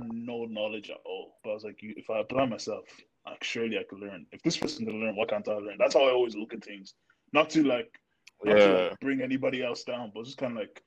[0.00, 2.84] No knowledge at all, but I was like, you, if I apply myself,
[3.26, 4.26] like surely I could learn.
[4.32, 5.76] If this person can learn, why can't I learn?
[5.78, 6.94] That's how I always look at things.
[7.32, 8.00] Not to like,
[8.42, 10.82] not to like bring anybody else down, but just kind of like,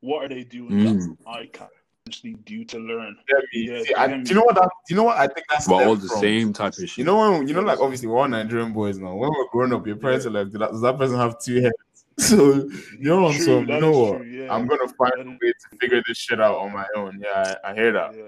[0.00, 1.18] what are they doing Mm.
[1.18, 1.68] that I can
[2.06, 3.16] actually do to learn?
[3.28, 3.68] Get me.
[3.70, 4.54] Yeah, See, I- do you know what?
[4.54, 5.18] That, do you know what?
[5.18, 6.98] I think that's But all the same type of shit.
[6.98, 9.14] You know when you know, like obviously we're all Nigerian boys now.
[9.14, 11.74] When we're growing up, your parents are like, "Does that person have two heads?"
[12.18, 12.66] So
[12.98, 13.68] you're on True, some.
[13.68, 14.18] You know what?
[14.22, 14.50] true, yeah.
[14.54, 17.20] I'm gonna find That a way to figure this shit out on my own.
[17.22, 18.16] Yeah, I, I hear that.
[18.16, 18.22] Yeah,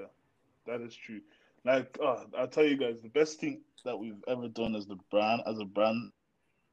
[0.66, 1.20] that is true.
[1.64, 4.96] Like, uh, I'll tell you guys, the best thing that we've ever done as the
[5.10, 6.12] brand, as a brand,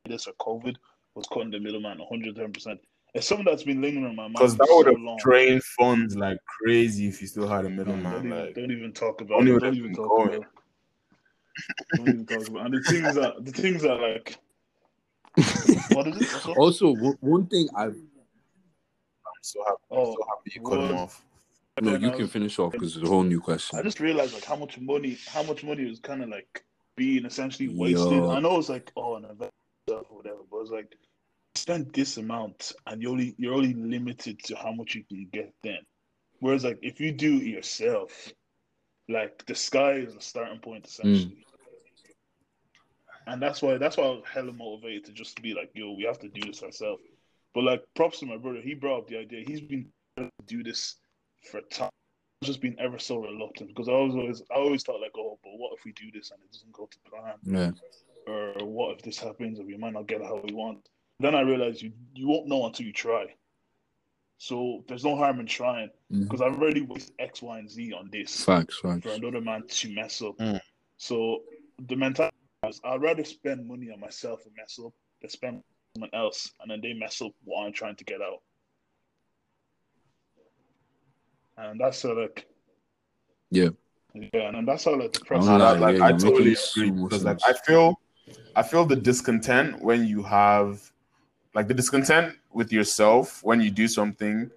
[0.03, 0.75] this or COVID,
[1.15, 2.51] was cutting the middleman 110.
[2.51, 2.81] percent
[3.15, 5.17] It's something that's been lingering in my mind Because that would have long.
[5.23, 8.11] drained funds like crazy if you still had a Man, middleman.
[8.11, 9.53] don't, even, Like, don't even talk about Only it.
[9.53, 10.27] would Don't even talk going.
[10.27, 10.47] about it.
[11.95, 12.65] Don't even talk about it.
[12.65, 14.37] And the things that the things that like
[15.91, 16.27] what is it?
[16.33, 16.45] What's?
[16.47, 17.95] Also, one- one thing I I'm
[19.41, 19.77] so happy.
[19.91, 21.23] I'm Oh, so happy you cut him off.
[21.81, 23.79] no, you I can finish off because it's a whole new question.
[23.79, 26.65] I just realized like how much money, how much money was kind of like
[26.97, 28.11] being essentially wasted.
[28.11, 28.31] Yo.
[28.31, 29.51] I know it's like oh, an event
[29.87, 30.97] stuff or whatever, but it's like
[31.57, 35.53] spend this amount and you only you're only limited to how much you can get
[35.63, 35.79] then.
[36.39, 38.31] Whereas like if you do it yourself,
[39.09, 41.25] like the sky is the starting point essentially.
[41.25, 41.41] Hmm.
[43.27, 46.03] And that's why that's why I was hella motivated to just be like, yo, we
[46.03, 47.01] have to do this ourselves.
[47.53, 49.43] But like props to my brother, he brought up the idea.
[49.47, 50.97] He's been trying to do this
[51.49, 51.89] for time.
[52.41, 55.39] I've just been ever so reluctant because I was always I always thought like, oh,
[55.43, 57.33] but what if we do this and it doesn't go to plan?
[57.43, 60.87] Yeah, Or what if this happens and we might not get it how we want?
[61.19, 63.27] Then I realized you you won't know until you try.
[64.37, 68.09] So there's no harm in trying because I've already wasted X, Y, and Z on
[68.11, 69.03] this facts, facts.
[69.03, 70.37] for another man to mess up.
[70.37, 70.59] Mm.
[70.97, 71.43] So
[71.87, 72.35] the mentality
[72.67, 75.63] is I'd rather spend money on myself and mess up than spend on
[75.95, 78.41] someone else and then they mess up what I'm trying to get out.
[81.57, 82.45] And that's how like
[83.51, 83.69] Yeah.
[84.13, 87.23] yeah, and that's how like the I don't Nah, like yeah, I totally agree because
[87.23, 87.39] like.
[87.47, 87.99] I feel
[88.55, 90.91] I feel the discontent when you have
[91.55, 94.51] like the discontent with yourself when you do something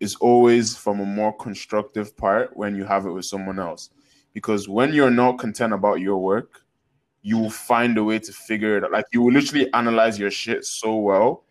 [0.00, 3.90] is always from a more constructive part when you have it with someone else.
[4.32, 6.62] Because when you're not content about your work,
[7.22, 8.92] you will find a way to figure it out.
[8.92, 11.44] Like you will literally analyze your shit so well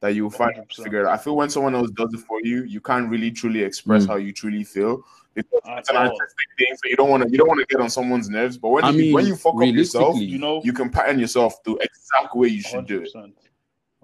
[0.00, 1.12] that you will find a way to figure it out.
[1.14, 4.08] I feel when someone else does it for you, you can't really truly express Mm.
[4.08, 5.02] how you truly feel
[5.32, 6.02] because At it's an all.
[6.02, 6.76] artistic thing.
[6.76, 8.58] So you don't want to you don't want to get on someone's nerves.
[8.58, 11.18] But when I you mean, when you fuck up yourself, You know, you can pattern
[11.18, 13.10] yourself the exact way you should do it.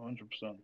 [0.01, 0.07] Percent.
[0.07, 0.59] Hundred percent.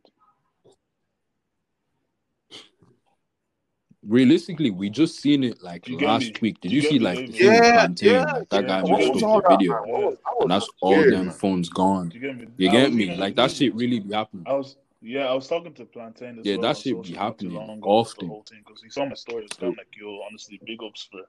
[4.06, 6.34] realistically, we just seen it like You last me?
[6.40, 6.60] week.
[6.60, 8.08] Did You you, see like the film Yeah, Plantain?
[8.08, 8.82] yeah, like, that yeah.
[8.82, 9.82] guy messed up the video, man?
[9.92, 11.34] Was- that was and that's all weird, them man.
[11.34, 12.10] phones gone.
[12.14, 12.46] You get me?
[12.56, 13.16] You get me?
[13.16, 14.44] Like that shit really be happening.
[14.46, 16.62] I was yeah, I was talking to Plantain as Yeah, well.
[16.62, 18.26] that shit be social not too happening long ago about often.
[18.26, 19.44] The whole thing because he saw my story.
[19.44, 21.20] It's kind of like yo, honestly, big ups for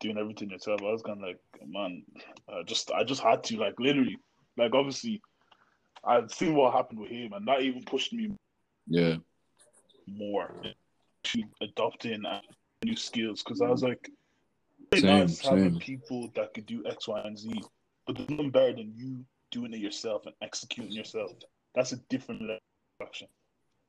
[0.00, 0.80] doing everything yourself.
[0.82, 2.02] I was kind of like, man,
[2.48, 4.18] I just I just had to like literally
[4.56, 5.20] like obviously
[6.06, 8.30] I've seen what happened with him, and that even pushed me
[8.86, 9.16] Yeah,
[10.06, 10.54] more
[11.24, 12.24] to adopting
[12.84, 14.08] new skills because I was like,
[14.92, 17.62] it's Same, nice having people that could do X, Y, and Z,
[18.06, 21.32] but there's nothing better than you doing it yourself and executing yourself.
[21.74, 23.28] That's a different level of satisfaction.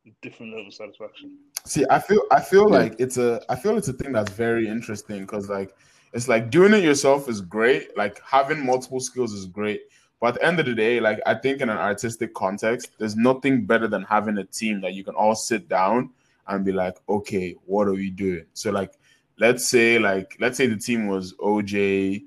[0.07, 1.37] A different level of satisfaction.
[1.65, 2.77] See, I feel I feel Yeah.
[2.79, 5.75] like it's a I feel it's a thing that's very interesting because like
[6.13, 7.95] it's like doing it yourself is great.
[7.97, 9.81] Like having multiple skills is great.
[10.19, 13.15] But at the end of the day, like I think in an artistic context, there's
[13.15, 16.09] nothing better than having a team that you can all sit down
[16.47, 18.45] and be like, okay, what are we doing?
[18.53, 18.93] So like
[19.39, 22.23] let's say like let's say the team was OJ,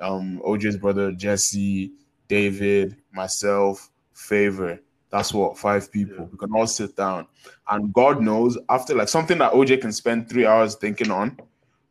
[0.00, 1.92] um, OJ's brother Jesse,
[2.28, 4.78] David, myself, Favor.
[5.10, 6.16] That's what five people.
[6.16, 6.24] Yeah.
[6.32, 7.26] We can all sit down,
[7.70, 11.38] and God knows after like something that OJ can spend three hours thinking on,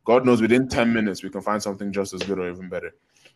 [0.04, 2.92] God knows within ten minutes we can find something just as good or even better.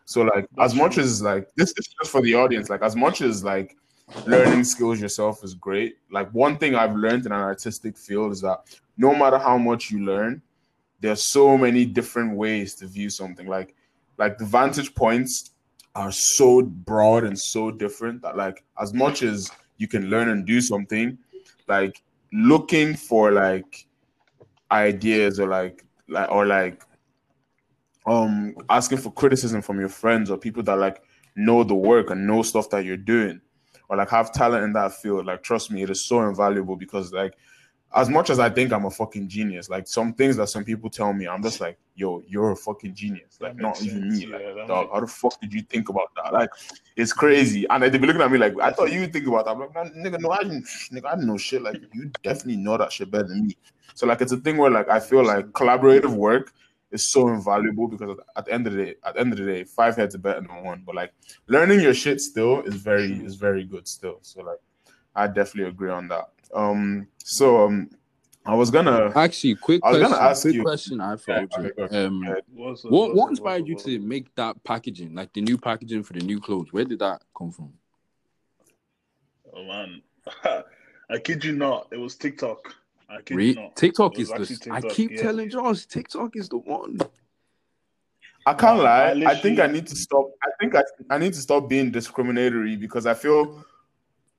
[0.06, 2.70] So like as much as like this is just for the audience.
[2.70, 3.76] Like as much as like
[4.24, 5.96] learning skills yourself is great.
[6.10, 8.60] Like one thing I've learned in an artistic field is that
[8.96, 10.40] no matter how much you learn,
[11.00, 13.48] there's so many different ways to view something.
[13.48, 13.74] Like
[14.16, 15.50] like the vantage points
[15.96, 20.46] are so broad and so different that like as much as you can learn and
[20.46, 21.18] do something,
[21.66, 22.00] like
[22.32, 23.86] looking for like
[24.70, 26.82] ideas or like like or like
[28.06, 31.02] um asking for criticism from your friends or people that like
[31.34, 33.40] know the work and know stuff that you're doing
[33.88, 37.12] or like have talent in that field like trust me it is so invaluable because
[37.12, 37.34] like
[37.94, 40.90] as much as I think I'm a fucking genius, like some things that some people
[40.90, 43.38] tell me, I'm just like, yo, you're a fucking genius.
[43.40, 44.26] Like, not even me.
[44.26, 46.32] Like, yeah, dog, how the fuck did you think about that?
[46.32, 46.50] Like,
[46.96, 47.64] it's crazy.
[47.70, 49.52] And they be looking at me like, I thought you think about that.
[49.52, 51.62] I'm like, nigga, no, I didn't, nigga, I didn't know shit.
[51.62, 53.56] Like, you definitely know that shit better than me.
[53.94, 56.52] So, like, it's a thing where, like, I feel like collaborative work
[56.90, 59.44] is so invaluable because at the end of the day, at the end of the
[59.44, 60.82] day, five heads are better than one.
[60.84, 61.12] But like,
[61.46, 64.18] learning your shit still is very, is very good still.
[64.22, 64.58] So, like,
[65.14, 66.30] I definitely agree on that.
[66.54, 67.90] Um, so um,
[68.44, 69.80] I was gonna actually quick.
[69.84, 70.62] I was question, gonna ask quick you.
[70.62, 71.00] question.
[71.00, 71.48] I thought.
[71.58, 75.14] Yeah, um, What's up, what what's what up, inspired what's you to make that packaging,
[75.14, 76.72] like the new packaging for the new clothes?
[76.72, 77.72] Where did that come from?
[79.54, 80.02] Oh man,
[81.10, 82.74] I kid you not, it was TikTok.
[83.08, 84.54] I Re- TikTok It is was the.
[84.54, 85.22] actually I keep yeah.
[85.22, 86.98] telling Josh, TikTok is the one.
[88.46, 89.10] I can't lie.
[89.26, 90.26] I I, think I need to stop.
[90.42, 93.64] I think I, I need to stop being discriminatory because I feel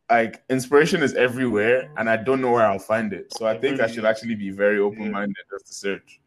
[0.10, 3.34] like inspiration is everywhere and I don't know where I'll find it.
[3.38, 4.06] So I It think I should is.
[4.06, 6.22] actually be very open minded just to search.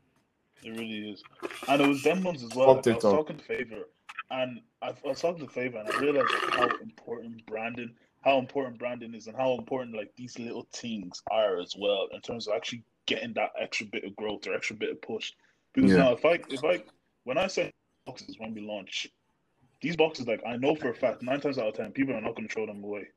[0.62, 1.22] It really is.
[1.68, 2.74] And it was them ones as well.
[2.74, 3.88] Like, I was talking to Favor,
[4.30, 7.92] and I, I was talking to Favor, and I realized how important branding,
[8.22, 12.20] how important branding is, and how important like these little things are as well in
[12.20, 15.32] terms of actually getting that extra bit of growth or extra bit of push.
[15.74, 15.98] Because Yeah.
[15.98, 16.82] now, if I, if I,
[17.24, 17.70] when I say
[18.06, 19.08] boxes when we launch,
[19.80, 22.20] these boxes, like I know for a fact, nine times out of ten, people are
[22.20, 23.08] not going to throw them away.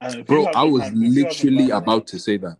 [0.00, 2.56] And Bro, I was brand- if you have literally about to say that.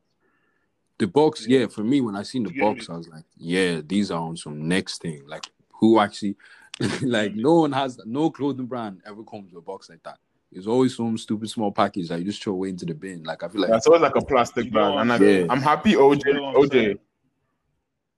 [0.99, 1.61] The box, yeah.
[1.61, 1.67] Yeah.
[1.69, 2.95] for me, when I seen the box, me?
[2.95, 5.23] I was like, yeah, these are on some next thing.
[5.27, 6.37] Like, who actually,
[7.01, 10.19] like, no one has, no clothing brand ever comes with a box like that.
[10.53, 13.23] It's always some stupid small package that you just throw away into the bin.
[13.23, 15.01] Like, I feel like, That's always like a plastic You know bag.
[15.01, 15.51] And I'm I, saying?
[15.51, 16.99] I'm happy OJ You know OJ?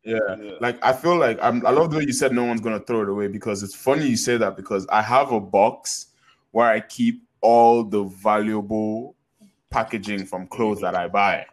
[0.04, 0.18] Yeah.
[0.40, 0.52] Yeah.
[0.60, 3.02] Like I feel like I'm I love the way you said no one's gonna throw
[3.02, 6.06] it away because it's funny you say that because I have a box
[6.50, 9.14] where I keep all the valuable
[9.70, 11.46] packaging from clothes that I buy.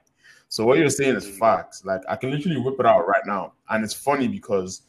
[0.49, 1.37] So what you're saying is mm.
[1.37, 1.85] facts.
[1.85, 3.53] Like I can literally whip it out right now.
[3.69, 4.81] And it's funny because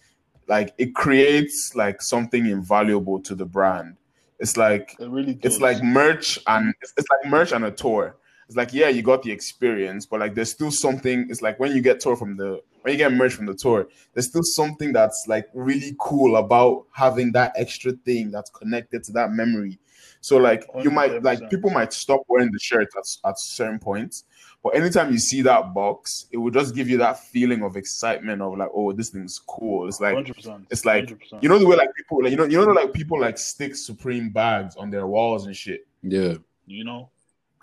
[0.48, 3.96] like it creates like something invaluable to the brand.
[4.40, 5.52] It's like It really does.
[5.54, 8.16] it's like merch and it's, it's like merch and a tour.
[8.46, 11.28] It's like yeah, you got the experience, but like there's still something.
[11.30, 13.86] It's like when you get tour from the when you get merch from the tour,
[14.14, 19.12] there's still something that's like really cool about having that extra thing that's connected to
[19.12, 19.78] that memory.
[20.22, 24.24] So like you might like people might stop wearing the shirt at, at certain points,
[24.62, 28.42] but anytime you see that box, it will just give you that feeling of excitement
[28.42, 29.88] of like, oh, this thing's cool.
[29.88, 30.66] It's like 100%.
[30.70, 31.42] it's like 100%.
[31.42, 33.74] you know the way like people like you know you know like people like stick
[33.74, 35.86] Supreme bags on their walls and shit.
[36.02, 36.34] yeah,
[36.66, 37.08] you know,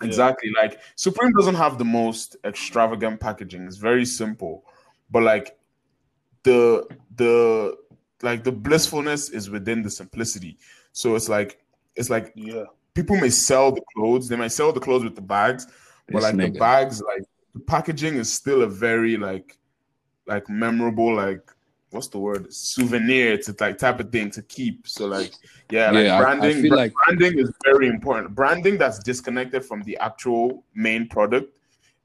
[0.00, 0.08] Yeah.
[0.08, 0.50] Exactly.
[0.60, 3.66] Like Supreme doesn't have the most extravagant packaging.
[3.66, 4.64] It's very simple.
[5.10, 5.56] But like
[6.42, 6.84] the
[7.16, 7.76] the
[8.22, 10.58] like the blissfulness is within the simplicity.
[10.92, 11.60] So it's like
[11.94, 12.64] it's like yeah,
[12.94, 15.66] people may sell the clothes, they might sell the clothes with the bags,
[16.10, 17.22] but This like the bags, like
[17.54, 19.58] the packaging is still a very like
[20.26, 21.40] like memorable, like
[21.90, 22.52] what's the word?
[22.52, 24.86] Souvenir to like type of thing to keep.
[24.86, 25.32] So like
[25.70, 28.34] yeah, like Yeah, I- I branding feel bra- like- branding is very important.
[28.34, 31.52] Branding that's disconnected from the actual main product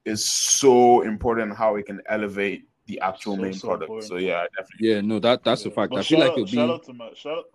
[0.05, 3.83] is so important how it can elevate the actual So, main so product.
[3.89, 4.09] important.
[4.09, 4.89] So yeah, definitely.
[4.89, 5.91] yeah, no, that that's a fact.
[5.91, 6.73] But I feel like out, it'll shout be.
[6.73, 7.37] out to my shout.
[7.37, 7.45] Out,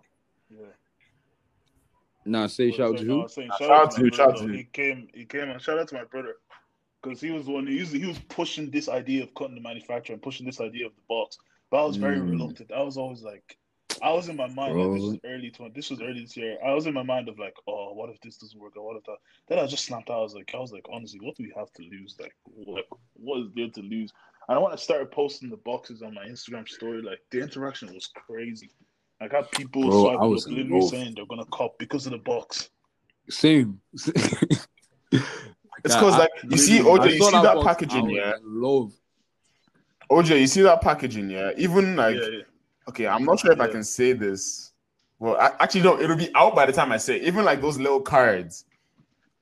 [0.49, 0.65] yeah.
[2.29, 3.07] Nah, say What shout was to I saying?
[3.07, 3.23] No, I who?
[3.23, 4.31] was saying shout, shout out out to to you, shout brother.
[4.43, 4.57] out to you.
[4.57, 6.35] He came, he came, and shout out to my brother
[7.01, 7.65] because he was the one.
[7.67, 10.85] He was, he was pushing this idea of cutting the manufacturer and pushing this idea
[10.85, 11.37] of the box.
[11.71, 12.29] But I was very Mm.
[12.31, 12.71] reluctant.
[12.71, 13.57] I was always like,
[14.01, 14.75] I was in my mind.
[14.77, 15.73] Like, this was early twenty.
[15.73, 16.57] This was early this year.
[16.65, 18.77] I was in my mind of like, oh, what if this doesn't work?
[18.77, 19.17] Or what if that?
[19.47, 20.19] Then I just snapped out.
[20.19, 22.15] I was like, I was like, honestly, what do we have to lose?
[22.19, 24.11] Like, what, what is there to lose?
[24.47, 27.01] And I want to start posting the boxes on my Instagram story.
[27.01, 28.69] Like, the interaction was crazy.
[29.19, 30.89] Like, I got people Bro, I swiping was literally love.
[30.89, 32.69] saying they're gonna cop because of the box.
[33.29, 33.79] Same.
[35.85, 38.33] It's because like you see, literally, OJ, you see that box, packaging, I yeah.
[38.43, 38.93] Love.
[40.11, 41.51] OJ, you see that packaging, yeah.
[41.57, 42.41] Even like yeah, yeah.
[42.89, 44.73] okay, I'm not sure if I can say this.
[45.19, 47.17] Well, I, actually, no, it'll be out by the time I say.
[47.17, 47.23] It.
[47.23, 48.65] Even like those little cards,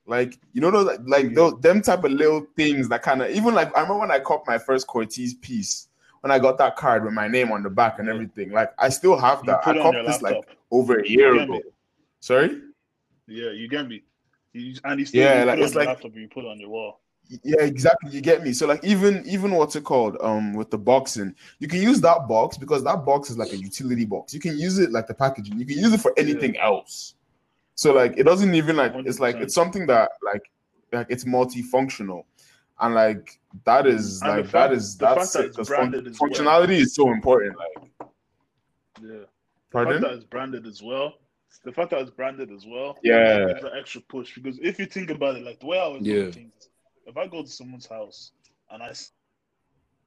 [0.06, 3.54] like you know, those like those them type of little things that kind of even
[3.54, 5.88] like I remember when I caught my first Corteiz piece
[6.20, 8.50] when I got that card with my name on the back and everything.
[8.52, 9.66] Like I still have that.
[9.66, 11.60] I copped this like over a year ago.
[12.20, 12.60] Sorry.
[13.26, 14.02] Yeah, you get me.
[14.52, 17.00] You, and you still Yeah, like, it it's like- laptop, you put on your wall.
[17.44, 18.10] Yeah, exactly.
[18.10, 18.54] You get me.
[18.54, 20.16] So like even even what's it called?
[20.22, 23.56] Um, with the boxing, you can use that box because that box is like a
[23.58, 24.32] utility box.
[24.32, 25.58] You can use it like the packaging.
[25.58, 27.16] You can use it for anything else.
[27.74, 30.50] So like it doesn't even like it's like it's something that like
[30.90, 32.24] like it's multifunctional,
[32.80, 35.68] and like that is And like fact- that is the fact that's that it's because
[35.68, 36.30] branded as well.
[36.30, 37.56] functionality is so important.
[37.58, 37.90] Like,
[39.02, 39.24] Yeah.
[39.70, 41.14] The fact that it's branded as well.
[41.64, 42.98] The fact that it's branded as well.
[43.02, 43.46] Yeah.
[43.48, 46.02] Gives an extra push because if you think about it, like the way I was
[46.02, 46.30] Yeah.
[46.30, 46.70] things,
[47.06, 48.32] if I go to someone's house
[48.70, 49.12] and I s-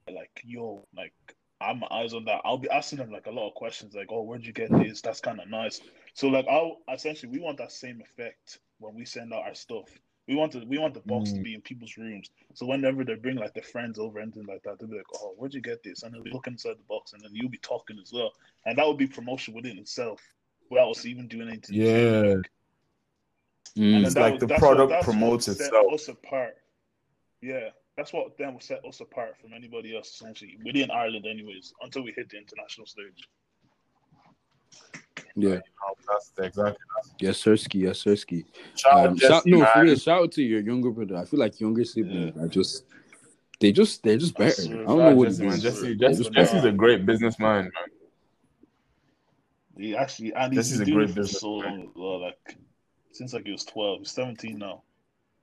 [0.09, 1.13] like, yo, like
[1.61, 4.07] I'm my eyes on that, I'll be asking them like a lot of questions, like,
[4.09, 5.01] oh, where'd you get this?
[5.01, 5.79] That's kind of nice.
[6.15, 9.87] So like, I'll essentially we want that same effect when we send out our stuff.
[10.31, 11.43] We want to we want the box to Mm.
[11.43, 12.31] be in people's rooms.
[12.53, 15.33] So whenever they bring like their friends over, anything like that, they'll be like, "Oh,
[15.35, 17.99] where'd you get this?" And they'll looking inside the box, and then you'll be talking
[18.01, 18.31] as well,
[18.65, 20.21] and that would be promotion within itself,
[20.69, 21.75] without us even doing anything.
[21.75, 22.35] Yeah.
[23.75, 23.95] Mm.
[23.97, 25.91] And It's like that- the product that's promotes itself.
[25.91, 26.55] Us apart.
[27.41, 31.73] Yeah, that's what then will set us apart from anybody else, essentially within Ireland, anyways,
[31.81, 33.27] until we hit the international stage.
[35.35, 35.59] Yeah.
[36.07, 36.83] That's exactly.
[37.19, 37.81] Yes, Sirski.
[37.81, 38.45] Yes, Sirski.
[38.75, 41.17] Shout Um, shout, no, for real, shout out to your younger brother.
[41.17, 42.83] I feel like younger siblings are just
[43.59, 44.51] they just they're just better.
[44.61, 45.59] swear, I don't Shout know out what Jesse, it man.
[45.59, 46.67] Jesse, Jesse, just Jesse's better.
[46.69, 47.71] a great businessman, man.
[49.77, 51.91] He actually, and This he's is a been doing great it for business, so long
[51.95, 52.21] well.
[52.21, 52.57] Like
[53.11, 54.83] since like he was twelve, he's seventeen now.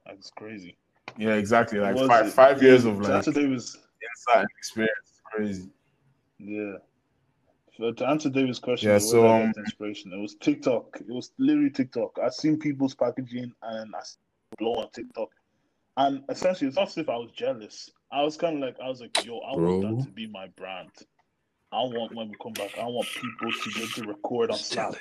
[0.07, 0.77] Like it's crazy.
[1.17, 1.79] Yeah, exactly.
[1.79, 4.93] Like five it- five years of To like answer David's, insight and experience.
[5.33, 5.69] Crazy.
[6.39, 6.75] yeah.
[7.79, 10.13] To answer David's question, Yeah, so, get um, inspiration.
[10.13, 10.99] It was TikTok.
[11.01, 12.19] It was literally TikTok.
[12.23, 14.01] I've seen people's packaging and I
[14.59, 15.29] blow on TikTok.
[15.97, 17.91] And essentially, it's not as if I was jealous.
[18.11, 20.49] I was kind of like, I was like, yo, I want that to be my
[20.57, 20.91] brand.
[21.71, 24.59] I want when we come back, I want people to be able to record on
[24.59, 24.95] Snap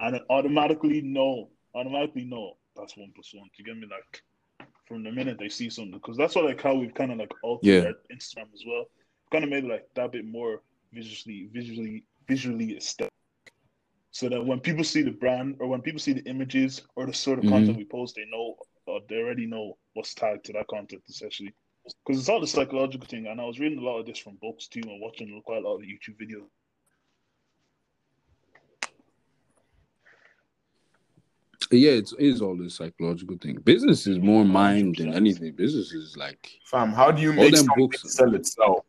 [0.00, 3.48] and automatically know, automatically know that's one plus one.
[3.56, 3.86] You get me?
[3.90, 4.22] Like
[4.86, 7.32] from the minute they see something, because that's what like how we've kind of like
[7.42, 7.90] altered Yeah.
[8.10, 8.86] Instagram as well.
[9.30, 10.62] Kind of made like that bit more
[10.92, 13.12] visually, visually, visually aesthetic.
[14.10, 17.12] So that when people see the brand or when people see the images or the
[17.12, 17.50] sort of Mhm.
[17.50, 21.52] content we post, they know or they already know what's tagged to that content essentially.
[21.84, 24.36] Because it's all the psychological thing, and I was reading a lot of this from
[24.36, 26.48] books too, and watching quite a lot of YouTube videos.
[31.72, 33.56] Yeah, it's, it is all this psychological thing.
[33.56, 35.52] Business is more mind than anything.
[35.52, 38.84] Business is like Fam, how do you make them something books- sell itself?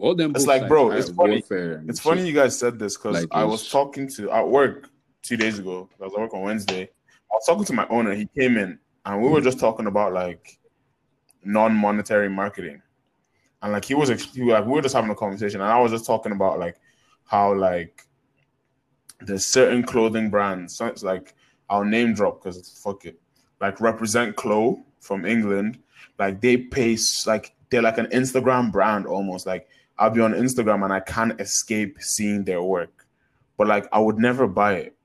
[0.00, 0.32] All them.
[0.34, 1.36] It's like, bro, it's funny.
[1.38, 1.98] It's shit.
[1.98, 4.90] funny you guys said this because Like, I was talking to at work
[5.22, 5.88] two days ago.
[6.00, 6.84] I was at work on Wednesday.
[6.84, 8.14] I was talking to my owner.
[8.14, 9.44] He came in and we were mm.
[9.44, 10.58] just talking about like
[11.44, 12.82] non-monetary marketing,
[13.62, 15.80] and like he was, he was like we were just having a conversation, and I
[15.80, 16.76] was just talking about like
[17.24, 18.06] how like
[19.20, 20.76] there's certain clothing brands.
[20.76, 21.34] So it's like
[21.68, 23.20] I'll name drop because fuck it.
[23.60, 25.78] Like represent Clo from England.
[26.18, 26.96] Like they pay
[27.26, 29.46] like they're like an Instagram brand almost.
[29.46, 29.68] Like
[30.00, 33.06] I'll be on Instagram and I can't escape seeing their work.
[33.58, 34.96] But like I would never buy it.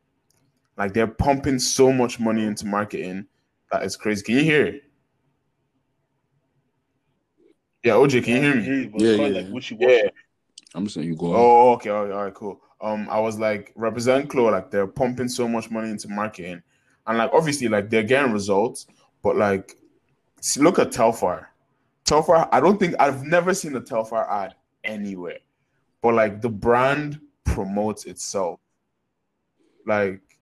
[0.77, 3.27] Like they're pumping so much money into marketing
[3.72, 4.23] that it's crazy.
[4.23, 4.80] Can you hear?
[7.84, 8.88] Yeah, OJ, can you hear me?
[8.88, 9.41] but Yeah, it's yeah.
[9.41, 9.93] like wishy-washy.
[9.93, 10.09] Yeah.
[10.73, 11.27] I'm just saying you go.
[11.27, 11.34] on.
[11.35, 11.89] Oh, okay.
[11.89, 12.61] All right, all right, cool.
[12.81, 16.61] Um, I was like, represent Chloe, like they're pumping so much money into marketing,
[17.07, 18.88] and like obviously, like they're getting results,
[19.22, 19.77] but like,
[20.41, 21.45] see, look at Telfar.
[22.05, 24.55] Telfar, I don't think I've never seen a Telfar ad
[24.86, 25.40] anywhere,
[26.02, 28.60] but like the brand promotes itself.
[29.86, 30.22] Like